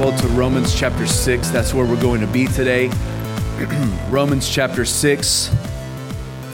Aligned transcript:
Bible 0.00 0.18
to 0.18 0.26
Romans 0.30 0.74
chapter 0.74 1.06
6. 1.06 1.50
That's 1.50 1.72
where 1.72 1.86
we're 1.86 2.00
going 2.00 2.20
to 2.20 2.26
be 2.26 2.48
today. 2.48 2.90
Romans 4.10 4.48
chapter 4.48 4.84
6. 4.84 5.54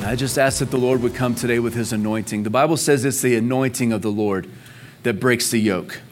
I 0.02 0.14
just 0.14 0.36
ask 0.36 0.58
that 0.58 0.70
the 0.70 0.76
Lord 0.76 1.00
would 1.00 1.14
come 1.14 1.34
today 1.34 1.58
with 1.58 1.72
his 1.72 1.94
anointing. 1.94 2.42
The 2.42 2.50
Bible 2.50 2.76
says 2.76 3.02
it's 3.06 3.22
the 3.22 3.36
anointing 3.36 3.94
of 3.94 4.02
the 4.02 4.10
Lord 4.10 4.46
that 5.04 5.20
breaks 5.20 5.50
the 5.50 5.56
yoke. 5.56 6.02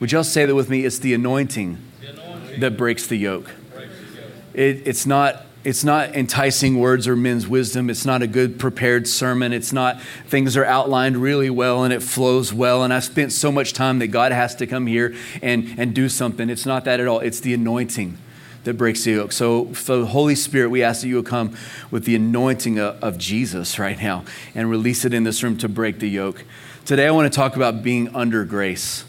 Would 0.00 0.12
y'all 0.12 0.24
say 0.24 0.46
that 0.46 0.54
with 0.54 0.70
me? 0.70 0.86
It's 0.86 0.98
the 0.98 1.12
anointing, 1.12 1.76
the 2.00 2.08
anointing. 2.08 2.60
that 2.60 2.78
breaks 2.78 3.06
the 3.06 3.16
yoke. 3.16 3.50
Breaks 3.74 3.92
the 3.98 4.20
yoke. 4.22 4.30
It, 4.54 4.88
it's 4.88 5.04
not 5.04 5.44
it's 5.66 5.82
not 5.82 6.14
enticing 6.14 6.78
words 6.78 7.08
or 7.08 7.16
men's 7.16 7.48
wisdom. 7.48 7.90
It's 7.90 8.06
not 8.06 8.22
a 8.22 8.28
good 8.28 8.56
prepared 8.56 9.08
sermon. 9.08 9.52
It's 9.52 9.72
not 9.72 10.00
things 10.28 10.56
are 10.56 10.64
outlined 10.64 11.16
really 11.16 11.50
well 11.50 11.82
and 11.82 11.92
it 11.92 12.04
flows 12.04 12.54
well. 12.54 12.84
And 12.84 12.94
I've 12.94 13.02
spent 13.02 13.32
so 13.32 13.50
much 13.50 13.72
time 13.72 13.98
that 13.98 14.06
God 14.06 14.30
has 14.30 14.54
to 14.56 14.68
come 14.68 14.86
here 14.86 15.16
and, 15.42 15.74
and 15.76 15.92
do 15.92 16.08
something. 16.08 16.50
It's 16.50 16.66
not 16.66 16.84
that 16.84 17.00
at 17.00 17.08
all. 17.08 17.18
It's 17.18 17.40
the 17.40 17.52
anointing 17.52 18.16
that 18.62 18.74
breaks 18.74 19.02
the 19.02 19.10
yoke. 19.10 19.32
So, 19.32 19.64
the 19.64 20.06
Holy 20.06 20.36
Spirit, 20.36 20.68
we 20.68 20.84
ask 20.84 21.00
that 21.00 21.08
you 21.08 21.16
will 21.16 21.24
come 21.24 21.56
with 21.90 22.04
the 22.04 22.14
anointing 22.14 22.78
of, 22.78 23.02
of 23.02 23.18
Jesus 23.18 23.76
right 23.76 24.00
now 24.00 24.24
and 24.54 24.70
release 24.70 25.04
it 25.04 25.12
in 25.12 25.24
this 25.24 25.42
room 25.42 25.58
to 25.58 25.68
break 25.68 25.98
the 25.98 26.08
yoke. 26.08 26.44
Today, 26.84 27.08
I 27.08 27.10
want 27.10 27.32
to 27.32 27.36
talk 27.36 27.56
about 27.56 27.82
being 27.82 28.14
under 28.14 28.44
grace. 28.44 29.04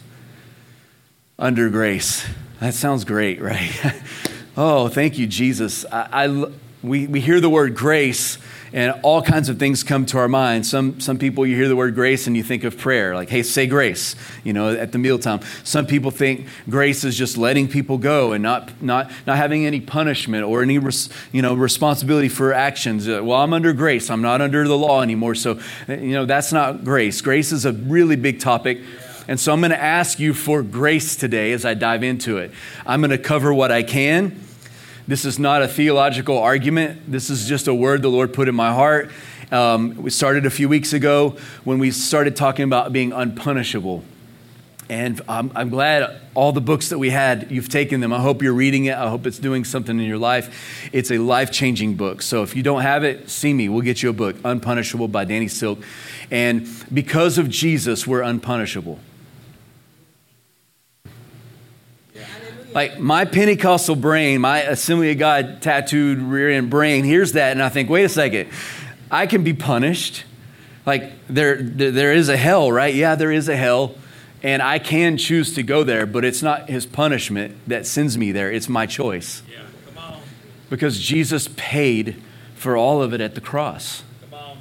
Under 1.37 1.69
grace. 1.69 2.25
That 2.59 2.73
sounds 2.73 3.03
great, 3.03 3.39
right? 3.39 3.93
Oh, 4.59 4.87
thank 4.87 5.19
you, 5.19 5.27
Jesus. 5.27 5.85
I, 5.85 6.25
I, 6.25 6.51
we, 6.81 7.05
we 7.05 7.21
hear 7.21 7.39
the 7.39 7.49
word 7.49 7.75
grace, 7.75 8.39
and 8.73 8.99
all 9.03 9.21
kinds 9.21 9.49
of 9.49 9.59
things 9.59 9.83
come 9.83 10.07
to 10.07 10.17
our 10.17 10.27
mind. 10.27 10.65
Some, 10.65 10.99
some 10.99 11.19
people, 11.19 11.45
you 11.45 11.55
hear 11.55 11.67
the 11.67 11.75
word 11.75 11.93
grace 11.93 12.25
and 12.25 12.35
you 12.35 12.41
think 12.41 12.63
of 12.63 12.75
prayer, 12.75 13.13
like, 13.13 13.29
hey, 13.29 13.43
say 13.43 13.67
grace, 13.67 14.15
you 14.43 14.53
know, 14.53 14.71
at 14.71 14.93
the 14.93 14.97
mealtime. 14.97 15.41
Some 15.63 15.85
people 15.85 16.09
think 16.09 16.47
grace 16.67 17.03
is 17.03 17.15
just 17.15 17.37
letting 17.37 17.67
people 17.67 17.99
go 17.99 18.31
and 18.31 18.41
not, 18.41 18.81
not, 18.81 19.11
not 19.27 19.37
having 19.37 19.67
any 19.67 19.79
punishment 19.79 20.43
or 20.43 20.63
any 20.63 20.79
res, 20.79 21.07
you 21.31 21.43
know, 21.43 21.53
responsibility 21.53 22.27
for 22.27 22.51
actions. 22.51 23.07
Uh, 23.07 23.21
well, 23.23 23.39
I'm 23.39 23.53
under 23.53 23.73
grace, 23.73 24.09
I'm 24.09 24.23
not 24.23 24.41
under 24.41 24.67
the 24.67 24.77
law 24.77 25.03
anymore. 25.03 25.35
So, 25.35 25.59
uh, 25.87 25.93
you 25.93 26.13
know, 26.13 26.25
that's 26.25 26.51
not 26.51 26.83
grace. 26.83 27.21
Grace 27.21 27.51
is 27.51 27.65
a 27.65 27.73
really 27.73 28.15
big 28.15 28.39
topic. 28.39 28.79
And 29.27 29.39
so 29.39 29.53
I'm 29.53 29.59
going 29.59 29.69
to 29.69 29.79
ask 29.79 30.19
you 30.19 30.33
for 30.33 30.63
grace 30.63 31.15
today 31.15 31.51
as 31.51 31.63
I 31.63 31.75
dive 31.75 32.01
into 32.01 32.37
it. 32.37 32.51
I'm 32.87 33.01
going 33.01 33.11
to 33.11 33.19
cover 33.19 33.53
what 33.53 33.71
I 33.71 33.83
can 33.83 34.46
this 35.07 35.23
is 35.23 35.39
not 35.39 35.61
a 35.61 35.67
theological 35.67 36.37
argument. 36.37 37.09
This 37.09 37.29
is 37.29 37.47
just 37.47 37.67
a 37.67 37.73
word 37.73 38.01
the 38.01 38.09
Lord 38.09 38.33
put 38.33 38.49
in 38.49 38.55
my 38.55 38.73
heart. 38.73 39.09
Um, 39.51 39.95
we 40.03 40.09
started 40.09 40.45
a 40.45 40.49
few 40.49 40.67
weeks 40.67 40.91
ago 40.91 41.37
when 41.63 41.79
we 41.79 41.91
started 41.91 42.35
talking 42.35 42.63
about 42.63 42.91
being 42.91 43.11
unpunishable. 43.11 44.03
And 44.89 45.21
I'm, 45.27 45.51
I'm, 45.55 45.69
glad 45.69 46.21
all 46.33 46.51
the 46.51 46.61
books 46.61 46.89
that 46.89 46.97
we 46.97 47.09
had, 47.09 47.51
you've 47.51 47.69
taken 47.69 47.99
them. 47.99 48.13
I 48.13 48.19
hope 48.19 48.41
you're 48.41 48.53
reading 48.53 48.85
it. 48.85 48.95
I 48.95 49.09
hope 49.09 49.25
it's 49.27 49.39
doing 49.39 49.63
something 49.63 49.97
in 49.97 50.05
your 50.05 50.17
life. 50.17 50.89
It's 50.93 51.11
a 51.11 51.17
life 51.17 51.51
changing 51.51 51.95
book. 51.95 52.21
So 52.21 52.43
if 52.43 52.55
you 52.55 52.63
don't 52.63 52.81
have 52.81 53.03
it, 53.03 53.29
see 53.29 53.53
me. 53.53 53.67
We'll 53.69 53.81
get 53.81 54.01
you 54.01 54.09
a 54.09 54.13
book, 54.13 54.37
Unpunishable 54.43 55.09
by 55.09 55.25
Danny 55.25 55.49
Silk. 55.49 55.79
And 56.31 56.67
because 56.93 57.37
of 57.37 57.49
Jesus, 57.49 58.07
we're 58.07 58.21
unpunishable. 58.21 58.99
Like 62.77 62.99
my 62.99 63.25
Pentecostal 63.25 63.95
brain, 63.95 64.39
my 64.39 64.61
Assembly 64.61 65.09
of 65.09 65.17
God 65.17 65.63
tattooed 65.63 66.19
rear 66.19 66.51
end 66.51 66.69
brain 66.69 67.03
hears 67.03 67.31
that, 67.31 67.53
and 67.53 67.63
I 67.63 67.69
think, 67.69 67.89
wait 67.89 68.03
a 68.03 68.09
second, 68.09 68.51
I 69.09 69.25
can 69.25 69.43
be 69.43 69.55
punished. 69.55 70.25
Like 70.85 71.11
there, 71.27 71.59
there, 71.59 71.89
there 71.89 72.13
is 72.13 72.29
a 72.29 72.37
hell, 72.37 72.71
right? 72.71 72.93
Yeah, 72.93 73.15
there 73.15 73.31
is 73.31 73.49
a 73.49 73.57
hell, 73.57 73.95
and 74.43 74.61
I 74.61 74.77
can 74.77 75.17
choose 75.17 75.55
to 75.55 75.63
go 75.63 75.83
there, 75.83 76.05
but 76.05 76.23
it's 76.23 76.43
not 76.43 76.69
His 76.69 76.85
punishment 76.85 77.57
that 77.65 77.87
sends 77.87 78.15
me 78.15 78.31
there. 78.31 78.51
It's 78.51 78.69
my 78.69 78.85
choice. 78.85 79.41
Yeah, 79.49 79.63
come 79.87 80.13
on. 80.13 80.21
Because 80.69 80.99
Jesus 80.99 81.49
paid 81.57 82.21
for 82.53 82.77
all 82.77 83.01
of 83.01 83.11
it 83.11 83.21
at 83.21 83.33
the 83.33 83.41
cross. 83.41 84.03
Come 84.29 84.39
on. 84.39 84.57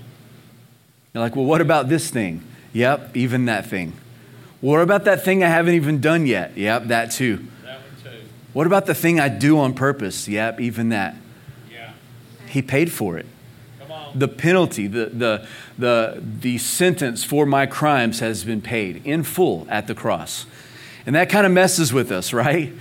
You're 1.13 1.23
like, 1.23 1.37
well, 1.37 1.45
what 1.45 1.61
about 1.61 1.91
this 1.91 2.09
thing? 2.09 2.43
Yep, 2.73 3.15
even 3.15 3.45
that 3.45 3.67
thing. 3.67 3.93
What 4.63 4.81
about 4.81 5.05
that 5.05 5.23
thing 5.23 5.45
I 5.45 5.49
haven't 5.49 5.75
even 5.75 6.01
done 6.01 6.25
yet? 6.27 6.57
Yep, 6.57 6.85
that 6.85 7.11
too. 7.11 7.47
What 8.57 8.67
about 8.67 8.87
the 8.87 8.95
thing 8.95 9.21
I 9.21 9.29
do 9.29 9.59
on 9.59 9.75
purpose? 9.75 10.27
Yep, 10.27 10.63
even 10.63 10.89
that. 10.89 11.15
Yeah. 11.71 11.93
He 12.49 12.63
paid 12.63 12.91
for 12.91 13.19
it. 13.19 13.27
The 14.15 14.29
penalty, 14.29 14.87
the, 14.87 15.11
the, 15.13 15.47
the, 15.77 16.23
the 16.41 16.57
sentence 16.57 17.23
for 17.23 17.45
my 17.45 17.67
crimes 17.67 18.21
has 18.21 18.45
been 18.45 18.63
paid 18.63 19.05
in 19.05 19.25
full 19.25 19.67
at 19.69 19.89
the 19.89 19.95
cross. 19.95 20.47
And 21.05 21.15
that 21.15 21.29
kind 21.29 21.45
of 21.45 21.53
messes 21.53 21.93
with 21.93 22.11
us, 22.11 22.33
right? 22.33 22.73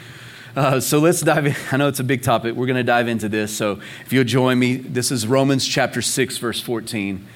Uh, 0.55 0.79
so 0.79 0.99
let's 0.99 1.19
dive 1.19 1.45
in. 1.45 1.55
I 1.73 1.75
know 1.75 1.89
it's 1.89 1.99
a 1.99 2.05
big 2.05 2.23
topic. 2.23 2.55
We're 2.55 2.67
going 2.67 2.77
to 2.77 2.83
dive 2.83 3.09
into 3.09 3.27
this. 3.27 3.53
So 3.53 3.81
if 4.05 4.13
you'll 4.13 4.23
join 4.23 4.57
me, 4.57 4.77
this 4.77 5.11
is 5.11 5.27
Romans 5.27 5.67
chapter 5.67 6.01
6, 6.01 6.37
verse 6.37 6.61
14. 6.61 7.27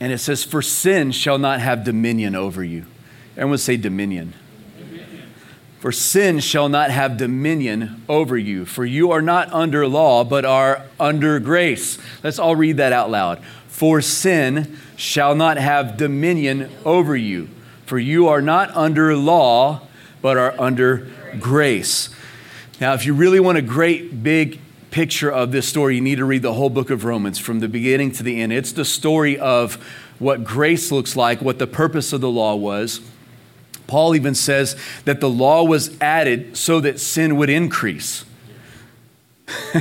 And 0.00 0.12
it 0.12 0.18
says, 0.18 0.42
For 0.42 0.60
sin 0.60 1.12
shall 1.12 1.38
not 1.38 1.60
have 1.60 1.84
dominion 1.84 2.34
over 2.34 2.64
you. 2.64 2.84
Everyone 3.36 3.58
say 3.58 3.76
dominion. 3.76 4.34
For 5.86 5.92
sin 5.92 6.40
shall 6.40 6.68
not 6.68 6.90
have 6.90 7.16
dominion 7.16 8.02
over 8.08 8.36
you, 8.36 8.64
for 8.64 8.84
you 8.84 9.12
are 9.12 9.22
not 9.22 9.52
under 9.52 9.86
law, 9.86 10.24
but 10.24 10.44
are 10.44 10.82
under 10.98 11.38
grace. 11.38 11.96
Let's 12.24 12.40
all 12.40 12.56
read 12.56 12.78
that 12.78 12.92
out 12.92 13.08
loud. 13.08 13.38
For 13.68 14.00
sin 14.00 14.78
shall 14.96 15.36
not 15.36 15.58
have 15.58 15.96
dominion 15.96 16.72
over 16.84 17.14
you, 17.14 17.48
for 17.84 18.00
you 18.00 18.26
are 18.26 18.42
not 18.42 18.74
under 18.74 19.14
law, 19.14 19.82
but 20.22 20.36
are 20.36 20.56
under 20.58 21.08
grace. 21.38 22.08
Now, 22.80 22.94
if 22.94 23.06
you 23.06 23.14
really 23.14 23.38
want 23.38 23.56
a 23.56 23.62
great 23.62 24.24
big 24.24 24.58
picture 24.90 25.30
of 25.30 25.52
this 25.52 25.68
story, 25.68 25.94
you 25.94 26.00
need 26.00 26.16
to 26.16 26.24
read 26.24 26.42
the 26.42 26.54
whole 26.54 26.68
book 26.68 26.90
of 26.90 27.04
Romans 27.04 27.38
from 27.38 27.60
the 27.60 27.68
beginning 27.68 28.10
to 28.10 28.24
the 28.24 28.40
end. 28.40 28.52
It's 28.52 28.72
the 28.72 28.84
story 28.84 29.38
of 29.38 29.74
what 30.18 30.42
grace 30.42 30.90
looks 30.90 31.14
like, 31.14 31.40
what 31.40 31.60
the 31.60 31.68
purpose 31.68 32.12
of 32.12 32.20
the 32.20 32.28
law 32.28 32.56
was 32.56 33.02
Paul 33.86 34.14
even 34.14 34.34
says 34.34 34.76
that 35.04 35.20
the 35.20 35.30
law 35.30 35.64
was 35.64 35.96
added 36.00 36.56
so 36.56 36.80
that 36.80 37.00
sin 37.00 37.36
would 37.36 37.50
increase. 37.50 38.24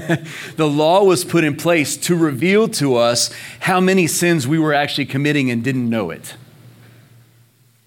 the 0.57 0.69
law 0.69 1.03
was 1.03 1.25
put 1.25 1.43
in 1.43 1.55
place 1.55 1.97
to 1.97 2.15
reveal 2.15 2.67
to 2.67 2.95
us 2.95 3.33
how 3.61 3.79
many 3.79 4.05
sins 4.05 4.47
we 4.47 4.59
were 4.59 4.73
actually 4.73 5.05
committing 5.05 5.49
and 5.49 5.63
didn't 5.63 5.89
know 5.89 6.11
it. 6.11 6.35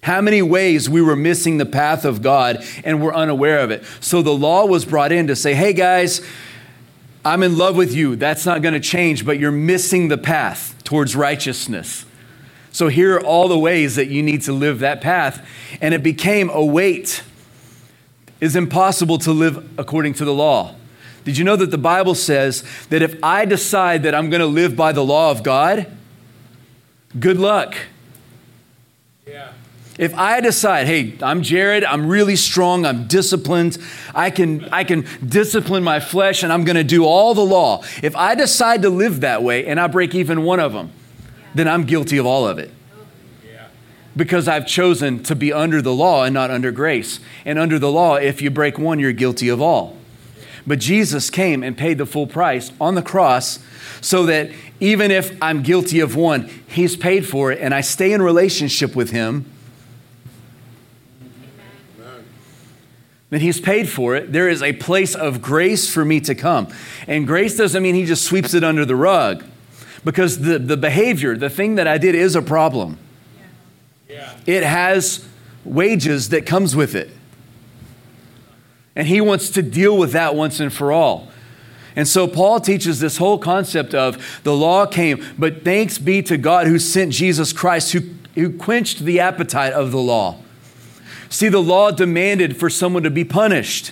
How 0.03 0.21
many 0.21 0.41
ways 0.41 0.89
we 0.89 1.01
were 1.01 1.15
missing 1.15 1.57
the 1.57 1.65
path 1.65 2.05
of 2.05 2.21
God 2.21 2.63
and 2.83 3.01
were 3.01 3.13
unaware 3.13 3.59
of 3.59 3.71
it. 3.71 3.83
So 3.99 4.21
the 4.21 4.33
law 4.33 4.65
was 4.65 4.85
brought 4.85 5.11
in 5.11 5.27
to 5.27 5.35
say, 5.35 5.53
hey 5.53 5.73
guys, 5.73 6.21
I'm 7.23 7.43
in 7.43 7.57
love 7.57 7.75
with 7.75 7.93
you. 7.93 8.15
That's 8.15 8.45
not 8.45 8.61
going 8.61 8.73
to 8.73 8.79
change, 8.79 9.25
but 9.25 9.39
you're 9.39 9.51
missing 9.51 10.07
the 10.07 10.17
path 10.17 10.75
towards 10.83 11.15
righteousness. 11.15 12.05
So 12.71 12.87
here 12.87 13.15
are 13.15 13.23
all 13.23 13.47
the 13.47 13.57
ways 13.57 13.95
that 13.95 14.07
you 14.07 14.21
need 14.21 14.41
to 14.43 14.53
live 14.53 14.79
that 14.79 15.01
path. 15.01 15.45
And 15.81 15.93
it 15.93 16.03
became 16.03 16.49
a 16.49 16.63
weight. 16.63 17.23
It's 18.39 18.55
impossible 18.55 19.17
to 19.19 19.31
live 19.31 19.79
according 19.79 20.13
to 20.15 20.25
the 20.25 20.33
law. 20.33 20.75
Did 21.25 21.37
you 21.37 21.43
know 21.43 21.55
that 21.55 21.71
the 21.71 21.77
Bible 21.77 22.15
says 22.15 22.63
that 22.89 23.01
if 23.01 23.21
I 23.23 23.45
decide 23.45 24.03
that 24.03 24.15
I'm 24.15 24.29
going 24.29 24.39
to 24.39 24.47
live 24.47 24.75
by 24.75 24.91
the 24.91 25.03
law 25.03 25.31
of 25.31 25.43
God, 25.43 25.87
good 27.19 27.37
luck. 27.37 27.75
Yeah. 29.27 29.51
If 29.97 30.15
I 30.15 30.39
decide, 30.39 30.87
hey, 30.87 31.17
I'm 31.21 31.43
Jared, 31.43 31.83
I'm 31.83 32.07
really 32.07 32.37
strong, 32.37 32.85
I'm 32.85 33.05
disciplined, 33.07 33.77
I 34.15 34.29
can, 34.29 34.63
I 34.71 34.85
can 34.85 35.05
discipline 35.27 35.83
my 35.83 35.99
flesh 35.99 36.41
and 36.41 36.53
I'm 36.53 36.63
going 36.63 36.77
to 36.77 36.85
do 36.85 37.03
all 37.03 37.33
the 37.33 37.45
law. 37.45 37.83
If 38.01 38.15
I 38.15 38.33
decide 38.33 38.83
to 38.83 38.89
live 38.89 39.21
that 39.21 39.43
way 39.43 39.65
and 39.65 39.77
I 39.77 39.87
break 39.87 40.15
even 40.15 40.43
one 40.43 40.61
of 40.61 40.71
them, 40.71 40.93
then 41.53 41.67
I'm 41.67 41.83
guilty 41.85 42.17
of 42.17 42.25
all 42.25 42.47
of 42.47 42.59
it. 42.59 42.71
Because 44.15 44.47
I've 44.47 44.67
chosen 44.67 45.23
to 45.23 45.35
be 45.35 45.53
under 45.53 45.81
the 45.81 45.93
law 45.93 46.23
and 46.23 46.33
not 46.33 46.51
under 46.51 46.71
grace. 46.71 47.19
And 47.45 47.57
under 47.57 47.79
the 47.79 47.91
law, 47.91 48.15
if 48.15 48.41
you 48.41 48.49
break 48.49 48.77
one, 48.77 48.99
you're 48.99 49.13
guilty 49.13 49.49
of 49.49 49.61
all. 49.61 49.95
But 50.67 50.79
Jesus 50.79 51.29
came 51.29 51.63
and 51.63 51.77
paid 51.77 51.97
the 51.97 52.05
full 52.05 52.27
price 52.27 52.71
on 52.81 52.95
the 52.95 53.01
cross 53.01 53.59
so 54.01 54.25
that 54.25 54.51
even 54.79 55.11
if 55.11 55.35
I'm 55.41 55.63
guilty 55.63 55.99
of 55.99 56.15
one, 56.15 56.49
He's 56.67 56.95
paid 56.95 57.27
for 57.27 57.51
it 57.51 57.59
and 57.59 57.73
I 57.73 57.81
stay 57.81 58.11
in 58.13 58.21
relationship 58.21 58.95
with 58.95 59.11
Him. 59.11 59.45
Then 63.29 63.41
He's 63.41 63.59
paid 63.59 63.89
for 63.89 64.15
it. 64.15 64.31
There 64.31 64.49
is 64.49 64.61
a 64.61 64.73
place 64.73 65.15
of 65.15 65.41
grace 65.41 65.91
for 65.91 66.03
me 66.03 66.19
to 66.21 66.35
come. 66.35 66.67
And 67.07 67.27
grace 67.27 67.55
doesn't 67.55 67.81
mean 67.81 67.95
He 67.95 68.05
just 68.05 68.23
sweeps 68.23 68.53
it 68.53 68.63
under 68.63 68.85
the 68.85 68.95
rug 68.95 69.43
because 70.03 70.39
the, 70.39 70.59
the 70.59 70.77
behavior, 70.77 71.35
the 71.35 71.49
thing 71.49 71.75
that 71.75 71.87
I 71.87 71.97
did 71.97 72.15
is 72.15 72.35
a 72.35 72.41
problem. 72.41 72.97
Yeah. 74.09 74.35
It 74.45 74.63
has 74.63 75.27
wages 75.63 76.29
that 76.29 76.45
comes 76.45 76.75
with 76.75 76.95
it. 76.95 77.09
And 78.95 79.07
he 79.07 79.21
wants 79.21 79.49
to 79.51 79.61
deal 79.61 79.97
with 79.97 80.11
that 80.13 80.35
once 80.35 80.59
and 80.59 80.73
for 80.73 80.91
all. 80.91 81.29
And 81.95 82.07
so 82.07 82.27
Paul 82.27 82.59
teaches 82.59 82.99
this 82.99 83.17
whole 83.17 83.37
concept 83.37 83.93
of 83.93 84.41
the 84.43 84.55
law 84.55 84.85
came, 84.85 85.23
but 85.37 85.63
thanks 85.63 85.97
be 85.97 86.21
to 86.23 86.37
God 86.37 86.67
who 86.67 86.79
sent 86.79 87.11
Jesus 87.11 87.51
Christ, 87.53 87.93
who, 87.93 88.01
who 88.35 88.57
quenched 88.57 88.99
the 88.99 89.19
appetite 89.19 89.73
of 89.73 89.91
the 89.91 89.99
law. 89.99 90.37
See, 91.29 91.49
the 91.49 91.61
law 91.61 91.91
demanded 91.91 92.57
for 92.57 92.69
someone 92.69 93.03
to 93.03 93.11
be 93.11 93.23
punished. 93.23 93.91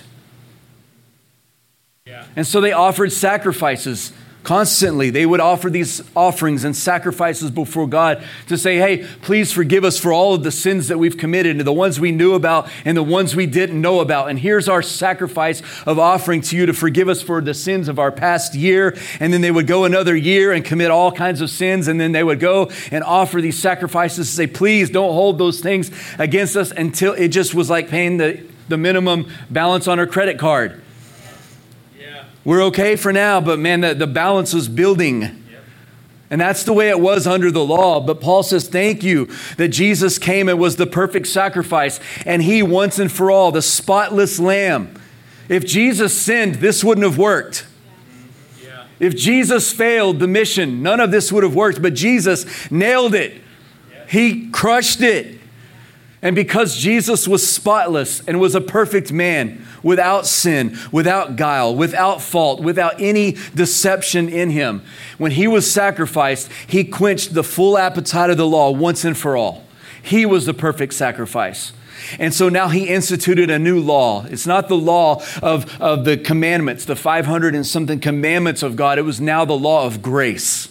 Yeah. 2.06 2.24
And 2.34 2.46
so 2.46 2.60
they 2.60 2.72
offered 2.72 3.12
sacrifices 3.12 4.12
Constantly, 4.44 5.10
they 5.10 5.26
would 5.26 5.40
offer 5.40 5.68
these 5.68 6.02
offerings 6.16 6.64
and 6.64 6.74
sacrifices 6.74 7.50
before 7.50 7.86
God 7.86 8.22
to 8.46 8.56
say, 8.56 8.76
Hey, 8.76 9.04
please 9.20 9.52
forgive 9.52 9.84
us 9.84 9.98
for 9.98 10.12
all 10.12 10.32
of 10.32 10.42
the 10.42 10.52
sins 10.52 10.88
that 10.88 10.98
we've 10.98 11.18
committed, 11.18 11.56
and 11.56 11.66
the 11.66 11.72
ones 11.72 12.00
we 12.00 12.12
knew 12.12 12.34
about 12.34 12.70
and 12.84 12.96
the 12.96 13.02
ones 13.02 13.34
we 13.34 13.46
didn't 13.46 13.78
know 13.78 14.00
about. 14.00 14.30
And 14.30 14.38
here's 14.38 14.68
our 14.68 14.80
sacrifice 14.80 15.60
of 15.86 15.98
offering 15.98 16.40
to 16.42 16.56
you 16.56 16.66
to 16.66 16.72
forgive 16.72 17.08
us 17.08 17.20
for 17.20 17.40
the 17.40 17.52
sins 17.52 17.88
of 17.88 17.98
our 17.98 18.12
past 18.12 18.54
year. 18.54 18.96
And 19.20 19.32
then 19.32 19.40
they 19.40 19.50
would 19.50 19.66
go 19.66 19.84
another 19.84 20.16
year 20.16 20.52
and 20.52 20.64
commit 20.64 20.90
all 20.90 21.12
kinds 21.12 21.40
of 21.40 21.50
sins. 21.50 21.88
And 21.88 22.00
then 22.00 22.12
they 22.12 22.24
would 22.24 22.40
go 22.40 22.70
and 22.90 23.04
offer 23.04 23.40
these 23.40 23.58
sacrifices 23.58 24.28
to 24.30 24.34
say, 24.34 24.46
Please 24.46 24.88
don't 24.88 25.12
hold 25.12 25.38
those 25.38 25.60
things 25.60 25.90
against 26.18 26.56
us 26.56 26.70
until 26.70 27.12
it 27.12 27.28
just 27.28 27.54
was 27.54 27.68
like 27.68 27.88
paying 27.88 28.16
the, 28.16 28.42
the 28.68 28.78
minimum 28.78 29.30
balance 29.50 29.88
on 29.88 29.98
our 29.98 30.06
credit 30.06 30.38
card. 30.38 30.82
We're 32.44 32.62
okay 32.64 32.96
for 32.96 33.12
now, 33.12 33.40
but 33.40 33.58
man, 33.58 33.80
the, 33.80 33.94
the 33.94 34.06
balance 34.06 34.54
was 34.54 34.68
building. 34.68 35.44
And 36.30 36.40
that's 36.40 36.62
the 36.64 36.72
way 36.72 36.90
it 36.90 37.00
was 37.00 37.26
under 37.26 37.50
the 37.50 37.64
law. 37.64 38.00
But 38.00 38.20
Paul 38.20 38.42
says, 38.42 38.68
Thank 38.68 39.02
you 39.02 39.28
that 39.56 39.68
Jesus 39.68 40.18
came 40.18 40.48
and 40.48 40.58
was 40.58 40.76
the 40.76 40.86
perfect 40.86 41.26
sacrifice, 41.26 42.00
and 42.26 42.42
he 42.42 42.62
once 42.62 42.98
and 42.98 43.10
for 43.10 43.30
all, 43.30 43.50
the 43.50 43.62
spotless 43.62 44.38
lamb. 44.38 44.94
If 45.48 45.64
Jesus 45.64 46.14
sinned, 46.14 46.56
this 46.56 46.84
wouldn't 46.84 47.06
have 47.06 47.16
worked. 47.16 47.66
If 49.00 49.16
Jesus 49.16 49.72
failed 49.72 50.18
the 50.18 50.26
mission, 50.26 50.82
none 50.82 51.00
of 51.00 51.10
this 51.10 51.32
would 51.32 51.44
have 51.44 51.54
worked, 51.54 51.80
but 51.80 51.94
Jesus 51.94 52.70
nailed 52.70 53.14
it. 53.14 53.40
He 54.08 54.50
crushed 54.50 55.00
it. 55.00 55.37
And 56.20 56.34
because 56.34 56.76
Jesus 56.76 57.28
was 57.28 57.48
spotless 57.48 58.26
and 58.26 58.40
was 58.40 58.54
a 58.54 58.60
perfect 58.60 59.12
man, 59.12 59.64
without 59.82 60.26
sin, 60.26 60.76
without 60.92 61.36
guile, 61.36 61.74
without 61.74 62.20
fault, 62.20 62.60
without 62.60 63.00
any 63.00 63.36
deception 63.54 64.28
in 64.28 64.50
him. 64.50 64.82
When 65.16 65.32
he 65.32 65.46
was 65.46 65.70
sacrificed, 65.70 66.50
he 66.66 66.84
quenched 66.84 67.34
the 67.34 67.44
full 67.44 67.78
appetite 67.78 68.30
of 68.30 68.36
the 68.36 68.46
law 68.46 68.70
once 68.70 69.04
and 69.04 69.16
for 69.16 69.36
all. 69.36 69.64
He 70.02 70.26
was 70.26 70.46
the 70.46 70.54
perfect 70.54 70.94
sacrifice. 70.94 71.72
And 72.18 72.32
so 72.32 72.48
now 72.48 72.68
he 72.68 72.88
instituted 72.88 73.50
a 73.50 73.58
new 73.58 73.80
law. 73.80 74.24
It's 74.26 74.46
not 74.46 74.68
the 74.68 74.76
law 74.76 75.22
of, 75.42 75.80
of 75.80 76.04
the 76.04 76.16
commandments, 76.16 76.84
the 76.84 76.96
500 76.96 77.54
and 77.54 77.66
something 77.66 78.00
commandments 78.00 78.62
of 78.62 78.76
God. 78.76 78.98
It 78.98 79.02
was 79.02 79.20
now 79.20 79.44
the 79.44 79.58
law 79.58 79.84
of 79.84 80.00
grace. 80.00 80.68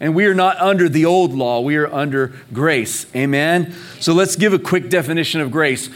And 0.00 0.14
we 0.14 0.26
are 0.26 0.34
not 0.34 0.58
under 0.60 0.88
the 0.88 1.04
old 1.04 1.32
law, 1.32 1.60
we 1.60 1.76
are 1.76 1.92
under 1.92 2.32
grace. 2.52 3.06
Amen? 3.14 3.74
So 4.00 4.12
let's 4.12 4.36
give 4.36 4.52
a 4.52 4.58
quick 4.58 4.90
definition 4.90 5.40
of 5.40 5.50
grace. 5.50 5.88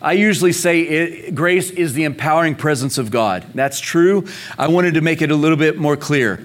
I 0.00 0.14
usually 0.14 0.52
say 0.52 0.80
it, 0.80 1.34
grace 1.34 1.70
is 1.70 1.92
the 1.94 2.02
empowering 2.04 2.56
presence 2.56 2.98
of 2.98 3.10
God. 3.12 3.46
That's 3.54 3.78
true. 3.78 4.26
I 4.58 4.66
wanted 4.66 4.94
to 4.94 5.00
make 5.00 5.22
it 5.22 5.30
a 5.30 5.36
little 5.36 5.56
bit 5.56 5.78
more 5.78 5.96
clear. 5.96 6.44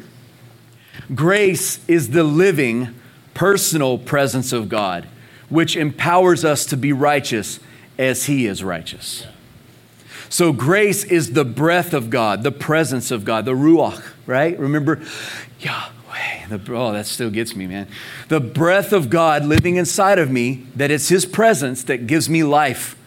Grace 1.15 1.79
is 1.87 2.11
the 2.11 2.23
living, 2.23 2.93
personal 3.33 3.97
presence 3.97 4.53
of 4.53 4.69
God, 4.69 5.07
which 5.49 5.75
empowers 5.75 6.45
us 6.45 6.65
to 6.67 6.77
be 6.77 6.93
righteous 6.93 7.59
as 7.97 8.25
He 8.25 8.45
is 8.45 8.63
righteous. 8.63 9.25
So, 10.29 10.51
grace 10.51 11.05
is 11.05 11.31
the 11.33 11.45
breath 11.45 11.93
of 11.93 12.09
God, 12.09 12.43
the 12.43 12.51
presence 12.51 13.11
of 13.11 13.23
God, 13.23 13.45
the 13.45 13.53
Ruach, 13.53 14.03
right? 14.25 14.59
Remember, 14.59 15.01
Yahweh. 15.61 15.96
The, 16.49 16.61
oh, 16.73 16.93
that 16.93 17.05
still 17.05 17.29
gets 17.29 17.55
me, 17.55 17.67
man. 17.67 17.87
The 18.29 18.39
breath 18.39 18.93
of 18.93 19.09
God 19.09 19.45
living 19.45 19.75
inside 19.75 20.19
of 20.19 20.31
me, 20.31 20.65
that 20.75 20.91
it's 20.91 21.09
His 21.09 21.25
presence 21.25 21.83
that 21.83 22.07
gives 22.07 22.29
me 22.29 22.43
life 22.43 22.97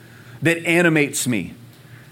that 0.43 0.59
animates 0.67 1.27
me, 1.27 1.55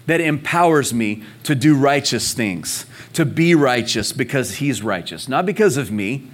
that 0.05 0.21
empowers 0.21 0.93
me 0.93 1.23
to 1.43 1.55
do 1.55 1.75
righteous 1.75 2.33
things, 2.33 2.85
to 3.13 3.25
be 3.25 3.55
righteous 3.55 4.13
because 4.13 4.55
He's 4.55 4.81
righteous, 4.81 5.27
not 5.27 5.45
because 5.45 5.77
of 5.77 5.91
me. 5.91 6.29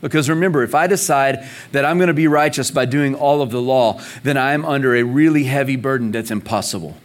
Because 0.00 0.28
remember, 0.28 0.62
if 0.62 0.74
I 0.74 0.86
decide 0.86 1.48
that 1.72 1.86
I'm 1.86 1.96
going 1.96 2.08
to 2.08 2.14
be 2.14 2.28
righteous 2.28 2.70
by 2.70 2.84
doing 2.84 3.14
all 3.14 3.40
of 3.40 3.50
the 3.50 3.60
law, 3.62 4.02
then 4.22 4.36
I'm 4.36 4.62
under 4.62 4.94
a 4.94 5.02
really 5.02 5.44
heavy 5.44 5.76
burden 5.76 6.12
that's 6.12 6.30
impossible. 6.30 6.98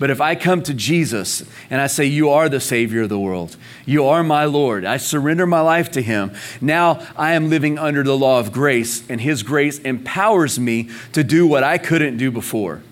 But 0.00 0.08
if 0.08 0.18
I 0.18 0.34
come 0.34 0.62
to 0.62 0.72
Jesus 0.72 1.44
and 1.68 1.78
I 1.78 1.86
say, 1.86 2.06
You 2.06 2.30
are 2.30 2.48
the 2.48 2.58
Savior 2.58 3.02
of 3.02 3.10
the 3.10 3.18
world, 3.18 3.58
you 3.84 4.06
are 4.06 4.24
my 4.24 4.46
Lord, 4.46 4.86
I 4.86 4.96
surrender 4.96 5.46
my 5.46 5.60
life 5.60 5.90
to 5.92 6.00
Him, 6.00 6.32
now 6.58 7.06
I 7.16 7.34
am 7.34 7.50
living 7.50 7.78
under 7.78 8.02
the 8.02 8.16
law 8.16 8.40
of 8.40 8.50
grace, 8.50 9.08
and 9.10 9.20
His 9.20 9.42
grace 9.42 9.78
empowers 9.80 10.58
me 10.58 10.88
to 11.12 11.22
do 11.22 11.46
what 11.46 11.62
I 11.62 11.76
couldn't 11.76 12.16
do 12.16 12.30
before. 12.30 12.82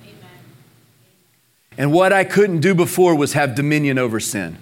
And 1.78 1.92
what 1.94 2.12
I 2.12 2.24
couldn't 2.24 2.60
do 2.60 2.74
before 2.74 3.14
was 3.14 3.32
have 3.32 3.54
dominion 3.54 3.98
over 3.98 4.20
sin. 4.20 4.58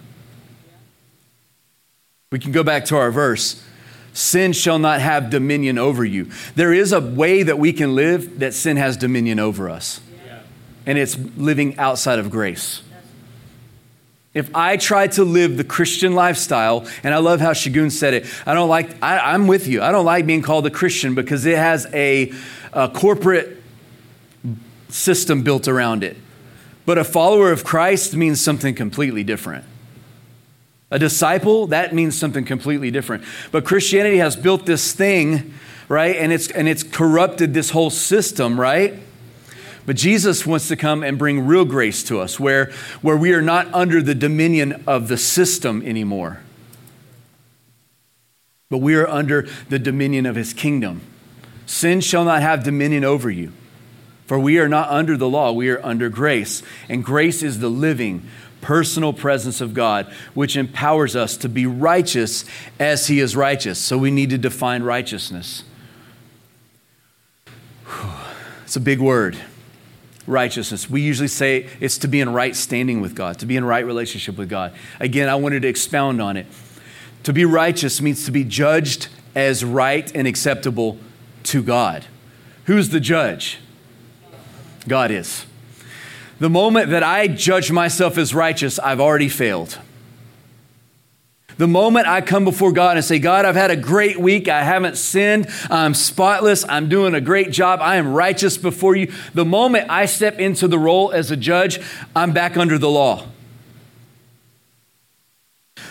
We 2.31 2.39
can 2.39 2.53
go 2.53 2.63
back 2.63 2.85
to 2.87 2.97
our 2.97 3.11
verse. 3.11 3.61
Sin 4.13 4.53
shall 4.53 4.79
not 4.79 5.01
have 5.01 5.31
dominion 5.31 5.79
over 5.79 6.05
you. 6.05 6.31
There 6.55 6.73
is 6.73 6.93
a 6.93 7.01
way 7.01 7.43
that 7.43 7.59
we 7.59 7.73
can 7.73 7.97
live 7.97 8.39
that 8.39 8.55
sin 8.55 8.77
has 8.77 8.97
dominion 8.97 9.41
over 9.41 9.69
us, 9.69 10.01
and 10.87 10.97
it's 10.97 11.19
living 11.37 11.79
outside 11.79 12.19
of 12.19 12.31
grace. 12.31 12.83
If 14.33 14.55
I 14.55 14.77
try 14.77 15.07
to 15.09 15.25
live 15.25 15.57
the 15.57 15.65
Christian 15.65 16.15
lifestyle, 16.15 16.87
and 17.03 17.15
I 17.15 17.19
love 17.19 17.41
how 17.41 17.53
Shagun 17.53 17.91
said 17.91 18.15
it, 18.15 18.27
I 18.45 18.55
don't 18.55 18.69
like, 18.69 19.03
I, 19.03 19.35
am 19.35 19.47
with 19.47 19.67
you. 19.67 19.83
I 19.83 19.91
don't 19.91 20.05
like 20.05 20.27
being 20.27 20.43
called 20.43 20.67
a 20.67 20.71
Christian 20.71 21.15
because 21.15 21.47
it 21.47 21.57
has 21.57 21.87
a, 21.95 22.33
a 22.75 22.89
corporate 22.91 23.63
system 24.91 25.43
built 25.43 25.69
around 25.69 26.05
it. 26.05 26.19
But 26.85 26.99
a 26.99 27.05
follower 27.05 27.51
of 27.51 27.65
Christ 27.65 28.15
means 28.15 28.41
something 28.41 28.75
completely 28.75 29.25
different. 29.25 29.65
A 30.91 30.99
disciple, 30.99 31.67
that 31.69 31.95
means 31.95 32.17
something 32.17 32.45
completely 32.45 32.91
different. 32.91 33.25
But 33.51 33.65
Christianity 33.65 34.19
has 34.19 34.37
built 34.37 34.67
this 34.67 34.93
thing, 34.93 35.55
right? 35.89 36.15
And 36.15 36.33
it's 36.33 36.49
and 36.49 36.69
it's 36.69 36.85
corrupted 36.85 37.55
this 37.55 37.71
whole 37.71 37.91
system, 37.91 38.61
right? 38.61 39.01
But 39.87 39.97
Jesus 39.97 40.45
wants 40.45 40.67
to 40.69 40.77
come 40.77 41.05
and 41.05 41.17
bring 41.17 41.47
real 41.47 41.65
grace 41.65 42.03
to 42.05 42.21
us 42.21 42.41
where, 42.41 42.73
where 43.03 43.17
we 43.17 43.33
are 43.33 43.43
not 43.43 43.73
under 43.73 44.03
the 44.03 44.17
dominion 44.17 44.83
of 44.87 45.07
the 45.07 45.17
system 45.17 45.81
anymore. 45.83 46.41
But 48.69 48.79
we 48.79 48.97
are 48.97 49.07
under 49.07 49.47
the 49.69 49.79
dominion 49.79 50.27
of 50.27 50.35
his 50.35 50.53
kingdom. 50.53 51.03
Sin 51.67 52.01
shall 52.01 52.25
not 52.25 52.43
have 52.43 52.65
dominion 52.65 53.05
over 53.05 53.31
you. 53.31 53.53
For 54.27 54.41
we 54.41 54.59
are 54.59 54.69
not 54.69 54.91
under 54.91 55.17
the 55.17 55.29
law, 55.29 55.53
we 55.53 55.71
are 55.71 55.85
under 55.87 56.09
grace. 56.09 56.65
And 56.89 57.05
grace 57.05 57.45
is 57.45 57.61
the 57.61 57.69
living, 57.69 58.27
personal 58.61 59.13
presence 59.13 59.61
of 59.61 59.73
God, 59.73 60.13
which 60.35 60.57
empowers 60.57 61.15
us 61.15 61.37
to 61.37 61.49
be 61.49 61.65
righteous 61.65 62.45
as 62.81 63.07
He 63.07 63.21
is 63.21 63.37
righteous. 63.37 63.79
So 63.79 63.97
we 63.97 64.11
need 64.11 64.31
to 64.31 64.39
define 64.39 64.83
righteousness. 64.83 65.63
It's 68.65 68.75
a 68.75 68.81
big 68.81 68.99
word. 68.99 69.39
Righteousness. 70.27 70.91
We 70.91 71.03
usually 71.03 71.29
say 71.29 71.69
it's 71.81 71.99
to 71.99 72.09
be 72.09 72.21
in 72.21 72.33
right 72.33 72.57
standing 72.57 73.01
with 73.01 73.15
God, 73.15 73.39
to 73.39 73.47
be 73.47 73.57
in 73.57 73.65
right 73.65 73.85
relationship 73.85 74.37
with 74.37 74.49
God. 74.49 74.75
Again, 74.99 75.29
I 75.29 75.37
wanted 75.37 75.63
to 75.63 75.69
expound 75.69 76.21
on 76.21 76.37
it. 76.37 76.47
To 77.23 77.33
be 77.33 77.45
righteous 77.45 78.01
means 78.01 78.25
to 78.27 78.33
be 78.33 78.45
judged 78.45 79.09
as 79.35 79.65
right 79.65 80.11
and 80.15 80.27
acceptable 80.27 80.99
to 81.45 81.63
God. 81.63 82.07
Who's 82.65 82.89
the 82.89 83.01
judge? 83.01 83.59
God 84.89 85.11
is. 85.11 85.47
The 86.39 86.51
moment 86.51 86.91
that 86.91 87.03
I 87.03 87.29
judge 87.29 87.73
myself 87.73 88.19
as 88.19 88.35
righteous, 88.35 88.79
I've 88.79 89.01
already 89.01 89.29
failed. 89.29 89.79
The 91.59 91.67
moment 91.67 92.07
I 92.07 92.21
come 92.21 92.45
before 92.45 92.71
God 92.73 92.97
and 92.97 93.05
say, 93.05 93.19
God, 93.19 93.47
I've 93.47 93.57
had 93.57 93.71
a 93.71 93.77
great 93.77 94.19
week. 94.19 94.47
I 94.49 94.63
haven't 94.63 94.99
sinned. 94.99 95.49
I'm 95.71 95.95
spotless. 95.95 96.67
I'm 96.69 96.89
doing 96.89 97.15
a 97.15 97.21
great 97.21 97.51
job. 97.51 97.81
I 97.81 97.97
am 97.97 98.13
righteous 98.13 98.59
before 98.59 98.95
you. 98.95 99.11
The 99.33 99.45
moment 99.45 99.89
I 99.89 100.05
step 100.05 100.39
into 100.39 100.69
the 100.69 100.79
role 100.79 101.13
as 101.13 101.31
a 101.31 101.37
judge, 101.37 101.81
I'm 102.15 102.33
back 102.33 102.59
under 102.59 102.77
the 102.77 102.91
law. 102.91 103.27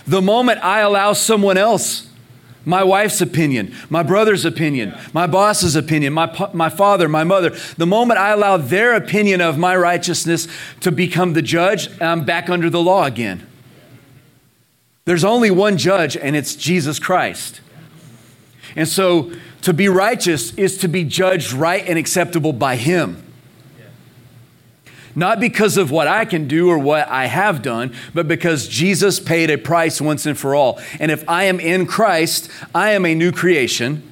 The 0.05 0.21
moment 0.21 0.63
I 0.63 0.81
allow 0.81 1.13
someone 1.13 1.57
else 1.57 2.09
my 2.65 2.83
wife's 2.83 3.21
opinion, 3.21 3.73
my 3.89 4.01
brother's 4.01 4.43
opinion, 4.43 4.97
my 5.13 5.27
boss's 5.27 5.75
opinion, 5.75 6.13
my, 6.13 6.49
my 6.51 6.69
father, 6.69 7.07
my 7.07 7.23
mother. 7.23 7.51
The 7.77 7.85
moment 7.85 8.19
I 8.19 8.31
allow 8.31 8.57
their 8.57 8.95
opinion 8.95 9.39
of 9.39 9.57
my 9.57 9.75
righteousness 9.75 10.47
to 10.79 10.91
become 10.91 11.33
the 11.33 11.43
judge, 11.43 11.89
I'm 12.01 12.25
back 12.25 12.49
under 12.49 12.69
the 12.71 12.81
law 12.81 13.05
again. 13.05 13.45
There's 15.05 15.23
only 15.23 15.51
one 15.51 15.77
judge, 15.77 16.17
and 16.17 16.35
it's 16.35 16.55
Jesus 16.55 16.99
Christ. 16.99 17.61
And 18.75 18.87
so 18.87 19.31
to 19.61 19.73
be 19.73 19.87
righteous 19.87 20.53
is 20.55 20.77
to 20.79 20.87
be 20.87 21.03
judged 21.03 21.53
right 21.53 21.83
and 21.87 21.97
acceptable 21.97 22.53
by 22.53 22.75
Him 22.75 23.25
not 25.15 25.39
because 25.39 25.77
of 25.77 25.89
what 25.89 26.07
I 26.07 26.25
can 26.25 26.47
do 26.47 26.69
or 26.69 26.77
what 26.77 27.07
I 27.07 27.27
have 27.27 27.61
done, 27.61 27.93
but 28.13 28.27
because 28.27 28.67
Jesus 28.67 29.19
paid 29.19 29.49
a 29.49 29.57
price 29.57 30.01
once 30.01 30.25
and 30.25 30.37
for 30.37 30.53
all. 30.53 30.79
And 30.99 31.09
if 31.09 31.27
I 31.27 31.45
am 31.45 31.59
in 31.59 31.85
Christ, 31.85 32.51
I 32.75 32.91
am 32.91 33.05
a 33.05 33.15
new 33.15 33.31
creation. 33.31 34.03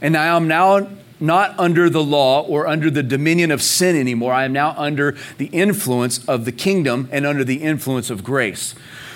And 0.00 0.16
I 0.16 0.26
am 0.26 0.48
now 0.48 0.88
not 1.20 1.58
under 1.58 1.88
the 1.88 2.02
law 2.02 2.42
or 2.42 2.66
under 2.66 2.90
the 2.90 3.02
dominion 3.02 3.50
of 3.50 3.62
sin 3.62 3.96
anymore. 3.96 4.32
I 4.32 4.44
am 4.44 4.52
now 4.52 4.74
under 4.76 5.16
the 5.38 5.46
influence 5.46 6.22
of 6.26 6.44
the 6.44 6.52
kingdom 6.52 7.08
and 7.12 7.24
under 7.24 7.44
the 7.44 7.62
influence 7.62 8.10
of 8.10 8.24
grace. 8.24 8.74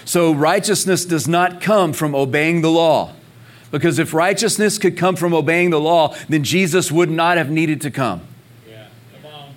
So 0.09 0.33
righteousness 0.33 1.05
does 1.05 1.29
not 1.29 1.61
come 1.61 1.93
from 1.93 2.15
obeying 2.15 2.63
the 2.63 2.71
law. 2.71 3.13
Because 3.71 3.99
if 3.99 4.15
righteousness 4.15 4.79
could 4.79 4.97
come 4.97 5.17
from 5.17 5.35
obeying 5.35 5.69
the 5.69 5.79
law, 5.79 6.17
then 6.31 6.45
Jesus 6.45 6.91
would 6.91 7.11
not 7.11 7.37
have 7.37 7.51
needed 7.51 7.83
to 7.83 7.91
come. 7.91 8.23
Yeah, 8.67 8.87
come 9.13 9.31
on. 9.31 9.55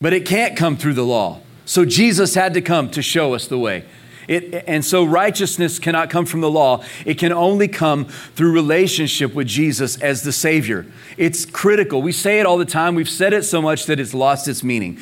But 0.00 0.14
it 0.14 0.24
can't 0.24 0.56
come 0.56 0.78
through 0.78 0.94
the 0.94 1.04
law. 1.04 1.40
So 1.66 1.84
Jesus 1.84 2.34
had 2.34 2.54
to 2.54 2.62
come 2.62 2.90
to 2.92 3.02
show 3.02 3.34
us 3.34 3.46
the 3.46 3.58
way. 3.58 3.84
It, 4.28 4.64
and 4.66 4.82
so 4.82 5.04
righteousness 5.04 5.78
cannot 5.78 6.08
come 6.08 6.24
from 6.24 6.40
the 6.40 6.50
law. 6.50 6.82
It 7.04 7.18
can 7.18 7.32
only 7.32 7.68
come 7.68 8.06
through 8.06 8.52
relationship 8.52 9.34
with 9.34 9.46
Jesus 9.46 10.00
as 10.00 10.22
the 10.22 10.32
Savior. 10.32 10.86
It's 11.18 11.44
critical. 11.44 12.00
We 12.00 12.12
say 12.12 12.40
it 12.40 12.46
all 12.46 12.56
the 12.56 12.64
time. 12.64 12.94
We've 12.94 13.10
said 13.10 13.34
it 13.34 13.42
so 13.42 13.60
much 13.60 13.84
that 13.86 14.00
it's 14.00 14.14
lost 14.14 14.48
its 14.48 14.64
meaning. 14.64 14.98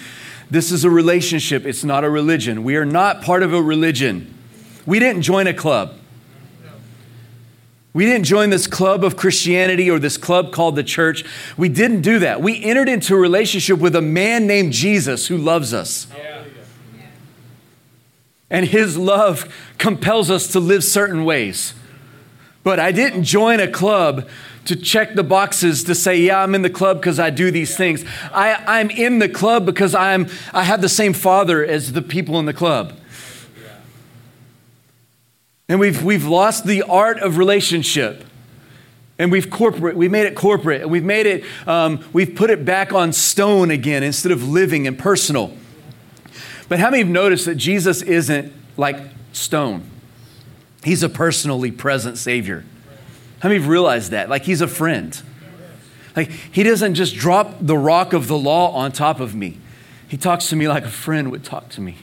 This 0.50 0.70
is 0.70 0.84
a 0.84 0.90
relationship, 0.90 1.66
it's 1.66 1.84
not 1.84 2.04
a 2.04 2.10
religion. 2.10 2.62
We 2.62 2.76
are 2.76 2.84
not 2.84 3.22
part 3.22 3.42
of 3.42 3.52
a 3.52 3.62
religion. 3.62 4.32
We 4.86 4.98
didn't 4.98 5.22
join 5.22 5.46
a 5.46 5.54
club. 5.54 5.94
We 7.92 8.04
didn't 8.04 8.26
join 8.26 8.50
this 8.50 8.66
club 8.66 9.04
of 9.04 9.16
Christianity 9.16 9.90
or 9.90 9.98
this 9.98 10.18
club 10.18 10.52
called 10.52 10.76
the 10.76 10.84
church. 10.84 11.24
We 11.56 11.70
didn't 11.70 12.02
do 12.02 12.18
that. 12.18 12.42
We 12.42 12.62
entered 12.62 12.90
into 12.90 13.14
a 13.14 13.18
relationship 13.18 13.78
with 13.78 13.96
a 13.96 14.02
man 14.02 14.46
named 14.46 14.74
Jesus 14.74 15.28
who 15.28 15.38
loves 15.38 15.72
us. 15.72 16.06
And 18.50 18.66
his 18.66 18.98
love 18.98 19.52
compels 19.78 20.30
us 20.30 20.48
to 20.48 20.60
live 20.60 20.84
certain 20.84 21.24
ways. 21.24 21.72
But 22.62 22.78
I 22.78 22.92
didn't 22.92 23.24
join 23.24 23.60
a 23.60 23.68
club 23.68 24.28
to 24.66 24.76
check 24.76 25.14
the 25.14 25.24
boxes 25.24 25.84
to 25.84 25.94
say, 25.94 26.18
yeah, 26.18 26.42
I'm 26.42 26.54
in 26.54 26.62
the 26.62 26.70
club 26.70 26.98
because 26.98 27.18
I 27.18 27.30
do 27.30 27.50
these 27.50 27.76
things. 27.76 28.04
I, 28.32 28.62
I'm 28.66 28.90
in 28.90 29.18
the 29.18 29.28
club 29.28 29.64
because 29.66 29.94
I'm, 29.94 30.28
I 30.52 30.62
have 30.62 30.80
the 30.80 30.88
same 30.88 31.12
father 31.12 31.64
as 31.64 31.92
the 31.92 32.02
people 32.02 32.38
in 32.38 32.46
the 32.46 32.52
club. 32.52 32.92
And 35.68 35.80
we've, 35.80 36.02
we've 36.04 36.26
lost 36.26 36.64
the 36.66 36.82
art 36.82 37.18
of 37.18 37.38
relationship. 37.38 38.24
And 39.18 39.32
we've 39.32 39.48
corporate, 39.48 39.96
we 39.96 40.08
made 40.08 40.26
it 40.26 40.34
corporate, 40.34 40.82
and 40.82 40.90
we've 40.90 41.04
made 41.04 41.24
it, 41.24 41.44
um, 41.66 42.04
we've 42.12 42.34
put 42.34 42.50
it 42.50 42.66
back 42.66 42.92
on 42.92 43.12
stone 43.12 43.70
again 43.70 44.02
instead 44.02 44.30
of 44.30 44.46
living 44.46 44.86
and 44.86 44.98
personal. 44.98 45.56
But 46.68 46.80
how 46.80 46.90
many 46.90 47.02
have 47.02 47.08
noticed 47.08 47.46
that 47.46 47.54
Jesus 47.54 48.02
isn't 48.02 48.52
like 48.76 48.98
stone? 49.32 49.88
He's 50.84 51.02
a 51.02 51.08
personally 51.08 51.72
present 51.72 52.18
Savior. 52.18 52.64
How 53.40 53.48
many 53.48 53.60
have 53.60 53.68
realized 53.68 54.10
that? 54.12 54.28
Like 54.28 54.42
he's 54.42 54.60
a 54.60 54.68
friend. 54.68 55.20
Like 56.14 56.30
he 56.30 56.62
doesn't 56.62 56.94
just 56.94 57.14
drop 57.16 57.56
the 57.60 57.76
rock 57.76 58.12
of 58.12 58.28
the 58.28 58.38
law 58.38 58.72
on 58.72 58.92
top 58.92 59.20
of 59.20 59.34
me. 59.34 59.58
He 60.08 60.16
talks 60.16 60.48
to 60.48 60.56
me 60.56 60.68
like 60.68 60.84
a 60.84 60.90
friend 60.90 61.30
would 61.30 61.44
talk 61.44 61.68
to 61.70 61.80
me. 61.80 61.96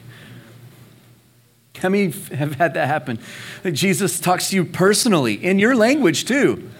How 1.78 1.88
many 1.88 2.12
have 2.34 2.54
had 2.54 2.74
that 2.74 2.86
happen? 2.86 3.18
That 3.62 3.72
Jesus 3.72 4.20
talks 4.20 4.50
to 4.50 4.56
you 4.56 4.64
personally 4.64 5.34
in 5.34 5.58
your 5.58 5.74
language 5.74 6.24
too. 6.24 6.70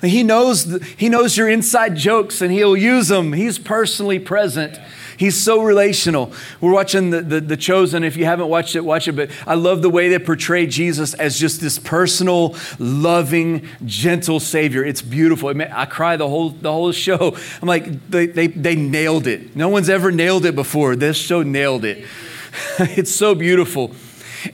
He 0.00 0.24
knows, 0.24 0.82
he 0.96 1.08
knows 1.08 1.36
your 1.36 1.48
inside 1.48 1.96
jokes 1.96 2.40
and 2.40 2.50
he'll 2.50 2.76
use 2.76 3.08
them. 3.08 3.34
He's 3.34 3.58
personally 3.58 4.18
present. 4.18 4.80
He's 5.22 5.40
so 5.40 5.62
relational. 5.62 6.32
We're 6.60 6.72
watching 6.72 7.10
the, 7.10 7.20
the, 7.20 7.40
the, 7.40 7.56
Chosen. 7.56 8.02
If 8.02 8.16
you 8.16 8.24
haven't 8.24 8.48
watched 8.48 8.74
it, 8.74 8.80
watch 8.80 9.06
it. 9.06 9.12
But 9.12 9.30
I 9.46 9.54
love 9.54 9.80
the 9.80 9.88
way 9.88 10.08
they 10.08 10.18
portray 10.18 10.66
Jesus 10.66 11.14
as 11.14 11.38
just 11.38 11.60
this 11.60 11.78
personal, 11.78 12.56
loving, 12.80 13.68
gentle 13.86 14.40
Savior. 14.40 14.84
It's 14.84 15.00
beautiful. 15.00 15.50
I 15.50 15.84
cry 15.86 16.16
the 16.16 16.28
whole, 16.28 16.50
the 16.50 16.72
whole 16.72 16.90
show. 16.90 17.36
I'm 17.62 17.68
like, 17.68 18.10
they, 18.10 18.26
they, 18.26 18.48
they 18.48 18.74
nailed 18.74 19.28
it. 19.28 19.54
No 19.54 19.68
one's 19.68 19.88
ever 19.88 20.10
nailed 20.10 20.44
it 20.44 20.56
before. 20.56 20.96
This 20.96 21.18
show 21.18 21.44
nailed 21.44 21.84
it. 21.84 22.04
it's 22.80 23.14
so 23.14 23.36
beautiful. 23.36 23.92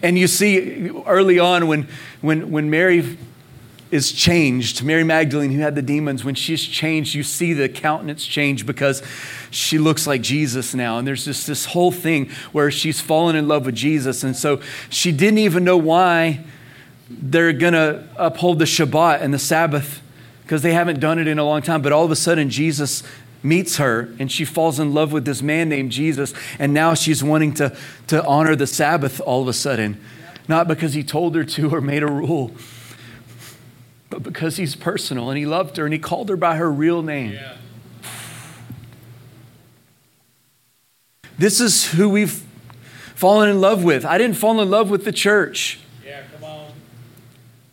And 0.03 0.19
you 0.19 0.27
see 0.27 0.91
early 1.07 1.39
on 1.39 1.67
when, 1.67 1.89
when, 2.21 2.51
when 2.51 2.69
Mary 2.69 3.17
is 3.91 4.13
changed, 4.13 4.85
Mary 4.85 5.05
Magdalene, 5.05 5.51
who 5.51 5.61
had 5.61 5.75
the 5.75 5.83
demons, 5.83 6.25
when 6.25 6.35
she's 6.35 6.63
changed, 6.65 7.15
you 7.15 7.23
see 7.23 7.53
the 7.53 7.69
countenance 7.69 8.27
change 8.27 8.67
because 8.67 9.03
she 9.51 9.79
looks 9.79 10.07
like 10.07 10.21
Jesus 10.21 10.75
now. 10.75 10.99
And 10.99 11.07
there's 11.07 11.25
just 11.25 11.47
this 11.47 11.67
whole 11.67 11.91
thing 11.91 12.31
where 12.53 12.71
she's 12.71 13.01
fallen 13.01 13.35
in 13.35 13.49
love 13.49 13.67
with 13.67 13.75
Jesus. 13.75 14.23
And 14.23 14.37
so 14.37 14.61
she 14.91 15.11
didn't 15.11 15.39
even 15.39 15.65
know 15.65 15.77
why 15.77 16.45
they're 17.11 17.53
going 17.53 17.73
to 17.73 18.07
uphold 18.17 18.59
the 18.59 18.67
Shabbat 18.67 19.23
and 19.23 19.33
the 19.33 19.39
Sabbath 19.39 20.03
because 20.43 20.63
they 20.63 20.73
haven't 20.73 21.01
done 21.01 21.19
it 21.19 21.27
in 21.27 21.39
a 21.39 21.45
long 21.45 21.63
time. 21.63 21.81
But 21.81 21.93
all 21.93 22.05
of 22.05 22.11
a 22.11 22.17
sudden, 22.17 22.51
Jesus 22.51 23.03
meets 23.43 23.77
her 23.77 24.13
and 24.19 24.31
she 24.31 24.45
falls 24.45 24.79
in 24.79 24.93
love 24.93 25.13
with 25.13 25.25
this 25.25 25.43
man 25.43 25.69
named 25.69 25.93
Jesus. 25.93 26.35
And 26.59 26.75
now 26.75 26.95
she's 26.95 27.25
wanting 27.25 27.55
to, 27.55 27.77
to 28.09 28.25
honor 28.27 28.57
the 28.57 28.67
Sabbath 28.67 29.21
all 29.21 29.43
of 29.43 29.49
a 29.49 29.53
sudden. 29.53 30.01
Not 30.49 30.69
because 30.69 30.95
he 30.95 31.03
told 31.03 31.35
her 31.35 31.45
to 31.45 31.75
or 31.75 31.81
made 31.81 32.03
a 32.03 32.07
rule, 32.07 32.53
but 34.11 34.23
because 34.23 34.57
he's 34.57 34.75
personal 34.75 35.31
and 35.31 35.39
he 35.39 35.47
loved 35.47 35.77
her 35.77 35.85
and 35.85 35.93
he 35.93 35.99
called 35.99 36.29
her 36.29 36.37
by 36.37 36.57
her 36.57 36.71
real 36.71 37.03
name. 37.03 37.33
Yeah. 37.33 37.57
This 41.37 41.61
is 41.61 41.93
who 41.93 42.09
we've 42.09 42.45
fallen 43.15 43.49
in 43.49 43.61
love 43.61 43.85
with. 43.85 44.05
I 44.05 44.19
didn't 44.19 44.37
fall 44.37 44.61
in 44.61 44.71
love 44.71 44.91
with 44.91 45.05
the 45.05 45.13
church. 45.13 45.79
Yeah, 46.05 46.23
come 46.33 46.45
on. 46.45 46.73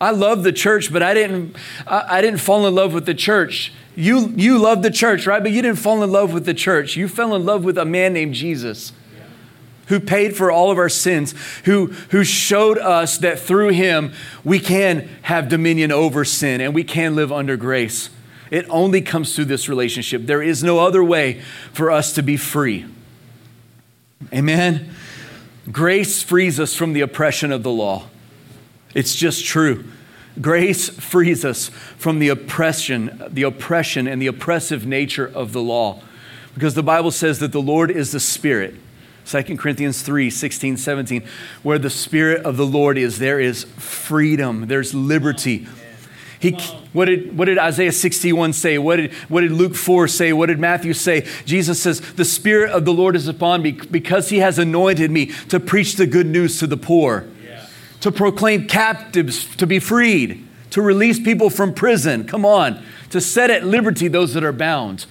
I 0.00 0.10
love 0.10 0.44
the 0.44 0.52
church, 0.52 0.92
but 0.92 1.02
I 1.02 1.14
didn't, 1.14 1.56
I, 1.86 2.18
I 2.18 2.20
didn't 2.20 2.40
fall 2.40 2.66
in 2.66 2.74
love 2.74 2.92
with 2.92 3.06
the 3.06 3.14
church. 3.14 3.72
You, 3.96 4.32
you 4.36 4.58
love 4.58 4.82
the 4.82 4.90
church, 4.90 5.26
right? 5.26 5.42
But 5.42 5.52
you 5.52 5.62
didn't 5.62 5.78
fall 5.78 6.02
in 6.02 6.12
love 6.12 6.32
with 6.32 6.44
the 6.44 6.54
church. 6.54 6.96
You 6.96 7.08
fell 7.08 7.34
in 7.34 7.44
love 7.44 7.64
with 7.64 7.78
a 7.78 7.84
man 7.84 8.12
named 8.12 8.34
Jesus 8.34 8.92
who 9.86 10.00
paid 10.00 10.36
for 10.36 10.50
all 10.50 10.70
of 10.70 10.78
our 10.78 10.88
sins, 10.88 11.34
who, 11.64 11.86
who 12.10 12.24
showed 12.24 12.78
us 12.78 13.18
that 13.18 13.38
through 13.38 13.70
him 13.70 14.12
we 14.44 14.58
can 14.58 15.08
have 15.22 15.48
dominion 15.48 15.92
over 15.92 16.24
sin 16.24 16.60
and 16.60 16.74
we 16.74 16.84
can 16.84 17.14
live 17.14 17.32
under 17.32 17.56
grace. 17.56 18.10
It 18.50 18.66
only 18.68 19.00
comes 19.00 19.34
through 19.34 19.46
this 19.46 19.68
relationship. 19.68 20.26
There 20.26 20.42
is 20.42 20.62
no 20.62 20.78
other 20.78 21.02
way 21.02 21.40
for 21.72 21.90
us 21.90 22.12
to 22.14 22.22
be 22.22 22.36
free. 22.36 22.86
Amen? 24.32 24.90
Grace 25.70 26.22
frees 26.22 26.60
us 26.60 26.74
from 26.74 26.92
the 26.92 27.00
oppression 27.00 27.50
of 27.50 27.62
the 27.62 27.70
law. 27.70 28.04
It's 28.94 29.14
just 29.14 29.44
true. 29.44 29.84
Grace 30.40 30.88
frees 30.88 31.44
us 31.44 31.68
from 31.96 32.18
the 32.18 32.28
oppression, 32.28 33.22
the 33.28 33.42
oppression 33.42 34.06
and 34.06 34.20
the 34.20 34.26
oppressive 34.26 34.86
nature 34.86 35.26
of 35.26 35.52
the 35.52 35.62
law. 35.62 36.02
Because 36.54 36.74
the 36.74 36.82
Bible 36.82 37.10
says 37.10 37.38
that 37.40 37.52
the 37.52 37.60
Lord 37.60 37.90
is 37.90 38.12
the 38.12 38.20
Spirit. 38.20 38.74
2 39.26 39.56
Corinthians 39.56 40.02
3 40.02 40.30
16, 40.30 40.76
17. 40.76 41.24
Where 41.62 41.78
the 41.78 41.90
Spirit 41.90 42.44
of 42.44 42.56
the 42.56 42.66
Lord 42.66 42.96
is, 42.96 43.18
there 43.18 43.40
is 43.40 43.64
freedom, 43.64 44.66
there's 44.68 44.94
liberty. 44.94 45.66
He, 46.38 46.52
what, 46.92 47.06
did, 47.06 47.36
what 47.36 47.46
did 47.46 47.58
Isaiah 47.58 47.92
61 47.92 48.52
say? 48.52 48.76
What 48.76 48.96
did, 48.96 49.12
what 49.28 49.40
did 49.40 49.52
Luke 49.52 49.74
4 49.74 50.06
say? 50.06 50.34
What 50.34 50.46
did 50.46 50.58
Matthew 50.58 50.92
say? 50.92 51.26
Jesus 51.46 51.82
says, 51.82 52.00
The 52.00 52.26
Spirit 52.26 52.70
of 52.72 52.84
the 52.84 52.92
Lord 52.92 53.16
is 53.16 53.26
upon 53.26 53.62
me 53.62 53.72
because 53.72 54.28
He 54.28 54.38
has 54.38 54.58
anointed 54.58 55.10
me 55.10 55.26
to 55.48 55.58
preach 55.58 55.96
the 55.96 56.06
good 56.06 56.26
news 56.26 56.58
to 56.58 56.66
the 56.66 56.76
poor 56.76 57.26
to 58.00 58.12
proclaim 58.12 58.66
captives 58.66 59.56
to 59.56 59.66
be 59.66 59.78
freed, 59.78 60.46
to 60.70 60.82
release 60.82 61.18
people 61.18 61.50
from 61.50 61.74
prison. 61.74 62.24
Come 62.24 62.44
on, 62.44 62.82
to 63.10 63.20
set 63.20 63.50
at 63.50 63.64
liberty 63.64 64.08
those 64.08 64.34
that 64.34 64.44
are 64.44 64.52
bound. 64.52 65.06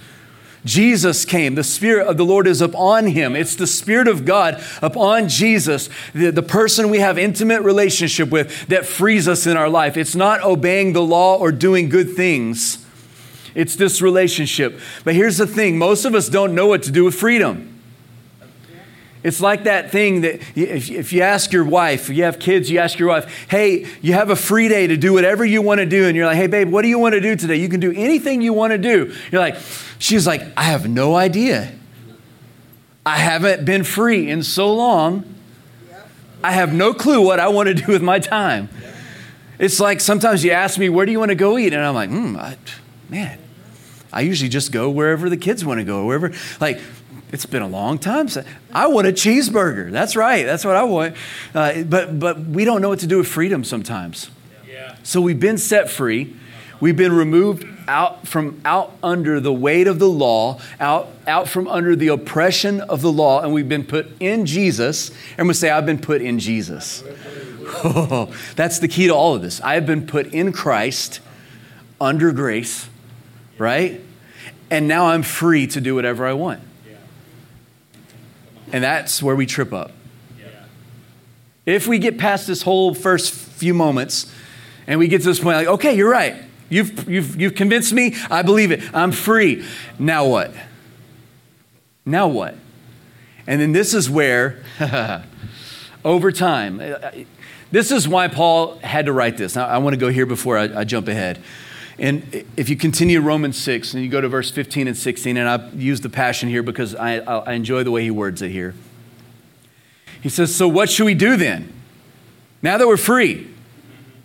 Jesus 0.66 1.24
came. 1.24 1.54
The 1.54 1.64
Spirit 1.64 2.08
of 2.08 2.16
the 2.16 2.24
Lord 2.24 2.46
is 2.46 2.60
upon 2.60 3.06
him. 3.06 3.34
It's 3.34 3.54
the 3.54 3.66
Spirit 3.66 4.08
of 4.08 4.24
God 4.24 4.62
upon 4.82 5.28
Jesus, 5.28 5.88
the, 6.12 6.30
the 6.30 6.42
person 6.42 6.90
we 6.90 6.98
have 6.98 7.16
intimate 7.16 7.62
relationship 7.62 8.28
with 8.30 8.66
that 8.66 8.84
frees 8.84 9.28
us 9.28 9.46
in 9.46 9.56
our 9.56 9.68
life. 9.70 9.96
It's 9.96 10.16
not 10.16 10.42
obeying 10.42 10.92
the 10.92 11.02
law 11.02 11.36
or 11.36 11.52
doing 11.52 11.88
good 11.88 12.14
things. 12.14 12.84
It's 13.54 13.76
this 13.76 14.02
relationship. 14.02 14.78
But 15.04 15.14
here's 15.14 15.38
the 15.38 15.46
thing 15.46 15.78
most 15.78 16.04
of 16.04 16.14
us 16.14 16.28
don't 16.28 16.54
know 16.54 16.66
what 16.66 16.82
to 16.82 16.90
do 16.90 17.04
with 17.04 17.14
freedom. 17.14 17.75
It's 19.26 19.40
like 19.40 19.64
that 19.64 19.90
thing 19.90 20.20
that 20.20 20.40
if, 20.54 21.12
you 21.12 21.22
ask 21.22 21.52
your 21.52 21.64
wife, 21.64 22.08
you 22.08 22.22
have 22.22 22.38
kids, 22.38 22.70
you 22.70 22.78
ask 22.78 22.96
your 22.96 23.08
wife, 23.08 23.48
hey, 23.50 23.84
you 24.00 24.12
have 24.12 24.30
a 24.30 24.36
free 24.36 24.68
day 24.68 24.86
to 24.86 24.96
do 24.96 25.12
whatever 25.12 25.44
you 25.44 25.62
want 25.62 25.80
to 25.80 25.84
do. 25.84 26.04
And 26.06 26.16
you're 26.16 26.26
like, 26.26 26.36
hey, 26.36 26.46
babe, 26.46 26.70
what 26.70 26.82
do 26.82 26.88
you 26.88 27.00
want 27.00 27.14
to 27.14 27.20
do 27.20 27.34
today? 27.34 27.56
You 27.56 27.68
can 27.68 27.80
do 27.80 27.90
anything 27.90 28.40
you 28.40 28.52
want 28.52 28.70
to 28.70 28.78
do. 28.78 29.12
You're 29.32 29.40
like, 29.40 29.56
she's 29.98 30.28
like, 30.28 30.42
I 30.56 30.62
have 30.62 30.88
no 30.88 31.16
idea. 31.16 31.72
I 33.04 33.16
haven't 33.16 33.64
been 33.64 33.82
free 33.82 34.30
in 34.30 34.44
so 34.44 34.72
long. 34.72 35.34
I 36.44 36.52
have 36.52 36.72
no 36.72 36.94
clue 36.94 37.20
what 37.20 37.40
I 37.40 37.48
want 37.48 37.66
to 37.66 37.74
do 37.74 37.90
with 37.90 38.02
my 38.02 38.20
time. 38.20 38.68
It's 39.58 39.80
like 39.80 40.00
sometimes 40.00 40.44
you 40.44 40.52
ask 40.52 40.78
me, 40.78 40.88
where 40.88 41.04
do 41.04 41.10
you 41.10 41.18
want 41.18 41.30
to 41.30 41.34
go 41.34 41.58
eat? 41.58 41.72
And 41.72 41.82
I'm 41.82 41.96
like, 41.96 42.10
hmm, 42.10 42.38
man, 43.10 43.40
I 44.12 44.20
usually 44.20 44.50
just 44.50 44.70
go 44.70 44.88
wherever 44.88 45.28
the 45.28 45.36
kids 45.36 45.64
want 45.64 45.80
to 45.80 45.84
go, 45.84 46.06
wherever. 46.06 46.32
Like, 46.60 46.80
it's 47.36 47.44
been 47.44 47.60
a 47.60 47.68
long 47.68 47.98
time. 47.98 48.28
Since, 48.28 48.46
I 48.72 48.86
want 48.86 49.06
a 49.06 49.12
cheeseburger. 49.12 49.90
That's 49.90 50.16
right. 50.16 50.46
That's 50.46 50.64
what 50.64 50.74
I 50.74 50.84
want. 50.84 51.16
Uh, 51.54 51.82
but, 51.82 52.18
but 52.18 52.40
we 52.40 52.64
don't 52.64 52.80
know 52.80 52.88
what 52.88 53.00
to 53.00 53.06
do 53.06 53.18
with 53.18 53.28
freedom 53.28 53.62
sometimes. 53.62 54.30
Yeah. 54.66 54.96
So 55.02 55.20
we've 55.20 55.38
been 55.38 55.58
set 55.58 55.90
free. 55.90 56.34
We've 56.80 56.96
been 56.96 57.12
removed 57.12 57.66
out 57.86 58.26
from 58.26 58.58
out 58.64 58.96
under 59.02 59.38
the 59.38 59.52
weight 59.52 59.86
of 59.86 59.98
the 59.98 60.08
law, 60.08 60.60
out, 60.80 61.08
out 61.26 61.46
from 61.46 61.68
under 61.68 61.94
the 61.94 62.08
oppression 62.08 62.80
of 62.80 63.02
the 63.02 63.12
law, 63.12 63.42
and 63.42 63.52
we've 63.52 63.68
been 63.68 63.84
put 63.84 64.06
in 64.18 64.46
Jesus. 64.46 65.10
And 65.36 65.46
we 65.46 65.52
say, 65.52 65.68
I've 65.68 65.84
been 65.84 66.00
put 66.00 66.22
in 66.22 66.38
Jesus. 66.38 67.04
Oh, 67.84 68.34
that's 68.56 68.78
the 68.78 68.88
key 68.88 69.08
to 69.08 69.14
all 69.14 69.34
of 69.34 69.42
this. 69.42 69.60
I 69.60 69.74
have 69.74 69.84
been 69.84 70.06
put 70.06 70.28
in 70.28 70.52
Christ 70.52 71.20
under 72.00 72.32
grace, 72.32 72.88
right? 73.58 74.00
And 74.70 74.88
now 74.88 75.08
I'm 75.08 75.22
free 75.22 75.66
to 75.66 75.82
do 75.82 75.94
whatever 75.94 76.26
I 76.26 76.32
want. 76.32 76.62
And 78.72 78.82
that's 78.82 79.22
where 79.22 79.36
we 79.36 79.46
trip 79.46 79.72
up. 79.72 79.92
If 81.64 81.88
we 81.88 81.98
get 81.98 82.16
past 82.16 82.46
this 82.46 82.62
whole 82.62 82.94
first 82.94 83.32
few 83.32 83.74
moments 83.74 84.32
and 84.86 85.00
we 85.00 85.08
get 85.08 85.22
to 85.22 85.28
this 85.28 85.40
point, 85.40 85.56
like, 85.56 85.66
okay, 85.66 85.96
you're 85.96 86.10
right. 86.10 86.36
You've, 86.68 87.08
you've, 87.08 87.40
you've 87.40 87.54
convinced 87.56 87.92
me. 87.92 88.14
I 88.30 88.42
believe 88.42 88.70
it. 88.70 88.82
I'm 88.94 89.10
free. 89.10 89.64
Now 89.98 90.26
what? 90.26 90.52
Now 92.04 92.28
what? 92.28 92.54
And 93.48 93.60
then 93.60 93.72
this 93.72 93.94
is 93.94 94.08
where, 94.08 94.62
over 96.04 96.32
time, 96.32 96.80
uh, 96.80 96.84
uh, 96.84 97.10
this 97.70 97.90
is 97.90 98.06
why 98.06 98.28
Paul 98.28 98.78
had 98.78 99.06
to 99.06 99.12
write 99.12 99.36
this. 99.36 99.56
Now, 99.56 99.66
I 99.66 99.78
want 99.78 99.94
to 99.94 99.98
go 99.98 100.08
here 100.08 100.26
before 100.26 100.56
I, 100.56 100.80
I 100.80 100.84
jump 100.84 101.08
ahead. 101.08 101.42
And 101.98 102.44
if 102.56 102.68
you 102.68 102.76
continue 102.76 103.20
Romans 103.20 103.56
6 103.56 103.94
and 103.94 104.02
you 104.02 104.10
go 104.10 104.20
to 104.20 104.28
verse 104.28 104.50
15 104.50 104.88
and 104.88 104.96
16, 104.96 105.36
and 105.36 105.48
I 105.48 105.68
use 105.70 106.02
the 106.02 106.10
passion 106.10 106.48
here 106.48 106.62
because 106.62 106.94
I, 106.94 107.18
I 107.18 107.54
enjoy 107.54 107.84
the 107.84 107.90
way 107.90 108.02
he 108.02 108.10
words 108.10 108.42
it 108.42 108.50
here. 108.50 108.74
He 110.20 110.28
says, 110.28 110.54
So 110.54 110.68
what 110.68 110.90
should 110.90 111.04
we 111.04 111.14
do 111.14 111.36
then? 111.36 111.72
Now 112.60 112.76
that 112.76 112.86
we're 112.86 112.98
free, 112.98 113.48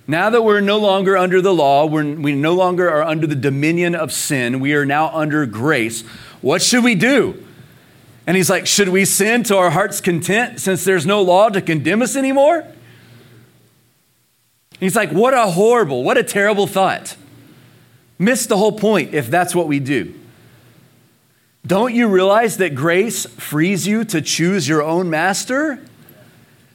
now 0.08 0.30
that 0.30 0.42
we're 0.42 0.60
no 0.60 0.80
longer 0.80 1.16
under 1.16 1.42
the 1.42 1.54
law, 1.54 1.86
we're, 1.86 2.16
we 2.16 2.34
no 2.34 2.54
longer 2.54 2.90
are 2.90 3.04
under 3.04 3.26
the 3.26 3.36
dominion 3.36 3.96
of 3.96 4.12
sin, 4.12 4.60
we 4.60 4.74
are 4.74 4.86
now 4.86 5.10
under 5.16 5.46
grace. 5.46 6.02
What 6.42 6.62
should 6.62 6.84
we 6.84 6.96
do? 6.96 7.46
And 8.28 8.36
he's 8.36 8.50
like, 8.50 8.68
Should 8.68 8.90
we 8.90 9.06
sin 9.06 9.44
to 9.44 9.56
our 9.56 9.70
heart's 9.70 10.02
content 10.02 10.60
since 10.60 10.84
there's 10.84 11.06
no 11.06 11.22
law 11.22 11.48
to 11.48 11.62
condemn 11.62 12.02
us 12.02 12.18
anymore? 12.18 12.66
He's 14.78 14.96
like, 14.96 15.12
What 15.12 15.34
a 15.34 15.48
horrible, 15.52 16.04
what 16.04 16.18
a 16.18 16.24
terrible 16.24 16.68
thought. 16.68 17.16
Miss 18.22 18.46
the 18.46 18.56
whole 18.56 18.74
point 18.74 19.16
if 19.16 19.32
that's 19.32 19.56
what 19.56 19.68
we 19.68 19.80
do. 19.80 20.14
Don't 21.66 21.96
you 21.96 22.08
realize 22.08 22.58
that 22.58 22.76
grace 22.76 23.26
frees 23.26 23.88
you 23.88 24.04
to 24.06 24.22
choose 24.22 24.70
your 24.70 24.84
own 24.84 25.10
master? 25.10 25.84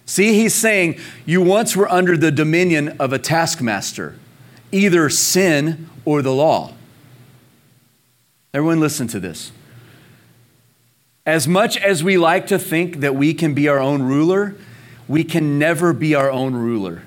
See, 0.06 0.34
he's 0.34 0.56
saying 0.56 0.98
you 1.24 1.40
once 1.40 1.76
were 1.76 1.88
under 1.88 2.16
the 2.16 2.32
dominion 2.32 2.96
of 2.98 3.12
a 3.12 3.20
taskmaster, 3.20 4.16
either 4.72 5.08
sin 5.08 5.88
or 6.04 6.20
the 6.20 6.32
law. 6.32 6.72
Everyone, 8.52 8.80
listen 8.80 9.06
to 9.06 9.20
this. 9.20 9.52
As 11.24 11.46
much 11.46 11.76
as 11.76 12.02
we 12.02 12.18
like 12.18 12.48
to 12.48 12.58
think 12.58 12.96
that 12.96 13.14
we 13.14 13.32
can 13.32 13.54
be 13.54 13.68
our 13.68 13.78
own 13.78 14.02
ruler, 14.02 14.56
we 15.06 15.22
can 15.22 15.60
never 15.60 15.92
be 15.92 16.12
our 16.12 16.28
own 16.28 16.56
ruler. 16.56 17.04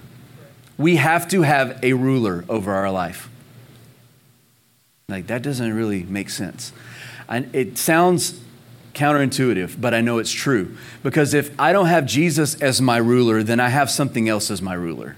We 0.77 0.95
have 0.95 1.27
to 1.27 1.41
have 1.41 1.77
a 1.83 1.91
ruler 1.91 2.45
over 2.47 2.73
our 2.73 2.89
life. 2.89 3.29
Like, 5.09 5.27
that 5.27 5.41
doesn't 5.41 5.73
really 5.73 6.03
make 6.03 6.29
sense. 6.29 6.71
And 7.27 7.53
it 7.53 7.77
sounds 7.77 8.39
counterintuitive, 8.93 9.79
but 9.79 9.93
I 9.93 10.01
know 10.01 10.17
it's 10.17 10.31
true. 10.31 10.75
Because 11.03 11.33
if 11.33 11.57
I 11.59 11.71
don't 11.71 11.87
have 11.87 12.05
Jesus 12.05 12.59
as 12.61 12.81
my 12.81 12.97
ruler, 12.97 13.43
then 13.43 13.59
I 13.59 13.69
have 13.69 13.89
something 13.89 14.27
else 14.27 14.51
as 14.51 14.61
my 14.61 14.73
ruler. 14.73 15.15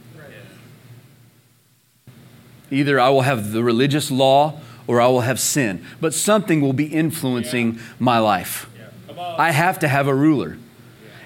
Either 2.70 3.00
I 3.00 3.10
will 3.10 3.22
have 3.22 3.52
the 3.52 3.64
religious 3.64 4.10
law 4.10 4.60
or 4.88 5.02
I 5.02 5.08
will 5.08 5.22
have 5.22 5.40
sin, 5.40 5.86
but 6.00 6.14
something 6.14 6.62
will 6.62 6.74
be 6.74 6.86
influencing 6.86 7.76
yeah. 7.76 7.82
my 8.00 8.20
life. 8.20 8.70
Yeah. 8.78 9.36
I 9.38 9.52
have 9.52 9.80
to 9.80 9.88
have 9.88 10.08
a 10.08 10.16
ruler. 10.16 10.58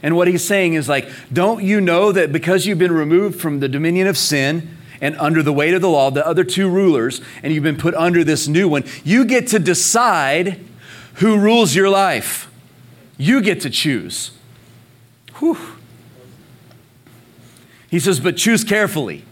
And 0.02 0.16
what 0.16 0.28
he's 0.28 0.44
saying 0.44 0.74
is 0.74 0.90
like, 0.90 1.10
don't 1.32 1.64
you 1.64 1.82
know 1.82 2.12
that 2.12 2.32
because 2.32 2.66
you've 2.66 2.80
been 2.80 2.92
removed 2.92 3.40
from 3.40 3.60
the 3.60 3.68
dominion 3.68 4.08
of 4.08 4.18
sin, 4.18 4.75
and 5.06 5.16
under 5.18 5.44
the 5.44 5.54
weight 5.54 5.76
of 5.76 5.82
the 5.82 5.90
law, 5.90 6.10
the 6.10 6.26
other 6.26 6.44
two 6.44 6.68
rulers, 6.68 7.22
and 7.44 7.54
you've 7.54 7.62
been 7.62 7.78
put 7.78 7.94
under 7.94 8.24
this 8.24 8.48
new 8.48 8.68
one, 8.68 8.84
you 9.04 9.24
get 9.24 9.46
to 9.50 9.60
decide 9.60 10.60
who 11.16 11.38
rules 11.38 11.76
your 11.76 11.92
life. 11.92 12.52
You 13.16 13.40
get 13.40 13.62
to 13.62 13.70
choose. 13.70 14.32
Whew. 15.36 15.60
He 17.88 18.00
says, 18.00 18.20
but 18.20 18.36
choose 18.36 18.64
carefully. 18.64 19.24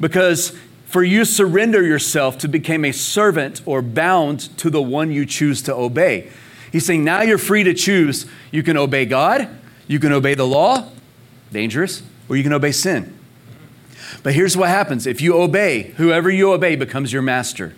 Because 0.00 0.56
for 0.86 1.04
you 1.04 1.26
surrender 1.26 1.82
yourself 1.82 2.38
to 2.38 2.48
become 2.48 2.86
a 2.86 2.92
servant 2.92 3.60
or 3.66 3.82
bound 3.82 4.56
to 4.56 4.70
the 4.70 4.80
one 4.80 5.12
you 5.12 5.26
choose 5.26 5.60
to 5.62 5.74
obey. 5.74 6.30
He's 6.72 6.86
saying 6.86 7.04
now 7.04 7.20
you're 7.20 7.36
free 7.36 7.64
to 7.64 7.74
choose. 7.74 8.24
You 8.50 8.62
can 8.62 8.78
obey 8.78 9.04
God, 9.04 9.50
you 9.86 10.00
can 10.00 10.10
obey 10.10 10.32
the 10.32 10.46
law, 10.46 10.88
dangerous, 11.52 12.02
or 12.30 12.36
you 12.36 12.42
can 12.42 12.54
obey 12.54 12.72
sin. 12.72 13.18
But 14.22 14.34
here's 14.34 14.56
what 14.56 14.68
happens 14.68 15.06
if 15.06 15.20
you 15.20 15.40
obey, 15.40 15.94
whoever 15.96 16.30
you 16.30 16.52
obey 16.52 16.76
becomes 16.76 17.12
your 17.12 17.22
master. 17.22 17.74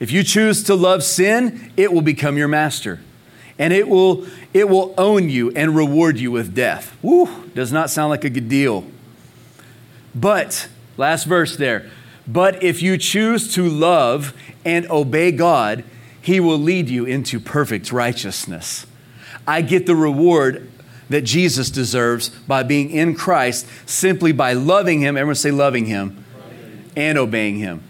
If 0.00 0.10
you 0.10 0.24
choose 0.24 0.64
to 0.64 0.74
love 0.74 1.04
sin, 1.04 1.72
it 1.76 1.92
will 1.92 2.02
become 2.02 2.36
your 2.36 2.48
master. 2.48 2.98
And 3.56 3.72
it 3.72 3.88
will, 3.88 4.26
it 4.52 4.68
will 4.68 4.94
own 4.98 5.30
you 5.30 5.52
and 5.52 5.76
reward 5.76 6.18
you 6.18 6.32
with 6.32 6.56
death. 6.56 6.96
Woo, 7.02 7.48
does 7.54 7.70
not 7.70 7.88
sound 7.88 8.10
like 8.10 8.24
a 8.24 8.30
good 8.30 8.48
deal. 8.48 8.84
But, 10.12 10.68
last 10.96 11.24
verse 11.24 11.56
there, 11.56 11.88
but 12.26 12.60
if 12.64 12.82
you 12.82 12.98
choose 12.98 13.54
to 13.54 13.68
love 13.68 14.34
and 14.64 14.90
obey 14.90 15.30
God, 15.30 15.84
He 16.20 16.40
will 16.40 16.58
lead 16.58 16.88
you 16.88 17.04
into 17.04 17.38
perfect 17.38 17.92
righteousness. 17.92 18.86
I 19.46 19.62
get 19.62 19.86
the 19.86 19.94
reward 19.94 20.68
that 21.12 21.22
Jesus 21.22 21.68
deserves 21.68 22.30
by 22.30 22.62
being 22.62 22.90
in 22.90 23.14
Christ 23.14 23.66
simply 23.84 24.32
by 24.32 24.54
loving 24.54 25.00
Him. 25.00 25.18
Everyone 25.18 25.34
say, 25.34 25.50
loving 25.50 25.84
Him 25.84 26.24
and 26.96 27.18
obeying 27.18 27.58
Him. 27.58 27.82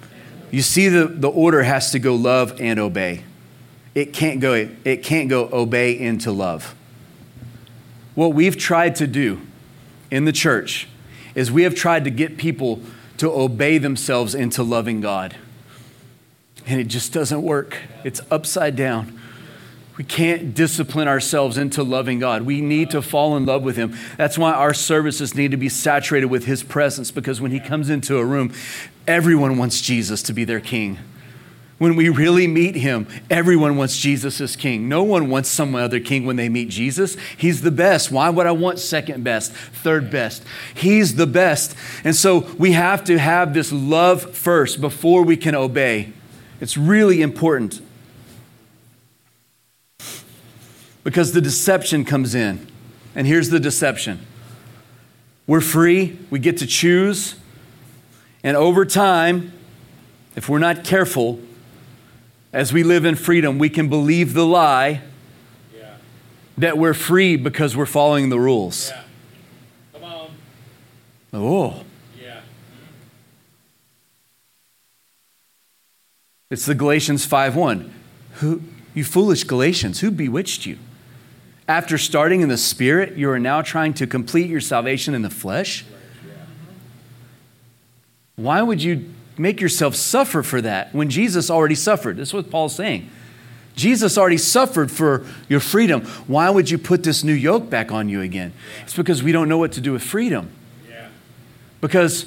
You 0.51 0.61
see, 0.61 0.89
the, 0.89 1.07
the 1.07 1.31
order 1.31 1.63
has 1.63 1.93
to 1.93 2.01
go 2.01 2.17
love 2.17 2.61
and 2.61 2.81
obey. 2.81 3.23
It 3.95 4.13
can't 4.13 4.41
go, 4.41 4.69
it 4.85 5.05
can't 5.05 5.29
go 5.29 5.49
obey 5.53 5.97
into 5.99 6.33
love. 6.33 6.75
What 8.17 8.35
we've 8.35 8.57
tried 8.57 8.97
to 8.97 9.07
do 9.07 9.41
in 10.11 10.25
the 10.25 10.33
church 10.33 10.89
is 11.37 11.51
we 11.53 11.63
have 11.63 11.77
tried 11.77 12.03
to 12.05 12.11
get 12.11 12.37
people 12.37 12.83
to 13.19 13.31
obey 13.31 13.79
themselves 13.79 14.35
into 14.35 14.65
loving 14.65 15.01
God. 15.01 15.37
And 16.67 16.81
it 16.81 16.89
just 16.89 17.13
doesn't 17.13 17.43
work. 17.43 17.79
It's 18.03 18.21
upside 18.33 18.75
down. 18.75 19.21
We 19.97 20.05
can't 20.05 20.55
discipline 20.55 21.07
ourselves 21.07 21.59
into 21.59 21.83
loving 21.83 22.19
God. 22.19 22.43
We 22.43 22.63
need 22.63 22.91
to 22.91 23.03
fall 23.03 23.37
in 23.37 23.45
love 23.45 23.63
with 23.63 23.77
Him. 23.77 23.95
That's 24.17 24.39
why 24.39 24.53
our 24.53 24.73
services 24.73 25.35
need 25.35 25.51
to 25.51 25.59
be 25.59 25.69
saturated 25.69 26.27
with 26.27 26.47
His 26.47 26.63
presence 26.63 27.11
because 27.11 27.41
when 27.41 27.51
He 27.51 27.61
comes 27.61 27.91
into 27.91 28.17
a 28.17 28.25
room, 28.25 28.55
everyone 29.07 29.59
wants 29.59 29.83
Jesus 29.83 30.23
to 30.25 30.33
be 30.33 30.45
their 30.45 30.61
king. 30.61 30.99
When 31.77 31.95
we 31.95 32.09
really 32.09 32.47
meet 32.47 32.77
Him, 32.77 33.07
everyone 33.29 33.77
wants 33.77 33.99
Jesus 33.99 34.41
as 34.41 34.57
king. 34.57 34.89
No 34.89 35.03
one 35.03 35.29
wants 35.29 35.51
some 35.51 35.75
other 35.75 36.01
king 36.01 36.25
when 36.25 36.37
they 36.37 36.49
meet 36.49 36.71
Jesus. 36.71 37.17
He's 37.37 37.61
the 37.61 37.73
best. 37.73 38.11
Why 38.11 38.31
would 38.31 38.47
I 38.47 38.53
want 38.53 38.79
second 38.79 39.25
best, 39.25 39.53
third 39.53 40.11
best? 40.11 40.43
He's 40.75 41.17
the 41.17 41.27
best. 41.27 41.77
And 42.03 42.17
so 42.17 42.51
we 42.57 42.73
have 42.73 43.05
to 43.05 43.19
have 43.19 43.53
this 43.53 43.73
love 43.73 44.35
first 44.35 44.81
before 44.81 45.23
we 45.23 45.37
can 45.37 45.55
obey. 45.55 46.13
It's 46.61 46.79
really 46.79 47.21
important. 47.21 47.83
Because 51.05 51.33
the 51.33 51.41
deception 51.41 52.05
comes 52.05 52.35
in. 52.35 52.67
And 53.15 53.27
here's 53.27 53.51
the 53.51 53.61
deception 53.61 54.27
we're 55.47 55.61
free, 55.61 56.19
we 56.31 56.39
get 56.39 56.57
to 56.59 56.67
choose, 56.67 57.35
and 58.43 58.57
over 58.57 58.85
time, 58.85 59.53
if 60.37 60.49
we're 60.49 60.59
not 60.59 60.85
careful, 60.85 61.41
as 62.53 62.73
we 62.73 62.83
live 62.83 63.05
in 63.05 63.17
freedom, 63.17 63.59
we 63.59 63.69
can 63.69 63.89
believe 63.89 64.35
the 64.35 64.47
lie 64.47 65.03
yeah. 65.77 65.97
that 66.59 66.79
we're 66.79 66.95
free 66.95 67.37
because 67.37 67.77
we're 67.77 67.87
following 67.87 68.29
the 68.29 68.39
rules. 68.39 68.91
Yeah. 68.91 69.03
Come 69.93 70.05
on. 70.05 70.31
Oh. 71.33 71.85
Yeah. 72.21 72.41
It's 76.51 76.67
the 76.67 76.75
Galatians 76.75 77.27
5:1. 77.27 77.91
Who 78.35 78.63
you 78.95 79.05
foolish 79.05 79.45
Galatians, 79.45 80.01
who 80.01 80.11
bewitched 80.11 80.67
you? 80.67 80.79
After 81.73 81.97
starting 81.97 82.43
in 82.43 82.51
the 82.51 82.59
spirit, 82.59 83.17
you 83.17 83.31
are 83.31 83.39
now 83.39 83.63
trying 83.63 83.95
to 83.95 84.07
complete 84.07 84.51
your 84.51 84.61
salvation 84.61 85.15
in 85.15 85.23
the 85.23 85.31
flesh? 85.31 85.87
Why 88.37 88.61
would 88.61 88.83
you 88.83 89.11
make 89.39 89.59
yourself 89.59 89.95
suffer 89.95 90.43
for 90.43 90.61
that 90.61 90.95
when 90.95 91.09
Jesus 91.09 91.49
already 91.51 91.75
suffered? 91.75 92.19
That's 92.19 92.35
what 92.35 92.51
Paul's 92.51 92.75
saying. 92.75 93.09
Jesus 93.75 94.19
already 94.19 94.37
suffered 94.37 94.91
for 94.91 95.25
your 95.49 95.61
freedom. 95.61 96.03
Why 96.27 96.51
would 96.51 96.69
you 96.69 96.77
put 96.77 97.05
this 97.05 97.25
new 97.25 97.33
yoke 97.33 97.71
back 97.71 97.91
on 97.91 98.11
you 98.11 98.21
again? 98.21 98.53
It's 98.83 98.95
because 98.95 99.23
we 99.23 99.33
don't 99.33 99.49
know 99.49 99.57
what 99.57 99.73
to 99.73 99.81
do 99.81 99.93
with 99.93 100.03
freedom. 100.03 100.51
Because 101.81 102.27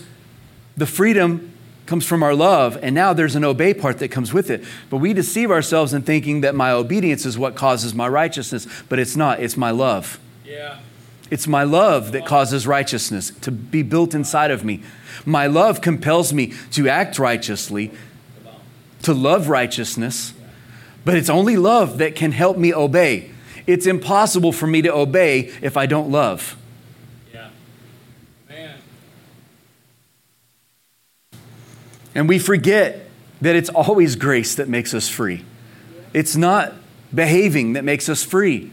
the 0.75 0.87
freedom 0.87 1.54
comes 1.85 2.05
from 2.05 2.23
our 2.23 2.33
love, 2.33 2.77
and 2.81 2.95
now 2.95 3.13
there's 3.13 3.35
an 3.35 3.43
obey 3.43 3.73
part 3.73 3.99
that 3.99 4.09
comes 4.09 4.33
with 4.33 4.49
it. 4.49 4.63
But 4.89 4.97
we 4.97 5.13
deceive 5.13 5.51
ourselves 5.51 5.93
in 5.93 6.01
thinking 6.01 6.41
that 6.41 6.55
my 6.55 6.71
obedience 6.71 7.25
is 7.25 7.37
what 7.37 7.55
causes 7.55 7.93
my 7.93 8.07
righteousness, 8.07 8.67
but 8.89 8.99
it's 8.99 9.15
not, 9.15 9.39
it's 9.39 9.55
my 9.55 9.71
love. 9.71 10.19
Yeah. 10.43 10.79
It's 11.31 11.47
my 11.47 11.63
love 11.63 12.11
that 12.11 12.25
causes 12.25 12.67
righteousness 12.67 13.31
to 13.41 13.51
be 13.51 13.81
built 13.81 14.13
inside 14.13 14.51
of 14.51 14.63
me. 14.63 14.83
My 15.25 15.47
love 15.47 15.81
compels 15.81 16.33
me 16.33 16.53
to 16.71 16.87
act 16.87 17.17
righteously, 17.17 17.91
to 19.01 19.13
love 19.13 19.49
righteousness, 19.49 20.33
but 21.03 21.15
it's 21.15 21.29
only 21.29 21.57
love 21.57 21.97
that 21.99 22.15
can 22.15 22.31
help 22.31 22.57
me 22.57 22.73
obey. 22.73 23.31
It's 23.67 23.87
impossible 23.87 24.51
for 24.51 24.67
me 24.67 24.81
to 24.83 24.93
obey 24.93 25.51
if 25.61 25.77
I 25.77 25.87
don't 25.87 26.11
love. 26.11 26.55
Yeah. 27.33 27.49
Man. 28.47 28.77
And 32.15 32.27
we 32.27 32.39
forget 32.39 33.07
that 33.41 33.55
it's 33.55 33.69
always 33.69 34.15
grace 34.15 34.55
that 34.55 34.69
makes 34.69 34.93
us 34.93 35.09
free. 35.09 35.43
It's 36.13 36.35
not 36.35 36.73
behaving 37.13 37.73
that 37.73 37.83
makes 37.83 38.09
us 38.09 38.23
free. 38.23 38.71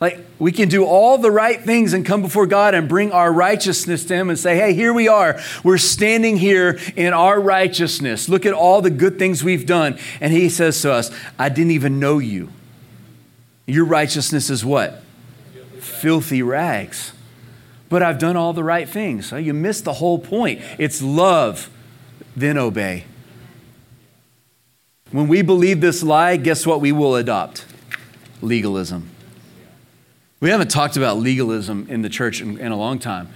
Like, 0.00 0.26
we 0.38 0.50
can 0.52 0.68
do 0.68 0.84
all 0.84 1.16
the 1.16 1.30
right 1.30 1.58
things 1.62 1.94
and 1.94 2.04
come 2.04 2.20
before 2.20 2.46
God 2.46 2.74
and 2.74 2.88
bring 2.88 3.12
our 3.12 3.32
righteousness 3.32 4.04
to 4.06 4.14
Him 4.14 4.28
and 4.28 4.38
say, 4.38 4.56
hey, 4.56 4.74
here 4.74 4.92
we 4.92 5.08
are. 5.08 5.40
We're 5.62 5.78
standing 5.78 6.36
here 6.36 6.78
in 6.96 7.14
our 7.14 7.40
righteousness. 7.40 8.28
Look 8.28 8.44
at 8.44 8.52
all 8.52 8.82
the 8.82 8.90
good 8.90 9.18
things 9.18 9.44
we've 9.44 9.64
done. 9.64 9.96
And 10.20 10.32
He 10.32 10.48
says 10.48 10.82
to 10.82 10.92
us, 10.92 11.10
I 11.38 11.48
didn't 11.48 11.70
even 11.70 12.00
know 12.00 12.18
you. 12.18 12.50
Your 13.66 13.84
righteousness 13.84 14.50
is 14.50 14.64
what? 14.64 15.02
Filthy, 15.54 15.80
Filthy 15.80 16.42
rags. 16.42 17.12
But 17.88 18.02
I've 18.02 18.18
done 18.18 18.36
all 18.36 18.52
the 18.52 18.64
right 18.64 18.88
things. 18.88 19.26
So 19.26 19.36
you 19.36 19.54
missed 19.54 19.84
the 19.84 19.94
whole 19.94 20.18
point. 20.18 20.60
It's 20.78 21.00
love, 21.00 21.70
then 22.36 22.58
obey. 22.58 23.04
When 25.10 25.28
we 25.28 25.42
believe 25.42 25.80
this 25.80 26.02
lie, 26.02 26.36
guess 26.36 26.66
what 26.66 26.80
we 26.80 26.90
will 26.92 27.14
adopt? 27.14 27.64
Legalism. 28.42 29.08
We 30.40 30.50
haven't 30.50 30.70
talked 30.70 30.96
about 30.96 31.18
legalism 31.18 31.86
in 31.88 32.02
the 32.02 32.08
church 32.08 32.40
in, 32.40 32.58
in, 32.58 32.72
a 32.72 32.76
long 32.76 32.98
time. 32.98 33.28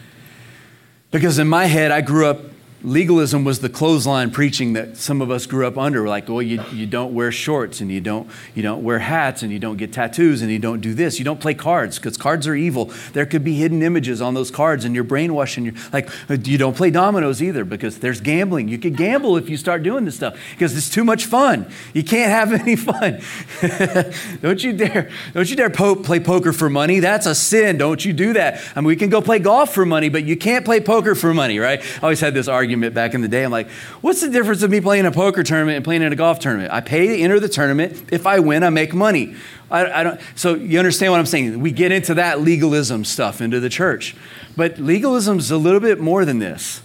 Because 1.11 1.39
in 1.39 1.49
my 1.49 1.67
head, 1.67 1.91
I 1.91 2.01
grew 2.01 2.27
up 2.27 2.41
legalism 2.83 3.45
was 3.45 3.59
the 3.59 3.69
clothesline 3.69 4.31
preaching 4.31 4.75
that 4.75 4.97
some 4.97 5.21
of 5.21 5.31
us 5.31 5.47
grew 5.47 5.67
up 5.67 5.77
under. 5.77 6.09
Like, 6.09 6.29
well, 6.29 6.41
you, 6.41 6.63
you 6.73 6.87
don't 6.87 7.13
wear 7.13 7.33
shorts 7.33 7.81
and 7.81 7.91
you 7.91 8.01
don't, 8.01 8.31
you 8.55 8.63
don't 8.63 8.85
wear 8.85 9.01
hats 9.01 9.43
and 9.43 9.51
you 9.51 9.59
don't 9.59 9.77
get 9.77 9.93
tattoos 9.93 10.43
and 10.43 10.51
you 10.51 10.61
don't 10.61 10.81
do 10.81 10.95
this. 10.95 11.19
You 11.19 11.25
don't 11.25 11.41
play 11.41 11.55
cards 11.55 11.99
because 11.99 12.17
cards 12.17 12.47
are 12.47 12.55
evil. 12.55 12.93
There 13.15 13.27
could 13.27 13.43
be 13.43 13.55
hidden 13.55 13.83
images 13.83 14.23
on 14.23 14.35
those 14.35 14.51
cards 14.51 14.85
and 14.85 14.95
you're 14.95 15.05
brainwashing. 15.05 15.65
You're, 15.65 15.75
like, 15.93 16.09
uh, 16.31 16.37
you 16.45 16.57
don't 16.57 16.77
play 16.77 16.91
dominoes 16.91 17.43
either 17.43 17.65
because 17.65 17.99
there's 17.99 18.21
gambling. 18.21 18.69
You 18.69 18.79
could 18.79 18.97
gamble 18.97 19.37
if 19.37 19.49
you 19.49 19.57
start 19.57 19.83
doing 19.83 20.05
this 20.05 20.15
stuff 20.15 20.39
because 20.53 20.77
it's 20.77 20.89
too 20.89 21.05
much 21.05 21.27
fun. 21.27 21.69
You 21.95 22.05
can't 22.05 22.31
have 22.31 22.53
any 22.61 22.77
fun. 22.77 23.21
don't 24.41 24.63
you 24.63 24.73
dare, 24.73 25.11
don't 25.35 25.51
you 25.51 25.57
dare 25.57 25.71
po- 25.71 25.97
play 25.97 26.21
poker 26.21 26.53
for 26.53 26.71
money. 26.71 27.01
That's 27.01 27.27
a 27.27 27.35
sin. 27.35 27.77
Don't 27.77 28.05
you 28.05 28.13
do 28.13 28.35
that. 28.35 28.63
I 28.77 28.81
mean, 28.81 28.87
we 28.87 28.97
can 28.97 29.11
go 29.11 29.21
play 29.21 29.41
golf 29.41 29.75
for 29.75 29.85
money, 29.85 30.09
but 30.09 30.25
you 30.25 30.37
can't 30.37 30.65
play 30.65 30.81
poker 30.81 31.17
for 31.17 31.35
money, 31.35 31.59
right? 31.59 31.81
I 31.81 32.03
always 32.03 32.21
had 32.21 32.35
this 32.35 32.47
argument 32.47 32.68
argument 32.69 32.95
back 32.95 33.15
in 33.15 33.23
the 33.23 33.29
day. 33.29 33.45
I'm 33.45 33.51
like, 33.51 33.71
what's 34.03 34.21
the 34.21 34.29
difference 34.29 34.63
of 34.63 34.71
me 34.71 34.83
playing 34.83 35.07
a 35.07 35.11
poker 35.11 35.43
tournament 35.43 35.77
and 35.77 35.85
playing 35.85 36.03
in 36.03 36.13
a 36.13 36.17
golf 36.17 36.39
tournament? 36.39 36.71
I 36.71 36.83
pay 36.83 37.07
to 37.07 37.19
enter 37.19 37.41
the 37.41 37.49
tournament. 37.49 38.11
If 38.13 38.27
I 38.27 38.41
win, 38.41 38.63
I 38.63 38.69
make 38.69 38.93
money. 38.93 39.37
I, 39.71 40.01
I 40.01 40.03
don't, 40.03 40.21
so 40.35 40.55
you 40.55 40.79
understand 40.79 41.13
what 41.13 41.19
I'm 41.19 41.27
saying? 41.27 41.61
We 41.61 41.71
get 41.71 41.93
into 41.93 42.15
that 42.15 42.43
legalism 42.43 43.07
stuff 43.07 43.41
into 43.41 43.59
the 43.59 43.71
church. 43.71 44.15
But 44.55 44.79
legalism 44.79 45.39
is 45.39 45.51
a 45.51 45.57
little 45.57 45.81
bit 45.81 45.99
more 45.99 46.27
than 46.27 46.41
this. 46.41 46.83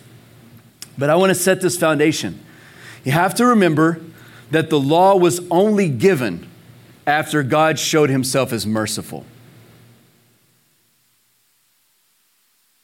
But 0.97 1.09
I 1.09 1.15
want 1.15 1.31
to 1.31 1.35
set 1.35 1.59
this 1.59 1.77
foundation. 1.77 2.39
You 3.03 3.11
have 3.11 3.35
to 3.35 3.45
remember 3.45 3.99
that 4.51 4.69
the 4.69 4.79
law 4.79 5.17
was 5.17 5.41
only 5.51 5.89
given 5.89 6.47
after 7.05 7.43
God 7.43 7.77
showed 7.77 8.09
himself 8.09 8.53
as 8.53 8.65
merciful. 8.65 9.25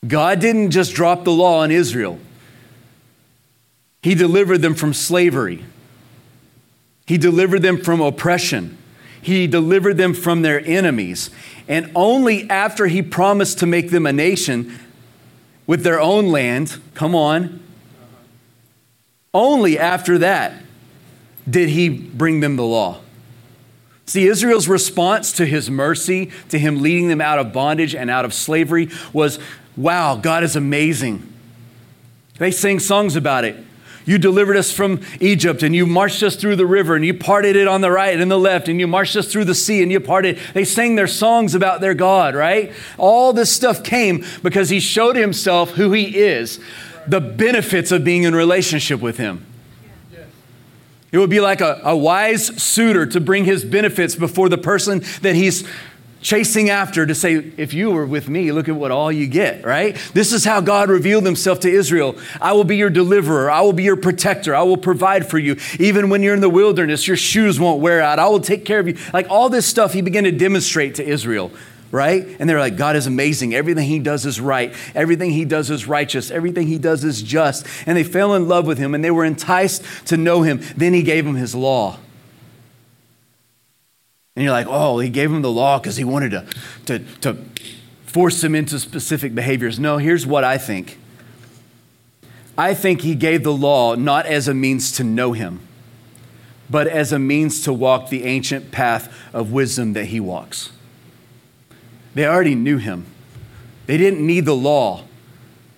God 0.05 0.41
didn't 0.41 0.71
just 0.71 0.93
drop 0.93 1.23
the 1.23 1.31
law 1.31 1.61
on 1.61 1.71
Israel. 1.71 2.19
He 4.01 4.15
delivered 4.15 4.59
them 4.59 4.75
from 4.75 4.93
slavery. 4.93 5.65
He 7.05 7.17
delivered 7.17 7.61
them 7.61 7.81
from 7.81 8.01
oppression. 8.01 8.77
He 9.21 9.47
delivered 9.47 9.97
them 9.97 10.13
from 10.13 10.41
their 10.41 10.63
enemies. 10.65 11.29
And 11.67 11.91
only 11.95 12.49
after 12.49 12.87
he 12.87 13.01
promised 13.01 13.59
to 13.59 13.65
make 13.65 13.91
them 13.91 14.05
a 14.05 14.13
nation 14.13 14.79
with 15.67 15.83
their 15.83 15.99
own 15.99 16.29
land, 16.29 16.79
come 16.93 17.13
on, 17.13 17.61
only 19.33 19.77
after 19.77 20.17
that 20.17 20.53
did 21.49 21.69
he 21.69 21.89
bring 21.89 22.39
them 22.39 22.55
the 22.55 22.63
law. 22.63 23.01
See, 24.05 24.27
Israel's 24.27 24.67
response 24.67 25.31
to 25.33 25.45
his 25.45 25.69
mercy, 25.69 26.31
to 26.49 26.57
him 26.57 26.81
leading 26.81 27.09
them 27.09 27.21
out 27.21 27.37
of 27.37 27.53
bondage 27.53 27.93
and 27.93 28.09
out 28.09 28.25
of 28.25 28.33
slavery, 28.33 28.89
was 29.13 29.37
wow, 29.77 30.15
God 30.15 30.43
is 30.43 30.55
amazing. 30.55 31.31
They 32.39 32.51
sang 32.51 32.79
songs 32.79 33.15
about 33.15 33.45
it. 33.45 33.55
You 34.09 34.17
delivered 34.17 34.57
us 34.57 34.71
from 34.71 35.01
Egypt 35.19 35.61
and 35.61 35.75
you 35.75 35.85
marched 35.85 36.23
us 36.23 36.35
through 36.35 36.55
the 36.55 36.65
river 36.65 36.95
and 36.95 37.05
you 37.05 37.13
parted 37.13 37.55
it 37.55 37.67
on 37.67 37.81
the 37.81 37.91
right 37.91 38.19
and 38.19 38.31
the 38.31 38.39
left 38.39 38.67
and 38.67 38.79
you 38.79 38.87
marched 38.87 39.15
us 39.15 39.31
through 39.31 39.45
the 39.45 39.53
sea 39.53 39.83
and 39.83 39.91
you 39.91 39.99
parted. 39.99 40.39
They 40.55 40.65
sang 40.65 40.95
their 40.95 41.05
songs 41.05 41.53
about 41.53 41.79
their 41.79 41.93
God, 41.93 42.33
right? 42.33 42.71
All 42.97 43.33
this 43.33 43.51
stuff 43.51 43.83
came 43.83 44.25
because 44.41 44.71
he 44.71 44.79
showed 44.79 45.15
himself 45.15 45.73
who 45.73 45.91
he 45.91 46.17
is, 46.17 46.59
the 47.05 47.21
benefits 47.21 47.91
of 47.91 48.03
being 48.03 48.23
in 48.23 48.33
relationship 48.33 48.99
with 48.99 49.17
him. 49.17 49.45
It 51.11 51.19
would 51.19 51.29
be 51.29 51.39
like 51.39 51.61
a, 51.61 51.79
a 51.83 51.95
wise 51.95 52.47
suitor 52.59 53.05
to 53.05 53.21
bring 53.21 53.45
his 53.45 53.63
benefits 53.63 54.15
before 54.15 54.49
the 54.49 54.57
person 54.57 55.03
that 55.21 55.35
he's 55.35 55.67
chasing 56.21 56.69
after 56.69 57.05
to 57.05 57.15
say, 57.15 57.35
if 57.57 57.73
you 57.73 57.91
were 57.91 58.05
with 58.05 58.27
me, 58.27 58.51
look 58.51 58.67
at 58.67 58.75
what 58.75 58.91
all 58.91 59.11
you 59.11 59.27
get, 59.27 59.65
right? 59.65 59.95
This 60.13 60.33
is 60.33 60.43
how 60.45 60.61
God 60.61 60.89
revealed 60.89 61.25
himself 61.25 61.61
to 61.61 61.69
Israel. 61.69 62.15
I 62.41 62.53
will 62.53 62.63
be 62.63 62.77
your 62.77 62.89
deliverer. 62.89 63.49
I 63.49 63.61
will 63.61 63.73
be 63.73 63.83
your 63.83 63.95
protector. 63.95 64.55
I 64.55 64.63
will 64.63 64.77
provide 64.77 65.29
for 65.29 65.37
you. 65.37 65.57
Even 65.79 66.09
when 66.09 66.21
you're 66.21 66.33
in 66.33 66.41
the 66.41 66.49
wilderness, 66.49 67.07
your 67.07 67.17
shoes 67.17 67.59
won't 67.59 67.81
wear 67.81 68.01
out. 68.01 68.19
I 68.19 68.27
will 68.27 68.41
take 68.41 68.65
care 68.65 68.79
of 68.79 68.87
you. 68.87 68.97
Like 69.13 69.29
all 69.29 69.49
this 69.49 69.65
stuff 69.65 69.93
he 69.93 70.01
began 70.01 70.25
to 70.25 70.31
demonstrate 70.31 70.95
to 70.95 71.05
Israel. 71.05 71.51
Right? 71.91 72.35
And 72.39 72.47
they're 72.47 72.59
like, 72.59 72.77
God 72.77 72.95
is 72.95 73.07
amazing. 73.07 73.55
Everything 73.55 73.87
he 73.87 73.97
does 73.97 74.23
is 74.23 74.39
right. 74.39 74.75
Everything 74.93 75.31
he 75.31 75.43
does 75.43 75.71
is 75.71 75.87
righteous. 75.87 76.29
Everything 76.29 76.67
he 76.67 76.77
does 76.77 77.03
is 77.03 77.23
just. 77.23 77.65
And 77.87 77.97
they 77.97 78.03
fell 78.03 78.35
in 78.35 78.47
love 78.47 78.67
with 78.67 78.77
him 78.77 78.93
and 78.93 79.03
they 79.03 79.09
were 79.09 79.25
enticed 79.25 79.83
to 80.05 80.15
know 80.15 80.43
him. 80.43 80.61
Then 80.77 80.93
he 80.93 81.01
gave 81.01 81.25
them 81.25 81.33
his 81.33 81.55
law. 81.55 81.97
And 84.39 84.45
you're 84.45 84.53
like, 84.53 84.67
oh, 84.69 84.99
he 84.99 85.09
gave 85.09 85.33
him 85.33 85.41
the 85.41 85.51
law 85.51 85.79
because 85.79 85.97
he 85.97 86.05
wanted 86.05 86.31
to, 86.31 86.45
to, 86.85 86.99
to 87.19 87.37
force 88.05 88.41
him 88.41 88.55
into 88.55 88.79
specific 88.79 89.35
behaviors. 89.35 89.77
No, 89.81 89.97
here's 89.97 90.25
what 90.25 90.45
I 90.45 90.57
think 90.57 90.97
I 92.57 92.73
think 92.73 93.01
he 93.01 93.15
gave 93.15 93.43
the 93.43 93.51
law 93.51 93.95
not 93.95 94.25
as 94.25 94.47
a 94.47 94.53
means 94.53 94.93
to 94.93 95.03
know 95.03 95.33
him, 95.33 95.59
but 96.69 96.87
as 96.87 97.11
a 97.11 97.19
means 97.19 97.63
to 97.63 97.73
walk 97.73 98.07
the 98.07 98.23
ancient 98.23 98.71
path 98.71 99.13
of 99.33 99.51
wisdom 99.51 99.91
that 99.91 100.05
he 100.05 100.21
walks. 100.21 100.71
They 102.13 102.25
already 102.25 102.55
knew 102.55 102.77
him. 102.77 103.07
They 103.87 103.97
didn't 103.97 104.25
need 104.25 104.45
the 104.45 104.55
law 104.55 105.03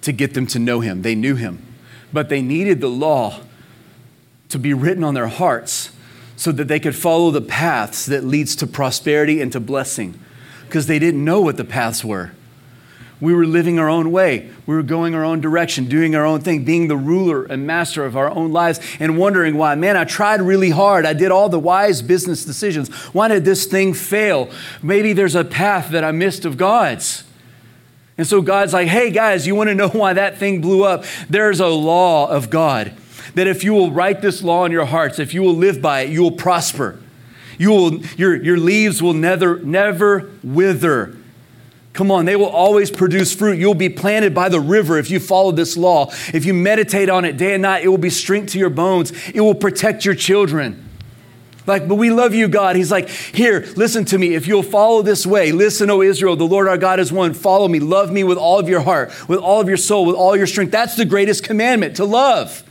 to 0.01 0.11
get 0.11 0.35
them 0.35 0.45
to 0.45 0.59
know 0.59 0.81
him. 0.81 1.01
They 1.01 1.15
knew 1.15 1.33
him. 1.33 1.65
But 2.13 2.29
they 2.29 2.43
needed 2.43 2.79
the 2.79 2.89
law 2.89 3.39
to 4.49 4.59
be 4.59 4.75
written 4.75 5.03
on 5.03 5.15
their 5.15 5.29
hearts 5.29 5.89
so 6.41 6.51
that 6.51 6.67
they 6.67 6.79
could 6.79 6.95
follow 6.95 7.29
the 7.29 7.39
paths 7.39 8.07
that 8.07 8.23
leads 8.23 8.55
to 8.55 8.65
prosperity 8.65 9.39
and 9.39 9.51
to 9.51 9.59
blessing 9.59 10.19
because 10.65 10.87
they 10.87 10.97
didn't 10.97 11.23
know 11.23 11.39
what 11.39 11.55
the 11.55 11.63
paths 11.63 12.03
were. 12.03 12.31
We 13.19 13.31
were 13.31 13.45
living 13.45 13.77
our 13.77 13.87
own 13.87 14.11
way. 14.11 14.49
We 14.65 14.73
were 14.73 14.81
going 14.81 15.13
our 15.13 15.23
own 15.23 15.39
direction, 15.39 15.85
doing 15.85 16.15
our 16.15 16.25
own 16.25 16.41
thing, 16.41 16.65
being 16.65 16.87
the 16.87 16.97
ruler 16.97 17.43
and 17.43 17.67
master 17.67 18.05
of 18.05 18.17
our 18.17 18.31
own 18.31 18.51
lives, 18.51 18.79
and 18.99 19.19
wondering 19.19 19.55
why, 19.55 19.75
man, 19.75 19.95
I 19.95 20.03
tried 20.03 20.41
really 20.41 20.71
hard. 20.71 21.05
I 21.05 21.13
did 21.13 21.29
all 21.29 21.47
the 21.47 21.59
wise 21.59 22.01
business 22.01 22.43
decisions. 22.43 22.89
Why 23.13 23.27
did 23.27 23.45
this 23.45 23.67
thing 23.67 23.93
fail? 23.93 24.49
Maybe 24.81 25.13
there's 25.13 25.35
a 25.35 25.43
path 25.45 25.91
that 25.91 26.03
I 26.03 26.11
missed 26.11 26.43
of 26.43 26.57
God's. 26.57 27.23
And 28.17 28.25
so 28.25 28.41
God's 28.41 28.73
like, 28.73 28.87
hey, 28.87 29.11
guys, 29.11 29.45
you 29.45 29.53
want 29.53 29.69
to 29.69 29.75
know 29.75 29.89
why 29.89 30.13
that 30.13 30.39
thing 30.39 30.59
blew 30.59 30.85
up? 30.85 31.05
There's 31.29 31.59
a 31.59 31.67
law 31.67 32.27
of 32.27 32.49
God 32.49 32.97
that 33.35 33.47
if 33.47 33.63
you 33.63 33.73
will 33.73 33.91
write 33.91 34.21
this 34.21 34.41
law 34.41 34.65
in 34.65 34.71
your 34.71 34.85
hearts, 34.85 35.19
if 35.19 35.33
you 35.33 35.41
will 35.41 35.55
live 35.55 35.81
by 35.81 36.01
it, 36.01 36.09
you 36.09 36.21
will 36.21 36.31
prosper. 36.31 36.99
You 37.57 37.69
will, 37.69 37.97
your, 38.17 38.35
your 38.41 38.57
leaves 38.57 39.01
will 39.01 39.13
never, 39.13 39.59
never 39.59 40.29
wither. 40.43 41.15
Come 41.93 42.09
on, 42.09 42.25
they 42.25 42.35
will 42.35 42.49
always 42.49 42.89
produce 42.89 43.35
fruit. 43.35 43.59
You'll 43.59 43.73
be 43.73 43.89
planted 43.89 44.33
by 44.33 44.49
the 44.49 44.59
river 44.59 44.97
if 44.97 45.11
you 45.11 45.19
follow 45.19 45.51
this 45.51 45.75
law. 45.75 46.09
If 46.33 46.45
you 46.45 46.53
meditate 46.53 47.09
on 47.09 47.25
it 47.25 47.37
day 47.37 47.53
and 47.53 47.61
night, 47.63 47.83
it 47.83 47.89
will 47.89 47.97
be 47.97 48.09
strength 48.09 48.53
to 48.53 48.59
your 48.59 48.69
bones. 48.69 49.11
It 49.29 49.41
will 49.41 49.55
protect 49.55 50.05
your 50.05 50.15
children. 50.15 50.87
Like, 51.67 51.87
but 51.87 51.95
we 51.95 52.09
love 52.09 52.33
you, 52.33 52.47
God. 52.47 52.75
He's 52.75 52.91
like, 52.91 53.09
here, 53.09 53.67
listen 53.75 54.05
to 54.05 54.17
me. 54.17 54.33
If 54.33 54.47
you'll 54.47 54.63
follow 54.63 55.01
this 55.01 55.27
way, 55.27 55.51
listen, 55.51 55.89
O 55.89 56.01
Israel, 56.01 56.35
the 56.35 56.45
Lord 56.45 56.67
our 56.67 56.77
God 56.77 56.99
is 56.99 57.11
one. 57.11 57.33
Follow 57.33 57.67
me. 57.67 57.79
Love 57.79 58.11
me 58.11 58.23
with 58.23 58.37
all 58.37 58.57
of 58.57 58.67
your 58.67 58.81
heart, 58.81 59.11
with 59.29 59.39
all 59.39 59.61
of 59.61 59.67
your 59.67 59.77
soul, 59.77 60.05
with 60.05 60.15
all 60.15 60.35
your 60.35 60.47
strength. 60.47 60.71
That's 60.71 60.95
the 60.95 61.05
greatest 61.05 61.43
commandment 61.43 61.97
to 61.97 62.05
love, 62.05 62.63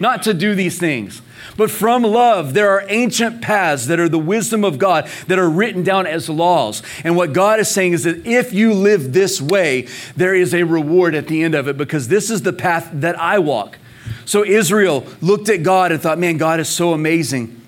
not 0.00 0.22
to 0.24 0.34
do 0.34 0.54
these 0.54 0.78
things. 0.78 1.22
But 1.56 1.70
from 1.70 2.02
love, 2.02 2.54
there 2.54 2.70
are 2.70 2.84
ancient 2.88 3.42
paths 3.42 3.86
that 3.86 3.98
are 3.98 4.08
the 4.08 4.18
wisdom 4.18 4.64
of 4.64 4.78
God 4.78 5.08
that 5.26 5.38
are 5.38 5.48
written 5.50 5.82
down 5.82 6.06
as 6.06 6.28
laws. 6.28 6.82
And 7.04 7.16
what 7.16 7.32
God 7.32 7.58
is 7.58 7.68
saying 7.68 7.92
is 7.94 8.04
that 8.04 8.26
if 8.26 8.52
you 8.52 8.72
live 8.72 9.12
this 9.12 9.40
way, 9.40 9.88
there 10.16 10.34
is 10.34 10.54
a 10.54 10.62
reward 10.62 11.14
at 11.14 11.26
the 11.26 11.42
end 11.42 11.54
of 11.54 11.68
it 11.68 11.76
because 11.76 12.08
this 12.08 12.30
is 12.30 12.42
the 12.42 12.52
path 12.52 12.90
that 12.92 13.18
I 13.18 13.38
walk. 13.38 13.78
So 14.24 14.44
Israel 14.44 15.06
looked 15.20 15.48
at 15.48 15.62
God 15.62 15.90
and 15.90 16.00
thought, 16.00 16.18
man, 16.18 16.36
God 16.36 16.60
is 16.60 16.68
so 16.68 16.92
amazing. 16.92 17.60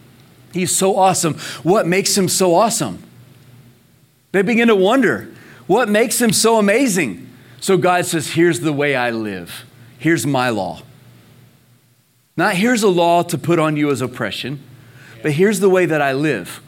He's 0.53 0.75
so 0.75 0.97
awesome. 0.97 1.35
What 1.63 1.87
makes 1.87 2.17
him 2.17 2.29
so 2.29 2.55
awesome? 2.55 3.03
They 4.33 4.43
begin 4.43 4.69
to 4.69 4.77
wonder, 4.77 5.33
what 5.67 5.89
makes 5.89 6.21
him 6.21 6.33
so 6.33 6.59
amazing? 6.59 7.29
So 7.61 7.77
God 7.77 8.07
says, 8.07 8.33
here's 8.33 8.61
the 8.61 8.73
way 8.73 8.95
I 8.95 9.11
live. 9.11 9.65
Here's 9.99 10.27
my 10.27 10.51
law. 10.51 10.83
Not 12.41 12.55
here's 12.55 12.83
a 12.83 12.89
law 12.89 13.23
to 13.25 13.37
put 13.37 13.59
on 13.59 13.77
you 13.77 13.91
as 13.91 14.01
oppression, 14.01 14.63
but 15.23 15.33
here's 15.33 15.61
the 15.61 15.69
way 15.69 15.85
that 15.85 16.01
I 16.01 16.15
live. 16.15 16.63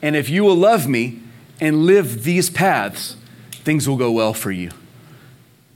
And 0.00 0.16
if 0.16 0.30
you 0.30 0.42
will 0.42 0.56
love 0.56 0.88
me 0.88 1.20
and 1.60 1.84
live 1.84 2.24
these 2.24 2.48
paths, 2.48 3.18
things 3.50 3.86
will 3.86 3.98
go 3.98 4.10
well 4.10 4.32
for 4.32 4.50
you. 4.50 4.70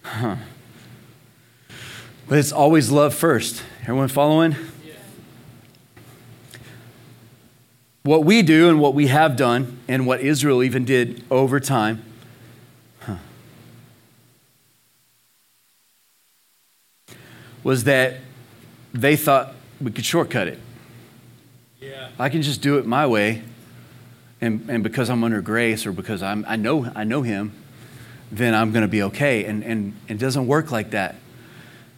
Huh. 0.02 0.36
But 2.26 2.38
it's 2.38 2.52
always 2.52 2.90
love 2.90 3.14
first. 3.14 3.62
Everyone 3.82 4.08
following? 4.08 4.56
What 8.04 8.24
we 8.24 8.40
do 8.40 8.70
and 8.70 8.80
what 8.80 8.94
we 8.94 9.08
have 9.08 9.36
done, 9.36 9.78
and 9.86 10.06
what 10.06 10.22
Israel 10.22 10.62
even 10.62 10.86
did 10.86 11.22
over 11.30 11.60
time, 11.60 12.02
huh, 13.00 13.16
was 17.62 17.84
that 17.84 18.20
they 18.94 19.16
thought 19.16 19.54
we 19.80 19.90
could 19.90 20.04
shortcut 20.04 20.48
it. 20.48 20.58
Yeah. 21.80 22.08
I 22.18 22.28
can 22.30 22.40
just 22.40 22.62
do 22.62 22.78
it 22.78 22.86
my 22.86 23.06
way, 23.06 23.42
and, 24.40 24.70
and 24.70 24.82
because 24.82 25.10
I'm 25.10 25.22
under 25.22 25.42
grace 25.42 25.84
or 25.84 25.92
because 25.92 26.22
I'm, 26.22 26.44
I, 26.48 26.56
know, 26.56 26.90
I 26.94 27.04
know 27.04 27.22
Him, 27.22 27.52
then 28.32 28.54
I'm 28.54 28.72
going 28.72 28.82
to 28.82 28.88
be 28.88 29.02
okay. 29.02 29.44
And, 29.44 29.62
and, 29.62 29.94
and 30.08 30.18
it 30.18 30.24
doesn't 30.24 30.46
work 30.46 30.70
like 30.70 30.90
that 30.90 31.16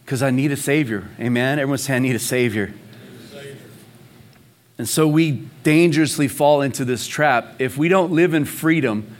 because 0.03 0.21
I 0.21 0.31
need 0.31 0.51
a 0.51 0.57
Savior. 0.57 1.07
Amen? 1.19 1.59
Everyone 1.59 1.77
say, 1.77 1.95
I 1.95 1.99
need 1.99 2.15
a 2.15 2.19
Savior. 2.19 2.73
And 4.77 4.87
so 4.87 5.07
we 5.07 5.47
dangerously 5.63 6.27
fall 6.27 6.61
into 6.61 6.85
this 6.85 7.07
trap. 7.07 7.55
If 7.59 7.77
we 7.77 7.89
don't 7.89 8.11
live 8.11 8.33
in 8.33 8.45
freedom 8.45 9.15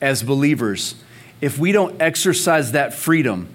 as 0.00 0.22
believers, 0.22 0.94
if 1.40 1.58
we 1.58 1.72
don't 1.72 2.00
exercise 2.02 2.72
that 2.72 2.92
freedom 2.92 3.48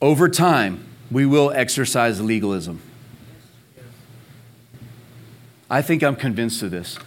over 0.00 0.28
time, 0.28 0.84
we 1.12 1.26
will 1.26 1.50
exercise 1.50 2.20
legalism. 2.20 2.80
I 5.70 5.80
think 5.80 6.02
I'm 6.02 6.16
convinced 6.16 6.62
of 6.62 6.70
this. 6.70 6.98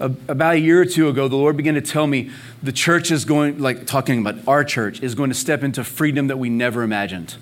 About 0.00 0.54
a 0.54 0.58
year 0.58 0.80
or 0.80 0.84
two 0.84 1.08
ago, 1.08 1.28
the 1.28 1.36
Lord 1.36 1.56
began 1.56 1.74
to 1.74 1.80
tell 1.80 2.06
me 2.06 2.30
the 2.62 2.72
church 2.72 3.10
is 3.10 3.24
going, 3.24 3.58
like 3.58 3.86
talking 3.86 4.20
about 4.20 4.36
our 4.46 4.64
church, 4.64 5.02
is 5.02 5.14
going 5.14 5.30
to 5.30 5.34
step 5.34 5.62
into 5.62 5.82
freedom 5.82 6.28
that 6.28 6.36
we 6.36 6.48
never 6.48 6.82
imagined. 6.82 7.36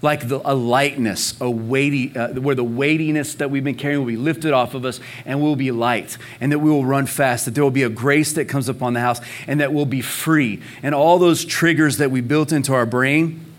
Like 0.00 0.28
the, 0.28 0.40
a 0.44 0.54
lightness, 0.54 1.38
a 1.40 1.50
weighty, 1.50 2.16
uh, 2.16 2.40
where 2.40 2.54
the 2.54 2.64
weightiness 2.64 3.36
that 3.36 3.50
we've 3.50 3.62
been 3.62 3.74
carrying 3.74 4.00
will 4.00 4.06
be 4.06 4.16
lifted 4.16 4.52
off 4.52 4.74
of 4.74 4.84
us 4.84 5.00
and 5.24 5.40
we'll 5.40 5.54
be 5.54 5.70
light 5.70 6.18
and 6.40 6.50
that 6.50 6.58
we 6.58 6.70
will 6.70 6.84
run 6.84 7.06
fast, 7.06 7.44
that 7.44 7.54
there 7.54 7.62
will 7.62 7.70
be 7.70 7.84
a 7.84 7.90
grace 7.90 8.32
that 8.32 8.46
comes 8.46 8.68
upon 8.68 8.94
the 8.94 9.00
house 9.00 9.20
and 9.46 9.60
that 9.60 9.72
we'll 9.72 9.86
be 9.86 10.00
free. 10.00 10.60
And 10.82 10.94
all 10.94 11.18
those 11.18 11.44
triggers 11.44 11.98
that 11.98 12.10
we 12.10 12.20
built 12.20 12.52
into 12.52 12.74
our 12.74 12.86
brain, 12.86 13.51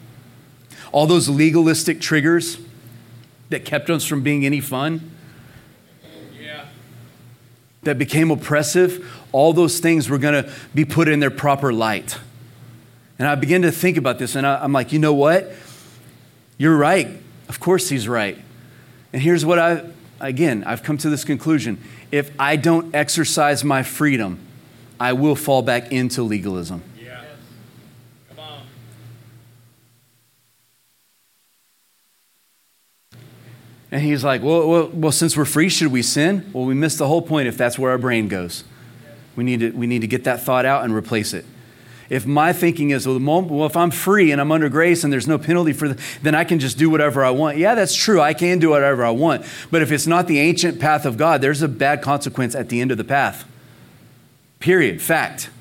all 0.93 1.07
those 1.07 1.27
legalistic 1.27 1.99
triggers 1.99 2.57
that 3.49 3.65
kept 3.65 3.89
us 3.89 4.05
from 4.05 4.21
being 4.21 4.45
any 4.45 4.61
fun, 4.61 5.11
yeah. 6.39 6.67
that 7.81 7.97
became 7.97 8.31
oppressive, 8.31 9.05
all 9.31 9.51
those 9.51 9.79
things 9.79 10.09
were 10.09 10.19
going 10.19 10.43
to 10.43 10.51
be 10.73 10.85
put 10.85 11.09
in 11.09 11.19
their 11.19 11.31
proper 11.31 11.73
light. 11.73 12.17
And 13.19 13.27
I 13.27 13.35
began 13.35 13.63
to 13.63 13.71
think 13.71 13.97
about 13.97 14.19
this, 14.19 14.35
and 14.35 14.45
I, 14.45 14.63
am 14.63 14.71
like, 14.71 14.93
you 14.93 14.99
know 14.99 15.13
what? 15.13 15.51
You're 16.57 16.77
right. 16.77 17.09
Of 17.49 17.59
course, 17.59 17.89
he's 17.89 18.07
right. 18.07 18.37
And 19.11 19.21
here's 19.21 19.45
what 19.45 19.57
I, 19.59 19.83
again, 20.19 20.63
I've 20.63 20.83
come 20.83 20.97
to 20.99 21.09
this 21.09 21.23
conclusion. 21.23 21.81
If 22.11 22.31
I 22.39 22.55
don't 22.55 22.93
exercise 22.93 23.63
my 23.63 23.81
freedom, 23.81 24.39
I 24.99 25.13
will 25.13 25.35
fall 25.35 25.63
back 25.63 25.91
into 25.91 26.21
legalism. 26.21 26.83
And 33.93 34.01
he's 34.01 34.23
like, 34.23 34.41
well, 34.41 34.67
well, 34.67 34.89
well, 34.91 35.11
since 35.11 35.37
we're 35.37 35.45
free, 35.45 35.69
should 35.69 35.91
we 35.91 36.01
sin? 36.01 36.49
Well, 36.51 36.65
we 36.65 36.73
missed 36.73 36.97
the 36.97 37.05
whole 37.05 37.21
point 37.21 37.47
if 37.47 37.59
that's 37.59 37.77
where 37.77 37.91
our 37.91 37.99
brain 37.99 38.27
goes. 38.27 38.63
We 39.35 39.43
need 39.43 39.59
to, 39.59 39.69
we 39.69 39.85
need 39.85 40.01
to 40.01 40.07
get 40.07 40.23
that 40.23 40.41
thought 40.41 40.65
out 40.65 40.83
and 40.83 40.95
replace 40.95 41.31
it. 41.31 41.45
If 42.09 42.25
my 42.25 42.53
thinking 42.53 42.89
is, 42.89 43.07
well, 43.07 43.65
if 43.65 43.77
I'm 43.77 43.91
free 43.91 44.31
and 44.31 44.41
I'm 44.41 44.51
under 44.51 44.67
grace 44.67 45.03
and 45.03 45.13
there's 45.13 45.27
no 45.27 45.37
penalty 45.37 45.73
for, 45.73 45.89
the, 45.89 46.03
then 46.23 46.33
I 46.33 46.43
can 46.43 46.57
just 46.57 46.79
do 46.79 46.89
whatever 46.89 47.23
I 47.23 47.29
want. 47.29 47.59
Yeah, 47.59 47.75
that's 47.75 47.93
true. 47.93 48.19
I 48.19 48.33
can 48.33 48.57
do 48.57 48.71
whatever 48.71 49.05
I 49.05 49.11
want. 49.11 49.45
But 49.69 49.83
if 49.83 49.91
it's 49.91 50.07
not 50.07 50.25
the 50.25 50.39
ancient 50.39 50.79
path 50.79 51.05
of 51.05 51.15
God, 51.15 51.41
there's 51.41 51.61
a 51.61 51.67
bad 51.67 52.01
consequence 52.01 52.55
at 52.55 52.69
the 52.69 52.81
end 52.81 52.89
of 52.89 52.97
the 52.97 53.03
path. 53.03 53.45
Period. 54.59 55.03
Fact. 55.03 55.51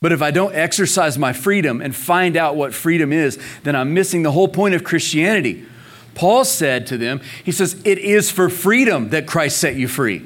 But 0.00 0.12
if 0.12 0.22
I 0.22 0.30
don't 0.30 0.54
exercise 0.54 1.18
my 1.18 1.32
freedom 1.32 1.80
and 1.80 1.94
find 1.94 2.36
out 2.36 2.54
what 2.54 2.72
freedom 2.72 3.12
is, 3.12 3.38
then 3.64 3.74
I'm 3.74 3.94
missing 3.94 4.22
the 4.22 4.30
whole 4.30 4.48
point 4.48 4.74
of 4.74 4.84
Christianity. 4.84 5.66
Paul 6.14 6.44
said 6.44 6.86
to 6.88 6.96
them, 6.96 7.20
he 7.44 7.52
says, 7.52 7.80
It 7.84 7.98
is 7.98 8.30
for 8.30 8.48
freedom 8.48 9.10
that 9.10 9.26
Christ 9.26 9.58
set 9.58 9.74
you 9.76 9.88
free. 9.88 10.24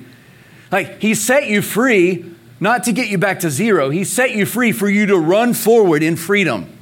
Like, 0.71 1.01
he 1.01 1.15
set 1.15 1.49
you 1.49 1.63
free 1.63 2.35
not 2.61 2.85
to 2.85 2.93
get 2.93 3.09
you 3.09 3.19
back 3.19 3.41
to 3.41 3.51
zero, 3.51 3.91
he 3.91 4.05
set 4.05 4.31
you 4.33 4.47
free 4.47 4.73
for 4.73 4.89
you 4.89 5.07
to 5.07 5.19
run 5.19 5.53
forward 5.53 6.03
in 6.03 6.17
freedom. 6.17 6.79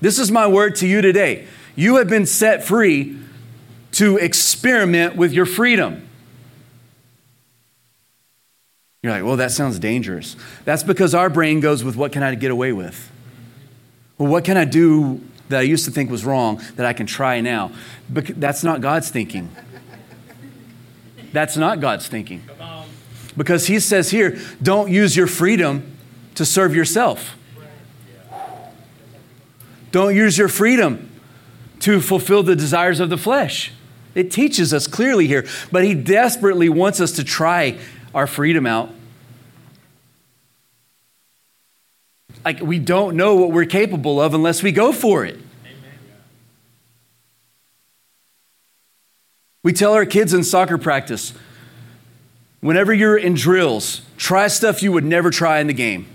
This 0.00 0.18
is 0.18 0.32
my 0.32 0.46
word 0.46 0.74
to 0.76 0.86
you 0.86 1.00
today. 1.00 1.46
You 1.76 1.96
have 1.96 2.08
been 2.08 2.26
set 2.26 2.64
free 2.64 3.18
to 3.92 4.16
experiment 4.16 5.16
with 5.16 5.32
your 5.32 5.46
freedom. 5.46 6.09
You're 9.02 9.14
like, 9.14 9.24
well, 9.24 9.36
that 9.36 9.50
sounds 9.50 9.78
dangerous. 9.78 10.36
That's 10.66 10.82
because 10.82 11.14
our 11.14 11.30
brain 11.30 11.60
goes 11.60 11.82
with 11.82 11.96
what 11.96 12.12
can 12.12 12.22
I 12.22 12.34
get 12.34 12.50
away 12.50 12.72
with? 12.72 13.10
Well, 14.18 14.28
what 14.28 14.44
can 14.44 14.58
I 14.58 14.66
do 14.66 15.22
that 15.48 15.60
I 15.60 15.62
used 15.62 15.86
to 15.86 15.90
think 15.90 16.10
was 16.10 16.24
wrong 16.24 16.60
that 16.76 16.84
I 16.84 16.92
can 16.92 17.06
try 17.06 17.40
now? 17.40 17.72
But 18.10 18.26
that's 18.38 18.62
not 18.62 18.82
God's 18.82 19.08
thinking. 19.08 19.50
That's 21.32 21.56
not 21.56 21.80
God's 21.80 22.08
thinking. 22.08 22.42
Because 23.38 23.68
He 23.68 23.80
says 23.80 24.10
here, 24.10 24.38
don't 24.62 24.90
use 24.90 25.16
your 25.16 25.26
freedom 25.26 25.96
to 26.34 26.44
serve 26.44 26.74
yourself. 26.74 27.36
Don't 29.92 30.14
use 30.14 30.36
your 30.36 30.48
freedom 30.48 31.10
to 31.80 32.02
fulfill 32.02 32.42
the 32.42 32.54
desires 32.54 33.00
of 33.00 33.08
the 33.08 33.16
flesh. 33.16 33.72
It 34.14 34.30
teaches 34.30 34.74
us 34.74 34.86
clearly 34.86 35.26
here, 35.26 35.46
but 35.72 35.84
He 35.84 35.94
desperately 35.94 36.68
wants 36.68 37.00
us 37.00 37.12
to 37.12 37.24
try 37.24 37.78
our 38.14 38.26
freedom 38.26 38.66
out. 38.66 38.90
Like, 42.44 42.60
we 42.60 42.78
don't 42.78 43.16
know 43.16 43.34
what 43.34 43.52
we're 43.52 43.66
capable 43.66 44.20
of 44.20 44.34
unless 44.34 44.62
we 44.62 44.72
go 44.72 44.92
for 44.92 45.24
it. 45.24 45.38
We 49.62 49.74
tell 49.74 49.92
our 49.92 50.06
kids 50.06 50.32
in 50.32 50.42
soccer 50.42 50.78
practice 50.78 51.34
whenever 52.60 52.94
you're 52.94 53.16
in 53.16 53.34
drills, 53.34 54.02
try 54.16 54.46
stuff 54.48 54.82
you 54.82 54.92
would 54.92 55.04
never 55.04 55.30
try 55.30 55.60
in 55.60 55.66
the 55.66 55.74
game. 55.74 56.06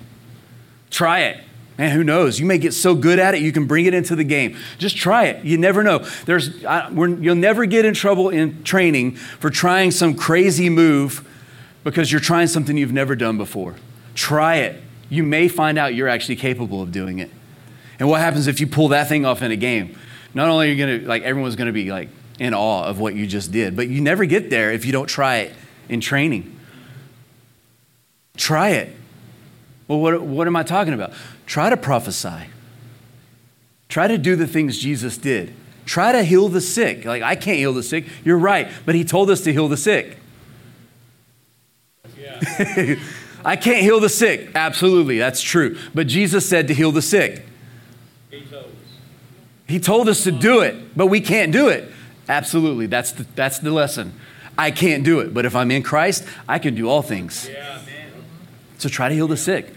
Try 0.89 1.21
it. 1.21 1.43
Man, 1.77 1.91
who 1.91 2.03
knows? 2.03 2.39
You 2.39 2.45
may 2.45 2.57
get 2.57 2.73
so 2.73 2.95
good 2.95 3.19
at 3.19 3.35
it, 3.35 3.41
you 3.41 3.51
can 3.51 3.65
bring 3.65 3.85
it 3.85 3.93
into 3.93 4.15
the 4.15 4.23
game. 4.23 4.57
Just 4.77 4.95
try 4.95 5.25
it. 5.25 5.43
You 5.43 5.57
never 5.57 5.83
know. 5.83 5.99
There's, 6.25 6.63
I, 6.63 6.89
you'll 6.89 7.35
never 7.35 7.65
get 7.65 7.83
in 7.83 7.93
trouble 7.93 8.29
in 8.29 8.63
training 8.63 9.15
for 9.15 9.49
trying 9.49 9.91
some 9.91 10.15
crazy 10.15 10.69
move 10.69 11.27
because 11.85 12.11
you're 12.11 12.19
trying 12.19 12.47
something 12.47 12.75
you've 12.75 12.91
never 12.91 13.15
done 13.15 13.37
before. 13.37 13.75
Try 14.13 14.57
it. 14.57 14.83
You 15.07 15.23
may 15.23 15.47
find 15.47 15.77
out 15.77 15.95
you're 15.95 16.09
actually 16.09 16.35
capable 16.35 16.81
of 16.81 16.91
doing 16.91 17.19
it. 17.19 17.31
And 17.97 18.09
what 18.09 18.19
happens 18.19 18.47
if 18.47 18.59
you 18.59 18.67
pull 18.67 18.89
that 18.89 19.07
thing 19.07 19.25
off 19.25 19.41
in 19.41 19.51
a 19.51 19.55
game? 19.55 19.97
Not 20.33 20.49
only 20.49 20.67
are 20.67 20.73
you 20.73 20.85
going 20.85 20.99
to, 20.99 21.07
like, 21.07 21.23
everyone's 21.23 21.55
going 21.55 21.67
to 21.67 21.71
be, 21.71 21.89
like, 21.89 22.09
in 22.39 22.53
awe 22.53 22.83
of 22.83 22.99
what 22.99 23.15
you 23.15 23.25
just 23.25 23.53
did, 23.53 23.77
but 23.77 23.87
you 23.87 24.01
never 24.01 24.25
get 24.25 24.49
there 24.49 24.73
if 24.73 24.83
you 24.85 24.91
don't 24.91 25.07
try 25.07 25.37
it 25.37 25.53
in 25.87 26.01
training. 26.01 26.59
Try 28.35 28.71
it. 28.71 28.93
Well, 29.87 30.01
what, 30.01 30.21
what 30.21 30.47
am 30.47 30.57
I 30.57 30.63
talking 30.63 30.93
about? 30.93 31.13
Try 31.45 31.69
to 31.69 31.77
prophesy. 31.77 32.49
Try 33.87 34.07
to 34.07 34.17
do 34.17 34.35
the 34.35 34.47
things 34.47 34.77
Jesus 34.77 35.17
did 35.17 35.53
Try 35.85 36.11
to 36.11 36.23
heal 36.23 36.49
the 36.49 36.61
sick. 36.61 37.05
Like, 37.05 37.21
I 37.21 37.35
can't 37.35 37.57
heal 37.57 37.73
the 37.73 37.83
sick. 37.83 38.05
You're 38.23 38.39
right. 38.39 38.67
But 38.85 38.95
he 38.95 39.03
told 39.03 39.29
us 39.29 39.41
to 39.41 39.53
heal 39.53 39.67
the 39.67 39.77
sick. 39.77 40.17
Yeah. 42.41 42.95
I 43.45 43.55
can't 43.55 43.81
heal 43.81 43.99
the 43.99 44.09
sick. 44.09 44.49
Absolutely, 44.55 45.19
that's 45.19 45.39
true. 45.39 45.77
But 45.93 46.07
Jesus 46.07 46.49
said 46.49 46.67
to 46.69 46.73
heal 46.73 46.91
the 46.91 47.01
sick. 47.01 47.45
He 48.31 48.41
told 48.41 48.65
us. 48.65 48.71
He 49.67 49.79
told 49.79 50.09
us 50.09 50.23
to 50.23 50.31
do 50.31 50.61
it, 50.61 50.97
but 50.97 51.07
we 51.07 51.21
can't 51.21 51.51
do 51.51 51.67
it. 51.69 51.91
Absolutely, 52.27 52.87
that's 52.87 53.11
the, 53.11 53.23
that's 53.35 53.59
the 53.59 53.69
lesson. 53.69 54.13
I 54.57 54.71
can't 54.71 55.03
do 55.03 55.19
it, 55.19 55.31
but 55.31 55.45
if 55.45 55.55
I'm 55.55 55.69
in 55.69 55.83
Christ, 55.83 56.25
I 56.47 56.57
can 56.57 56.73
do 56.73 56.89
all 56.89 57.03
things. 57.03 57.47
Yeah, 57.47 57.79
so 58.79 58.89
try 58.89 59.09
to 59.09 59.15
heal 59.15 59.27
the 59.27 59.37
sick. 59.37 59.73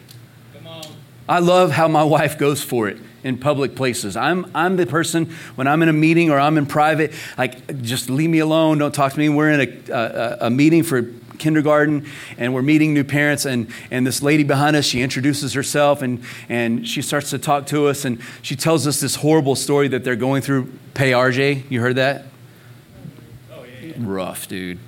I 1.29 1.41
love 1.41 1.73
how 1.73 1.89
my 1.89 2.05
wife 2.05 2.39
goes 2.39 2.63
for 2.63 2.89
it 2.89 2.99
in 3.23 3.37
public 3.37 3.77
places. 3.77 4.17
I'm, 4.17 4.51
I'm 4.55 4.77
the 4.77 4.87
person, 4.87 5.27
when 5.57 5.67
I'm 5.67 5.83
in 5.83 5.91
a 5.91 5.93
meeting 5.93 6.31
or 6.31 6.39
I'm 6.39 6.57
in 6.57 6.65
private, 6.65 7.13
like, 7.37 7.83
just 7.83 8.09
leave 8.09 8.31
me 8.31 8.39
alone, 8.39 8.79
don't 8.79 8.95
talk 8.95 9.13
to 9.13 9.19
me. 9.19 9.29
We're 9.29 9.51
in 9.51 9.61
a, 9.61 9.93
a, 9.93 10.37
a 10.47 10.51
meeting 10.51 10.83
for 10.83 11.03
kindergarten 11.39 12.07
and 12.37 12.53
we're 12.53 12.63
meeting 12.63 12.95
new 12.95 13.05
parents 13.05 13.45
and, 13.45 13.71
and 13.91 14.07
this 14.07 14.23
lady 14.23 14.45
behind 14.45 14.77
us 14.77 14.85
she 14.85 15.03
introduces 15.03 15.53
herself 15.53 16.03
and, 16.03 16.23
and 16.49 16.87
she 16.87 17.03
starts 17.03 17.31
to 17.31 17.39
talk 17.39 17.67
to 17.67 17.87
us 17.87 18.05
and 18.05 18.21
she 18.43 18.57
tells 18.57 18.87
us 18.87 19.01
this 19.01 19.17
horrible 19.17 19.55
story 19.55 19.89
that 19.89 20.05
they're 20.05 20.17
going 20.17 20.43
through 20.43 20.71
pay 20.95 21.13
rj 21.13 21.63
you 21.71 21.81
heard 21.81 21.97
that 21.97 22.27
oh, 23.53 23.65
yeah, 23.65 23.89
yeah. 23.89 23.95
rough 23.99 24.49
dude 24.49 24.79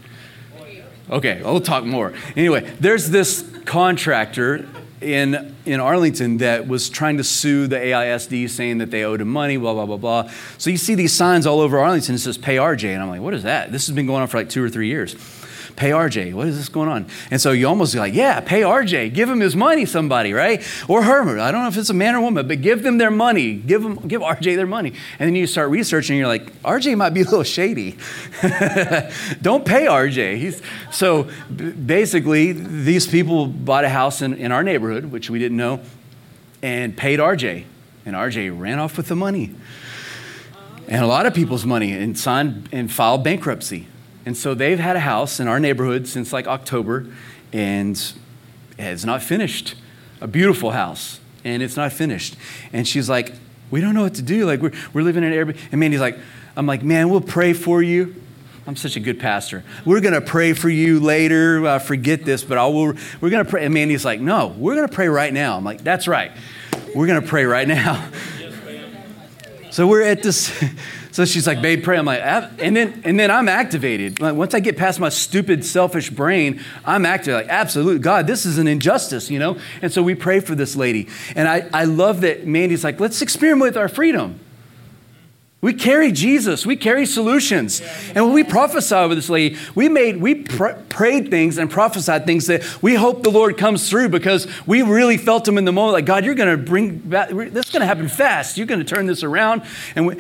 okay 1.10 1.40
we'll 1.42 1.60
talk 1.60 1.84
more 1.84 2.12
anyway 2.36 2.60
there's 2.80 3.10
this 3.10 3.48
contractor 3.64 4.68
in, 5.00 5.54
in 5.64 5.80
Arlington 5.80 6.38
that 6.38 6.68
was 6.68 6.90
trying 6.90 7.16
to 7.16 7.24
sue 7.24 7.66
the 7.66 7.76
AISD 7.76 8.50
saying 8.50 8.78
that 8.78 8.90
they 8.90 9.04
owed 9.04 9.20
him 9.20 9.28
money, 9.28 9.56
blah, 9.56 9.72
blah, 9.72 9.86
blah, 9.86 9.96
blah. 9.96 10.30
So 10.58 10.70
you 10.70 10.76
see 10.76 10.94
these 10.94 11.12
signs 11.12 11.46
all 11.46 11.60
over 11.60 11.78
Arlington. 11.78 12.14
It 12.14 12.18
says 12.18 12.36
pay 12.36 12.56
RJ. 12.56 12.92
And 12.92 13.02
I'm 13.02 13.08
like, 13.08 13.20
what 13.20 13.34
is 13.34 13.44
that? 13.44 13.72
This 13.72 13.86
has 13.86 13.96
been 13.96 14.06
going 14.06 14.22
on 14.22 14.28
for 14.28 14.36
like 14.36 14.50
two 14.50 14.62
or 14.62 14.68
three 14.68 14.88
years 14.88 15.14
pay 15.76 15.90
RJ. 15.90 16.34
What 16.34 16.48
is 16.48 16.56
this 16.56 16.68
going 16.68 16.88
on? 16.88 17.06
And 17.30 17.40
so 17.40 17.52
you 17.52 17.66
almost 17.66 17.94
like, 17.94 18.14
yeah, 18.14 18.40
pay 18.40 18.62
RJ. 18.62 19.12
Give 19.14 19.28
him 19.28 19.40
his 19.40 19.56
money, 19.56 19.86
somebody, 19.86 20.32
right? 20.32 20.62
Or 20.88 21.02
her. 21.02 21.38
I 21.38 21.50
don't 21.50 21.62
know 21.62 21.68
if 21.68 21.76
it's 21.76 21.90
a 21.90 21.94
man 21.94 22.14
or 22.14 22.20
woman, 22.20 22.48
but 22.48 22.60
give 22.60 22.82
them 22.82 22.98
their 22.98 23.10
money. 23.10 23.54
Give 23.54 23.82
them, 23.82 23.96
give 23.96 24.22
RJ 24.22 24.56
their 24.56 24.66
money. 24.66 24.92
And 25.18 25.28
then 25.28 25.34
you 25.34 25.46
start 25.46 25.70
researching, 25.70 26.14
and 26.14 26.18
you're 26.20 26.28
like, 26.28 26.52
RJ 26.62 26.96
might 26.96 27.10
be 27.10 27.20
a 27.22 27.24
little 27.24 27.42
shady. 27.42 27.92
don't 29.42 29.64
pay 29.64 29.86
RJ. 29.86 30.36
He's, 30.36 30.62
so 30.92 31.28
basically, 31.50 32.52
these 32.52 33.06
people 33.06 33.46
bought 33.46 33.84
a 33.84 33.88
house 33.88 34.22
in, 34.22 34.34
in 34.34 34.52
our 34.52 34.62
neighborhood, 34.62 35.06
which 35.06 35.30
we 35.30 35.38
didn't 35.38 35.56
know, 35.56 35.80
and 36.62 36.96
paid 36.96 37.18
RJ. 37.18 37.64
And 38.06 38.16
RJ 38.16 38.58
ran 38.58 38.78
off 38.78 38.96
with 38.96 39.08
the 39.08 39.16
money 39.16 39.54
and 40.90 41.04
a 41.04 41.06
lot 41.06 41.24
of 41.24 41.32
people's 41.32 41.64
money 41.64 41.92
and 41.92 42.18
signed 42.18 42.68
and 42.72 42.92
filed 42.92 43.22
bankruptcy. 43.22 43.86
And 44.26 44.36
so 44.36 44.54
they've 44.54 44.78
had 44.78 44.96
a 44.96 45.00
house 45.00 45.40
in 45.40 45.48
our 45.48 45.58
neighborhood 45.58 46.06
since 46.06 46.32
like 46.32 46.46
October, 46.46 47.06
and 47.52 48.00
it's 48.78 49.04
not 49.04 49.22
finished. 49.22 49.74
A 50.20 50.26
beautiful 50.26 50.72
house, 50.72 51.20
and 51.44 51.62
it's 51.62 51.76
not 51.76 51.92
finished. 51.92 52.36
And 52.72 52.86
she's 52.86 53.08
like, 53.08 53.32
We 53.70 53.80
don't 53.80 53.94
know 53.94 54.02
what 54.02 54.14
to 54.14 54.22
do. 54.22 54.44
Like, 54.44 54.60
we're, 54.60 54.72
we're 54.92 55.02
living 55.02 55.24
in 55.24 55.32
an 55.32 55.46
Airbnb. 55.46 55.58
And 55.72 55.80
Mandy's 55.80 56.00
like, 56.00 56.18
I'm 56.56 56.66
like, 56.66 56.82
Man, 56.82 57.08
we'll 57.08 57.20
pray 57.20 57.52
for 57.52 57.82
you. 57.82 58.14
I'm 58.66 58.76
such 58.76 58.96
a 58.96 59.00
good 59.00 59.18
pastor. 59.18 59.64
We're 59.84 60.00
going 60.00 60.14
to 60.14 60.20
pray 60.20 60.52
for 60.52 60.68
you 60.68 61.00
later. 61.00 61.66
Uh, 61.66 61.78
forget 61.78 62.24
this, 62.24 62.44
but 62.44 62.58
I 62.58 62.66
will, 62.66 62.94
we're 63.20 63.30
going 63.30 63.44
to 63.44 63.50
pray. 63.50 63.64
And 63.64 63.72
Mandy's 63.72 64.04
like, 64.04 64.20
No, 64.20 64.48
we're 64.48 64.74
going 64.74 64.88
to 64.88 64.94
pray 64.94 65.08
right 65.08 65.32
now. 65.32 65.56
I'm 65.56 65.64
like, 65.64 65.82
That's 65.82 66.06
right. 66.06 66.32
We're 66.94 67.06
going 67.06 67.22
to 67.22 67.26
pray 67.26 67.44
right 67.44 67.66
now. 67.66 68.08
so 69.70 69.86
we're 69.86 70.02
at 70.02 70.22
this. 70.22 70.52
So 71.12 71.24
she's 71.24 71.44
like, 71.44 71.60
babe, 71.60 71.82
pray. 71.82 71.98
I'm 71.98 72.04
like, 72.04 72.20
and 72.22 72.76
then 72.76 73.02
and 73.04 73.18
then 73.18 73.32
I'm 73.32 73.48
activated. 73.48 74.20
Like 74.20 74.36
once 74.36 74.54
I 74.54 74.60
get 74.60 74.76
past 74.76 75.00
my 75.00 75.08
stupid, 75.08 75.64
selfish 75.64 76.08
brain, 76.08 76.60
I'm 76.84 77.04
activated. 77.04 77.48
Like, 77.48 77.52
absolutely, 77.52 77.98
God, 77.98 78.28
this 78.28 78.46
is 78.46 78.58
an 78.58 78.68
injustice, 78.68 79.28
you 79.28 79.40
know? 79.40 79.58
And 79.82 79.92
so 79.92 80.04
we 80.04 80.14
pray 80.14 80.38
for 80.38 80.54
this 80.54 80.76
lady. 80.76 81.08
And 81.34 81.48
I, 81.48 81.68
I 81.74 81.84
love 81.84 82.20
that 82.20 82.46
Mandy's 82.46 82.84
like, 82.84 83.00
let's 83.00 83.20
experiment 83.22 83.62
with 83.62 83.76
our 83.76 83.88
freedom. 83.88 84.38
We 85.62 85.74
carry 85.74 86.10
Jesus. 86.10 86.64
We 86.64 86.74
carry 86.74 87.04
solutions. 87.04 87.82
And 88.14 88.24
when 88.24 88.32
we 88.32 88.44
prophesied 88.44 89.10
with 89.10 89.18
this 89.18 89.28
lady, 89.28 89.58
we 89.74 89.90
made 89.90 90.16
we 90.16 90.36
pr- 90.36 90.72
prayed 90.88 91.30
things 91.30 91.58
and 91.58 91.70
prophesied 91.70 92.24
things 92.24 92.46
that 92.46 92.62
we 92.80 92.94
hope 92.94 93.22
the 93.22 93.30
Lord 93.30 93.58
comes 93.58 93.90
through 93.90 94.08
because 94.08 94.46
we 94.66 94.80
really 94.80 95.18
felt 95.18 95.46
him 95.46 95.58
in 95.58 95.66
the 95.66 95.72
moment. 95.72 95.92
Like 95.92 96.06
God, 96.06 96.24
you're 96.24 96.34
going 96.34 96.56
to 96.58 96.62
bring 96.62 96.96
back. 96.96 97.28
This 97.28 97.66
is 97.66 97.72
going 97.72 97.80
to 97.80 97.86
happen 97.86 98.08
fast. 98.08 98.56
You're 98.56 98.66
going 98.66 98.80
to 98.80 98.86
turn 98.86 99.04
this 99.04 99.22
around. 99.22 99.62
And 99.94 100.06
we, 100.06 100.16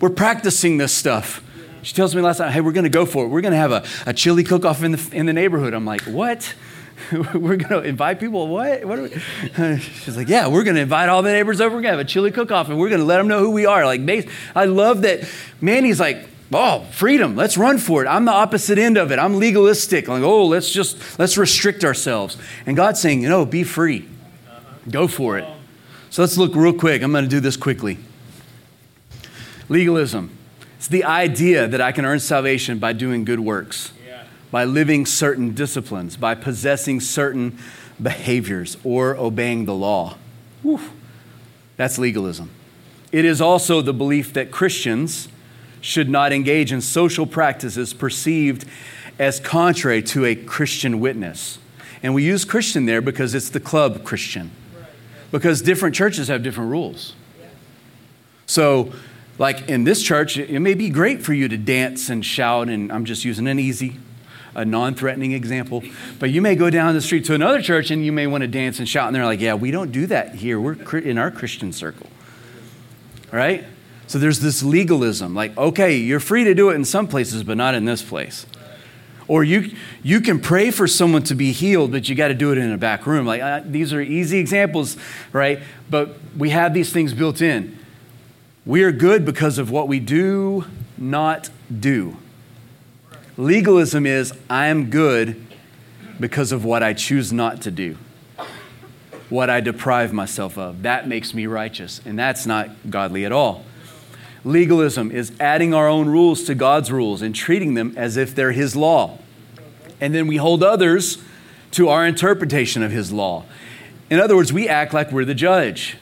we're 0.00 0.10
practicing 0.10 0.76
this 0.76 0.92
stuff. 0.92 1.42
She 1.80 1.94
tells 1.94 2.14
me 2.14 2.20
last 2.20 2.40
night, 2.40 2.50
"Hey, 2.50 2.60
we're 2.60 2.72
going 2.72 2.84
to 2.84 2.90
go 2.90 3.06
for 3.06 3.24
it. 3.24 3.28
We're 3.28 3.40
going 3.40 3.52
to 3.52 3.58
have 3.58 3.72
a, 3.72 3.84
a 4.04 4.12
chili 4.12 4.44
cook-off 4.44 4.82
in 4.82 4.92
the 4.92 5.10
in 5.12 5.24
the 5.24 5.32
neighborhood." 5.32 5.72
I'm 5.72 5.86
like, 5.86 6.02
"What?" 6.02 6.54
we're 7.34 7.56
going 7.56 7.82
to 7.82 7.82
invite 7.82 8.20
people. 8.20 8.48
What? 8.48 8.84
What? 8.84 8.98
are 8.98 9.02
We? 9.02 9.78
She's 9.78 10.16
like, 10.16 10.28
yeah, 10.28 10.46
we're 10.46 10.64
going 10.64 10.76
to 10.76 10.82
invite 10.82 11.08
all 11.08 11.22
the 11.22 11.32
neighbors 11.32 11.60
over. 11.60 11.74
We're 11.74 11.82
going 11.82 11.92
to 11.92 11.98
have 11.98 12.06
a 12.06 12.08
chili 12.08 12.30
cook-off, 12.30 12.68
and 12.68 12.78
we're 12.78 12.88
going 12.88 13.00
to 13.00 13.06
let 13.06 13.18
them 13.18 13.28
know 13.28 13.40
who 13.40 13.50
we 13.50 13.66
are. 13.66 13.84
Like, 13.84 14.28
I 14.54 14.64
love 14.64 15.02
that. 15.02 15.28
Mandy's 15.60 16.00
like, 16.00 16.28
oh, 16.52 16.84
freedom. 16.92 17.36
Let's 17.36 17.56
run 17.56 17.78
for 17.78 18.04
it. 18.04 18.08
I'm 18.08 18.24
the 18.24 18.32
opposite 18.32 18.78
end 18.78 18.96
of 18.96 19.12
it. 19.12 19.18
I'm 19.18 19.38
legalistic. 19.38 20.08
Like, 20.08 20.22
oh, 20.22 20.46
let's 20.46 20.70
just 20.70 21.18
let's 21.18 21.36
restrict 21.36 21.84
ourselves. 21.84 22.36
And 22.66 22.76
God's 22.76 23.00
saying, 23.00 23.22
you 23.22 23.28
know, 23.28 23.44
be 23.44 23.64
free. 23.64 24.08
Go 24.88 25.08
for 25.08 25.38
it. 25.38 25.46
So 26.10 26.22
let's 26.22 26.36
look 26.36 26.54
real 26.54 26.72
quick. 26.72 27.02
I'm 27.02 27.12
going 27.12 27.24
to 27.24 27.30
do 27.30 27.40
this 27.40 27.56
quickly. 27.56 27.98
Legalism. 29.68 30.30
It's 30.76 30.88
the 30.88 31.04
idea 31.04 31.66
that 31.66 31.80
I 31.80 31.92
can 31.92 32.04
earn 32.04 32.20
salvation 32.20 32.78
by 32.78 32.92
doing 32.92 33.24
good 33.24 33.40
works 33.40 33.92
by 34.54 34.62
living 34.62 35.04
certain 35.04 35.52
disciplines, 35.52 36.16
by 36.16 36.32
possessing 36.32 37.00
certain 37.00 37.58
behaviors, 38.00 38.76
or 38.84 39.16
obeying 39.16 39.64
the 39.64 39.74
law. 39.74 40.16
Whew. 40.62 40.78
That's 41.76 41.98
legalism. 41.98 42.50
It 43.10 43.24
is 43.24 43.40
also 43.40 43.82
the 43.82 43.92
belief 43.92 44.32
that 44.34 44.52
Christians 44.52 45.26
should 45.80 46.08
not 46.08 46.32
engage 46.32 46.70
in 46.70 46.80
social 46.80 47.26
practices 47.26 47.92
perceived 47.92 48.64
as 49.18 49.40
contrary 49.40 50.00
to 50.04 50.24
a 50.24 50.36
Christian 50.36 51.00
witness. 51.00 51.58
And 52.00 52.14
we 52.14 52.22
use 52.22 52.44
Christian 52.44 52.86
there 52.86 53.02
because 53.02 53.34
it's 53.34 53.50
the 53.50 53.58
club 53.58 54.04
Christian, 54.04 54.52
because 55.32 55.62
different 55.62 55.96
churches 55.96 56.28
have 56.28 56.44
different 56.44 56.70
rules. 56.70 57.16
So, 58.46 58.92
like 59.36 59.68
in 59.68 59.82
this 59.82 60.00
church, 60.00 60.36
it 60.36 60.60
may 60.60 60.74
be 60.74 60.90
great 60.90 61.22
for 61.22 61.32
you 61.32 61.48
to 61.48 61.56
dance 61.56 62.08
and 62.08 62.24
shout, 62.24 62.68
and 62.68 62.92
I'm 62.92 63.04
just 63.04 63.24
using 63.24 63.48
an 63.48 63.58
easy 63.58 63.96
a 64.54 64.64
non 64.64 64.94
threatening 64.94 65.32
example. 65.32 65.82
But 66.18 66.30
you 66.30 66.40
may 66.40 66.54
go 66.54 66.70
down 66.70 66.94
the 66.94 67.00
street 67.00 67.24
to 67.26 67.34
another 67.34 67.60
church 67.60 67.90
and 67.90 68.04
you 68.04 68.12
may 68.12 68.26
want 68.26 68.42
to 68.42 68.48
dance 68.48 68.78
and 68.78 68.88
shout, 68.88 69.06
and 69.06 69.16
they're 69.16 69.24
like, 69.24 69.40
yeah, 69.40 69.54
we 69.54 69.70
don't 69.70 69.92
do 69.92 70.06
that 70.06 70.36
here. 70.36 70.60
We're 70.60 70.98
in 70.98 71.18
our 71.18 71.30
Christian 71.30 71.72
circle. 71.72 72.08
Right? 73.30 73.64
So 74.06 74.18
there's 74.18 74.40
this 74.40 74.62
legalism 74.62 75.34
like, 75.34 75.56
okay, 75.56 75.96
you're 75.96 76.20
free 76.20 76.44
to 76.44 76.54
do 76.54 76.70
it 76.70 76.74
in 76.74 76.84
some 76.84 77.08
places, 77.08 77.42
but 77.42 77.56
not 77.56 77.74
in 77.74 77.84
this 77.84 78.02
place. 78.02 78.46
Or 79.26 79.42
you, 79.42 79.74
you 80.02 80.20
can 80.20 80.38
pray 80.38 80.70
for 80.70 80.86
someone 80.86 81.22
to 81.24 81.34
be 81.34 81.52
healed, 81.52 81.92
but 81.92 82.08
you 82.08 82.14
got 82.14 82.28
to 82.28 82.34
do 82.34 82.52
it 82.52 82.58
in 82.58 82.70
a 82.70 82.76
back 82.76 83.06
room. 83.06 83.24
Like, 83.24 83.40
uh, 83.40 83.62
these 83.64 83.92
are 83.92 84.00
easy 84.00 84.38
examples, 84.38 84.98
right? 85.32 85.60
But 85.88 86.16
we 86.36 86.50
have 86.50 86.74
these 86.74 86.92
things 86.92 87.14
built 87.14 87.40
in. 87.40 87.78
We 88.66 88.82
are 88.82 88.92
good 88.92 89.24
because 89.24 89.58
of 89.58 89.70
what 89.70 89.88
we 89.88 89.98
do 89.98 90.66
not 90.98 91.48
do. 91.80 92.18
Legalism 93.36 94.06
is 94.06 94.32
I 94.48 94.68
am 94.68 94.90
good 94.90 95.44
because 96.20 96.52
of 96.52 96.64
what 96.64 96.82
I 96.82 96.92
choose 96.92 97.32
not 97.32 97.62
to 97.62 97.70
do, 97.70 97.96
what 99.28 99.50
I 99.50 99.60
deprive 99.60 100.12
myself 100.12 100.56
of. 100.56 100.82
That 100.82 101.08
makes 101.08 101.34
me 101.34 101.46
righteous, 101.46 102.00
and 102.04 102.16
that's 102.16 102.46
not 102.46 102.70
godly 102.88 103.24
at 103.24 103.32
all. 103.32 103.64
Legalism 104.44 105.10
is 105.10 105.32
adding 105.40 105.74
our 105.74 105.88
own 105.88 106.08
rules 106.08 106.44
to 106.44 106.54
God's 106.54 106.92
rules 106.92 107.22
and 107.22 107.34
treating 107.34 107.74
them 107.74 107.92
as 107.96 108.16
if 108.16 108.34
they're 108.34 108.52
His 108.52 108.76
law. 108.76 109.18
And 110.00 110.14
then 110.14 110.26
we 110.28 110.36
hold 110.36 110.62
others 110.62 111.18
to 111.72 111.88
our 111.88 112.06
interpretation 112.06 112.82
of 112.82 112.92
His 112.92 113.10
law. 113.10 113.44
In 114.10 114.20
other 114.20 114.36
words, 114.36 114.52
we 114.52 114.68
act 114.68 114.94
like 114.94 115.10
we're 115.10 115.24
the 115.24 115.34
judge. 115.34 115.96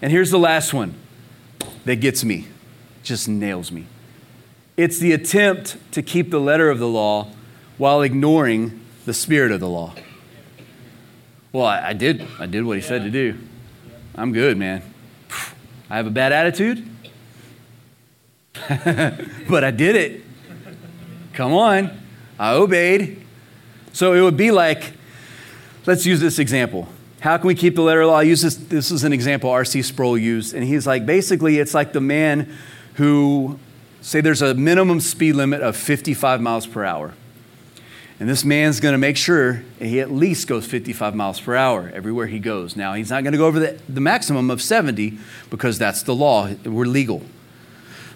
And 0.00 0.10
here's 0.10 0.30
the 0.30 0.38
last 0.38 0.72
one 0.72 0.94
that 1.84 1.96
gets 1.96 2.24
me, 2.24 2.46
just 3.02 3.28
nails 3.28 3.70
me. 3.70 3.86
It's 4.80 4.98
the 4.98 5.12
attempt 5.12 5.76
to 5.92 6.00
keep 6.00 6.30
the 6.30 6.40
letter 6.40 6.70
of 6.70 6.78
the 6.78 6.88
law 6.88 7.28
while 7.76 8.00
ignoring 8.00 8.80
the 9.04 9.12
spirit 9.12 9.52
of 9.52 9.60
the 9.60 9.68
law. 9.68 9.94
Well, 11.52 11.66
I, 11.66 11.88
I 11.88 11.92
did. 11.92 12.26
I 12.38 12.46
did 12.46 12.64
what 12.64 12.78
he 12.78 12.82
yeah. 12.82 12.88
said 12.88 13.02
to 13.02 13.10
do. 13.10 13.36
I'm 14.14 14.32
good, 14.32 14.56
man. 14.56 14.82
I 15.90 15.96
have 15.96 16.06
a 16.06 16.10
bad 16.10 16.32
attitude, 16.32 16.88
but 19.50 19.64
I 19.64 19.70
did 19.70 19.96
it. 19.96 20.22
Come 21.34 21.52
on. 21.52 21.90
I 22.38 22.54
obeyed. 22.54 23.20
So 23.92 24.14
it 24.14 24.22
would 24.22 24.38
be 24.38 24.50
like, 24.50 24.94
let's 25.84 26.06
use 26.06 26.20
this 26.20 26.38
example. 26.38 26.88
How 27.20 27.36
can 27.36 27.48
we 27.48 27.54
keep 27.54 27.74
the 27.74 27.82
letter 27.82 28.00
of 28.00 28.06
the 28.06 28.12
law? 28.12 28.18
I 28.20 28.22
use 28.22 28.40
this, 28.40 28.56
this 28.56 28.90
is 28.90 29.04
an 29.04 29.12
example 29.12 29.50
R.C. 29.50 29.82
Sproul 29.82 30.16
used, 30.16 30.54
and 30.54 30.64
he's 30.64 30.86
like, 30.86 31.04
basically, 31.04 31.58
it's 31.58 31.74
like 31.74 31.92
the 31.92 32.00
man 32.00 32.50
who, 32.94 33.58
say, 34.00 34.20
there's 34.20 34.42
a 34.42 34.54
minimum 34.54 35.00
speed 35.00 35.34
limit 35.34 35.62
of 35.62 35.76
55 35.76 36.40
miles 36.40 36.66
per 36.66 36.84
hour. 36.84 37.14
And 38.20 38.28
this 38.28 38.44
man's 38.44 38.80
going 38.80 38.92
to 38.92 38.98
make 38.98 39.16
sure 39.16 39.64
he 39.78 39.98
at 39.98 40.10
least 40.10 40.46
goes 40.46 40.66
55 40.66 41.14
miles 41.14 41.40
per 41.40 41.56
hour 41.56 41.90
everywhere 41.94 42.26
he 42.26 42.38
goes. 42.38 42.76
Now, 42.76 42.92
he's 42.92 43.08
not 43.08 43.22
going 43.22 43.32
to 43.32 43.38
go 43.38 43.46
over 43.46 43.58
the, 43.58 43.80
the 43.88 44.00
maximum 44.00 44.50
of 44.50 44.60
70 44.60 45.18
because 45.48 45.78
that's 45.78 46.02
the 46.02 46.14
law. 46.14 46.50
We're 46.66 46.84
legal. 46.84 47.22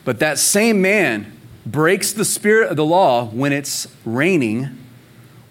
But 0.04 0.18
that 0.18 0.38
same 0.38 0.82
man 0.82 1.32
breaks 1.64 2.12
the 2.12 2.26
spirit 2.26 2.70
of 2.70 2.76
the 2.76 2.84
law 2.84 3.24
when 3.26 3.52
it's 3.52 3.88
raining 4.04 4.78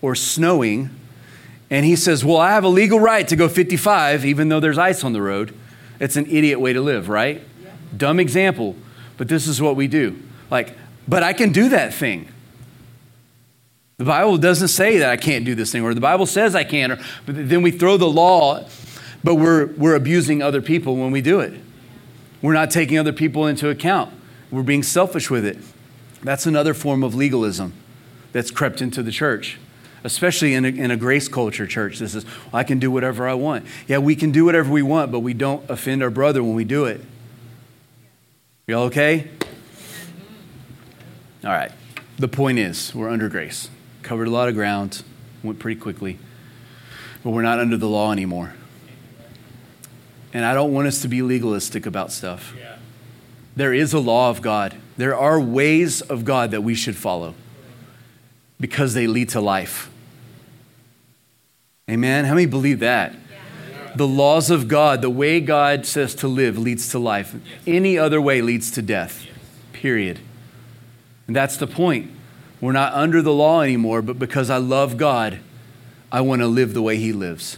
or 0.03 0.13
snowing. 0.13 0.91
And 1.71 1.83
he 1.85 1.95
says, 1.95 2.23
Well, 2.23 2.37
I 2.37 2.51
have 2.51 2.63
a 2.63 2.69
legal 2.69 2.99
right 2.99 3.27
to 3.27 3.35
go 3.35 3.49
55 3.49 4.23
even 4.23 4.49
though 4.49 4.59
there's 4.59 4.77
ice 4.77 5.03
on 5.03 5.13
the 5.13 5.21
road. 5.21 5.57
It's 5.99 6.15
an 6.15 6.27
idiot 6.27 6.59
way 6.59 6.73
to 6.73 6.81
live, 6.81 7.09
right? 7.09 7.41
Yeah. 7.63 7.71
Dumb 7.97 8.19
example, 8.19 8.75
but 9.17 9.27
this 9.27 9.47
is 9.47 9.61
what 9.61 9.75
we 9.75 9.87
do. 9.87 10.19
Like, 10.49 10.75
but 11.07 11.23
I 11.23 11.33
can 11.33 11.51
do 11.51 11.69
that 11.69 11.93
thing. 11.93 12.27
The 13.97 14.05
Bible 14.05 14.37
doesn't 14.37 14.69
say 14.69 14.97
that 14.97 15.09
I 15.09 15.17
can't 15.17 15.45
do 15.45 15.55
this 15.55 15.71
thing, 15.71 15.83
or 15.83 15.93
the 15.93 16.01
Bible 16.01 16.25
says 16.25 16.55
I 16.55 16.63
can, 16.63 16.93
or, 16.93 16.99
but 17.25 17.49
then 17.49 17.61
we 17.61 17.71
throw 17.71 17.97
the 17.97 18.09
law, 18.09 18.67
but 19.23 19.35
we're, 19.35 19.67
we're 19.73 19.95
abusing 19.95 20.41
other 20.41 20.61
people 20.61 20.95
when 20.97 21.11
we 21.11 21.21
do 21.21 21.39
it. 21.39 21.53
We're 22.41 22.53
not 22.53 22.71
taking 22.71 22.97
other 22.97 23.13
people 23.13 23.47
into 23.47 23.69
account. 23.69 24.13
We're 24.51 24.63
being 24.63 24.83
selfish 24.83 25.29
with 25.29 25.45
it. 25.45 25.57
That's 26.23 26.45
another 26.45 26.73
form 26.73 27.03
of 27.03 27.15
legalism 27.15 27.73
that's 28.31 28.51
crept 28.51 28.81
into 28.81 29.03
the 29.03 29.11
church, 29.11 29.59
especially 30.03 30.53
in 30.53 30.65
a, 30.65 30.69
in 30.69 30.91
a 30.91 30.97
grace 30.97 31.27
culture 31.27 31.67
church. 31.67 31.99
This 31.99 32.15
is, 32.15 32.25
well, 32.25 32.55
I 32.55 32.63
can 32.63 32.79
do 32.79 32.91
whatever 32.91 33.27
I 33.27 33.35
want. 33.35 33.65
Yeah, 33.87 33.99
we 33.99 34.15
can 34.15 34.31
do 34.31 34.43
whatever 34.45 34.71
we 34.71 34.81
want, 34.81 35.11
but 35.11 35.19
we 35.19 35.33
don't 35.33 35.67
offend 35.69 36.03
our 36.03 36.09
brother 36.09 36.43
when 36.43 36.55
we 36.55 36.65
do 36.65 36.85
it. 36.85 37.01
Y'all 38.65 38.83
okay? 38.83 39.29
All 41.43 41.51
right. 41.51 41.73
The 42.17 42.29
point 42.29 42.59
is, 42.59 42.95
we're 42.95 43.09
under 43.09 43.27
grace. 43.27 43.69
Covered 44.03 44.27
a 44.27 44.31
lot 44.31 44.47
of 44.47 44.55
ground, 44.55 45.03
went 45.43 45.59
pretty 45.59 45.77
quickly, 45.77 46.17
but 47.25 47.31
we're 47.31 47.41
not 47.41 47.59
under 47.59 47.75
the 47.75 47.89
law 47.89 48.13
anymore. 48.13 48.53
And 50.31 50.45
I 50.45 50.53
don't 50.53 50.71
want 50.71 50.87
us 50.87 51.01
to 51.01 51.09
be 51.09 51.21
legalistic 51.21 51.85
about 51.85 52.13
stuff. 52.13 52.53
Yeah. 52.57 52.77
There 53.53 53.73
is 53.73 53.91
a 53.91 53.99
law 53.99 54.29
of 54.29 54.41
God. 54.41 54.75
There 54.95 55.15
are 55.15 55.41
ways 55.41 56.01
of 56.01 56.23
God 56.23 56.51
that 56.51 56.61
we 56.61 56.73
should 56.73 56.95
follow 56.95 57.35
because 58.61 58.93
they 58.93 59.07
lead 59.07 59.27
to 59.29 59.41
life. 59.41 59.89
Amen? 61.89 62.23
How 62.23 62.33
many 62.33 62.45
believe 62.45 62.79
that? 62.79 63.13
The 63.95 64.07
laws 64.07 64.49
of 64.49 64.67
God, 64.67 65.01
the 65.01 65.09
way 65.09 65.39
God 65.39 65.85
says 65.85 66.15
to 66.15 66.27
live, 66.27 66.57
leads 66.57 66.89
to 66.89 66.99
life. 66.99 67.35
Any 67.67 67.97
other 67.97 68.19
way 68.19 68.41
leads 68.41 68.71
to 68.71 68.81
death, 68.81 69.25
period. 69.71 70.19
And 71.27 71.35
that's 71.35 71.57
the 71.57 71.67
point. 71.67 72.11
We're 72.59 72.71
not 72.71 72.93
under 72.93 73.21
the 73.21 73.33
law 73.33 73.61
anymore, 73.61 74.01
but 74.01 74.17
because 74.17 74.49
I 74.49 74.57
love 74.57 74.97
God, 74.97 75.39
I 76.11 76.21
want 76.21 76.41
to 76.41 76.47
live 76.47 76.73
the 76.73 76.81
way 76.81 76.97
He 76.97 77.13
lives. 77.13 77.57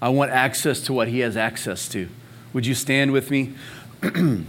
I 0.00 0.10
want 0.10 0.30
access 0.30 0.80
to 0.82 0.92
what 0.92 1.08
He 1.08 1.20
has 1.20 1.36
access 1.36 1.88
to. 1.88 2.08
Would 2.52 2.66
you 2.66 2.74
stand 2.74 3.12
with 3.12 3.30
me? 3.30 3.54
and 4.02 4.46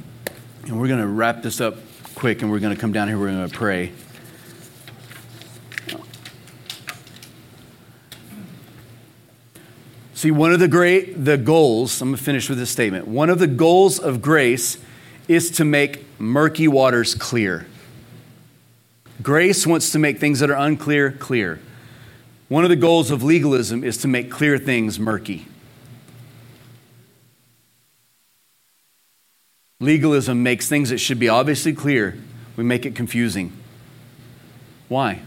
we're 0.68 0.88
going 0.88 1.00
to 1.00 1.08
wrap 1.08 1.42
this 1.42 1.60
up 1.60 1.76
quick 2.16 2.42
and 2.42 2.52
we're 2.52 2.60
going 2.60 2.76
to 2.76 2.80
come 2.80 2.92
down 2.92 3.08
here, 3.08 3.18
we're 3.18 3.32
going 3.32 3.50
to 3.50 3.58
pray. 3.58 3.92
See, 10.20 10.32
one 10.32 10.52
of 10.52 10.60
the 10.60 10.68
great 10.68 11.24
the 11.24 11.38
goals, 11.38 12.02
I'm 12.02 12.10
going 12.10 12.18
to 12.18 12.22
finish 12.22 12.50
with 12.50 12.58
this 12.58 12.70
statement. 12.70 13.08
One 13.08 13.30
of 13.30 13.40
the 13.40 13.48
goals 13.48 14.00
of 14.00 14.22
grace 14.22 14.78
is 15.30 15.50
to 15.52 15.64
make 15.64 16.04
murky 16.20 16.68
waters 16.68 17.16
clear. 17.16 17.68
Grace 19.22 19.66
wants 19.66 19.94
to 19.94 19.98
make 19.98 20.20
things 20.20 20.42
that 20.42 20.50
are 20.50 20.58
unclear 20.58 21.14
clear. 21.14 21.62
One 22.50 22.66
of 22.66 22.70
the 22.70 22.76
goals 22.76 23.12
of 23.12 23.24
legalism 23.24 23.82
is 23.82 23.96
to 24.00 24.10
make 24.10 24.30
clear 24.30 24.58
things 24.58 25.00
murky. 25.00 25.48
Legalism 29.80 30.44
makes 30.44 30.68
things 30.68 30.90
that 30.90 30.98
should 30.98 31.20
be 31.20 31.30
obviously 31.30 31.72
clear, 31.72 32.18
we 32.58 32.66
make 32.66 32.86
it 32.86 32.94
confusing. 32.94 33.54
Why? 34.90 35.22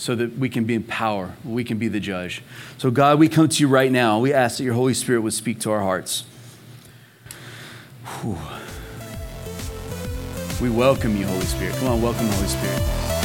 So 0.00 0.14
that 0.14 0.38
we 0.38 0.48
can 0.48 0.64
be 0.64 0.74
in 0.74 0.82
power, 0.82 1.34
we 1.44 1.62
can 1.62 1.76
be 1.76 1.86
the 1.86 2.00
judge. 2.00 2.42
So, 2.78 2.90
God, 2.90 3.18
we 3.18 3.28
come 3.28 3.50
to 3.50 3.60
you 3.60 3.68
right 3.68 3.92
now. 3.92 4.18
We 4.18 4.32
ask 4.32 4.56
that 4.56 4.64
your 4.64 4.72
Holy 4.72 4.94
Spirit 4.94 5.20
would 5.20 5.34
speak 5.34 5.60
to 5.60 5.70
our 5.72 5.82
hearts. 5.82 6.24
Whew. 8.22 8.38
We 10.58 10.74
welcome 10.74 11.18
you, 11.18 11.26
Holy 11.26 11.44
Spirit. 11.44 11.74
Come 11.74 11.88
on, 11.88 12.00
welcome 12.00 12.26
Holy 12.28 12.48
Spirit. 12.48 13.19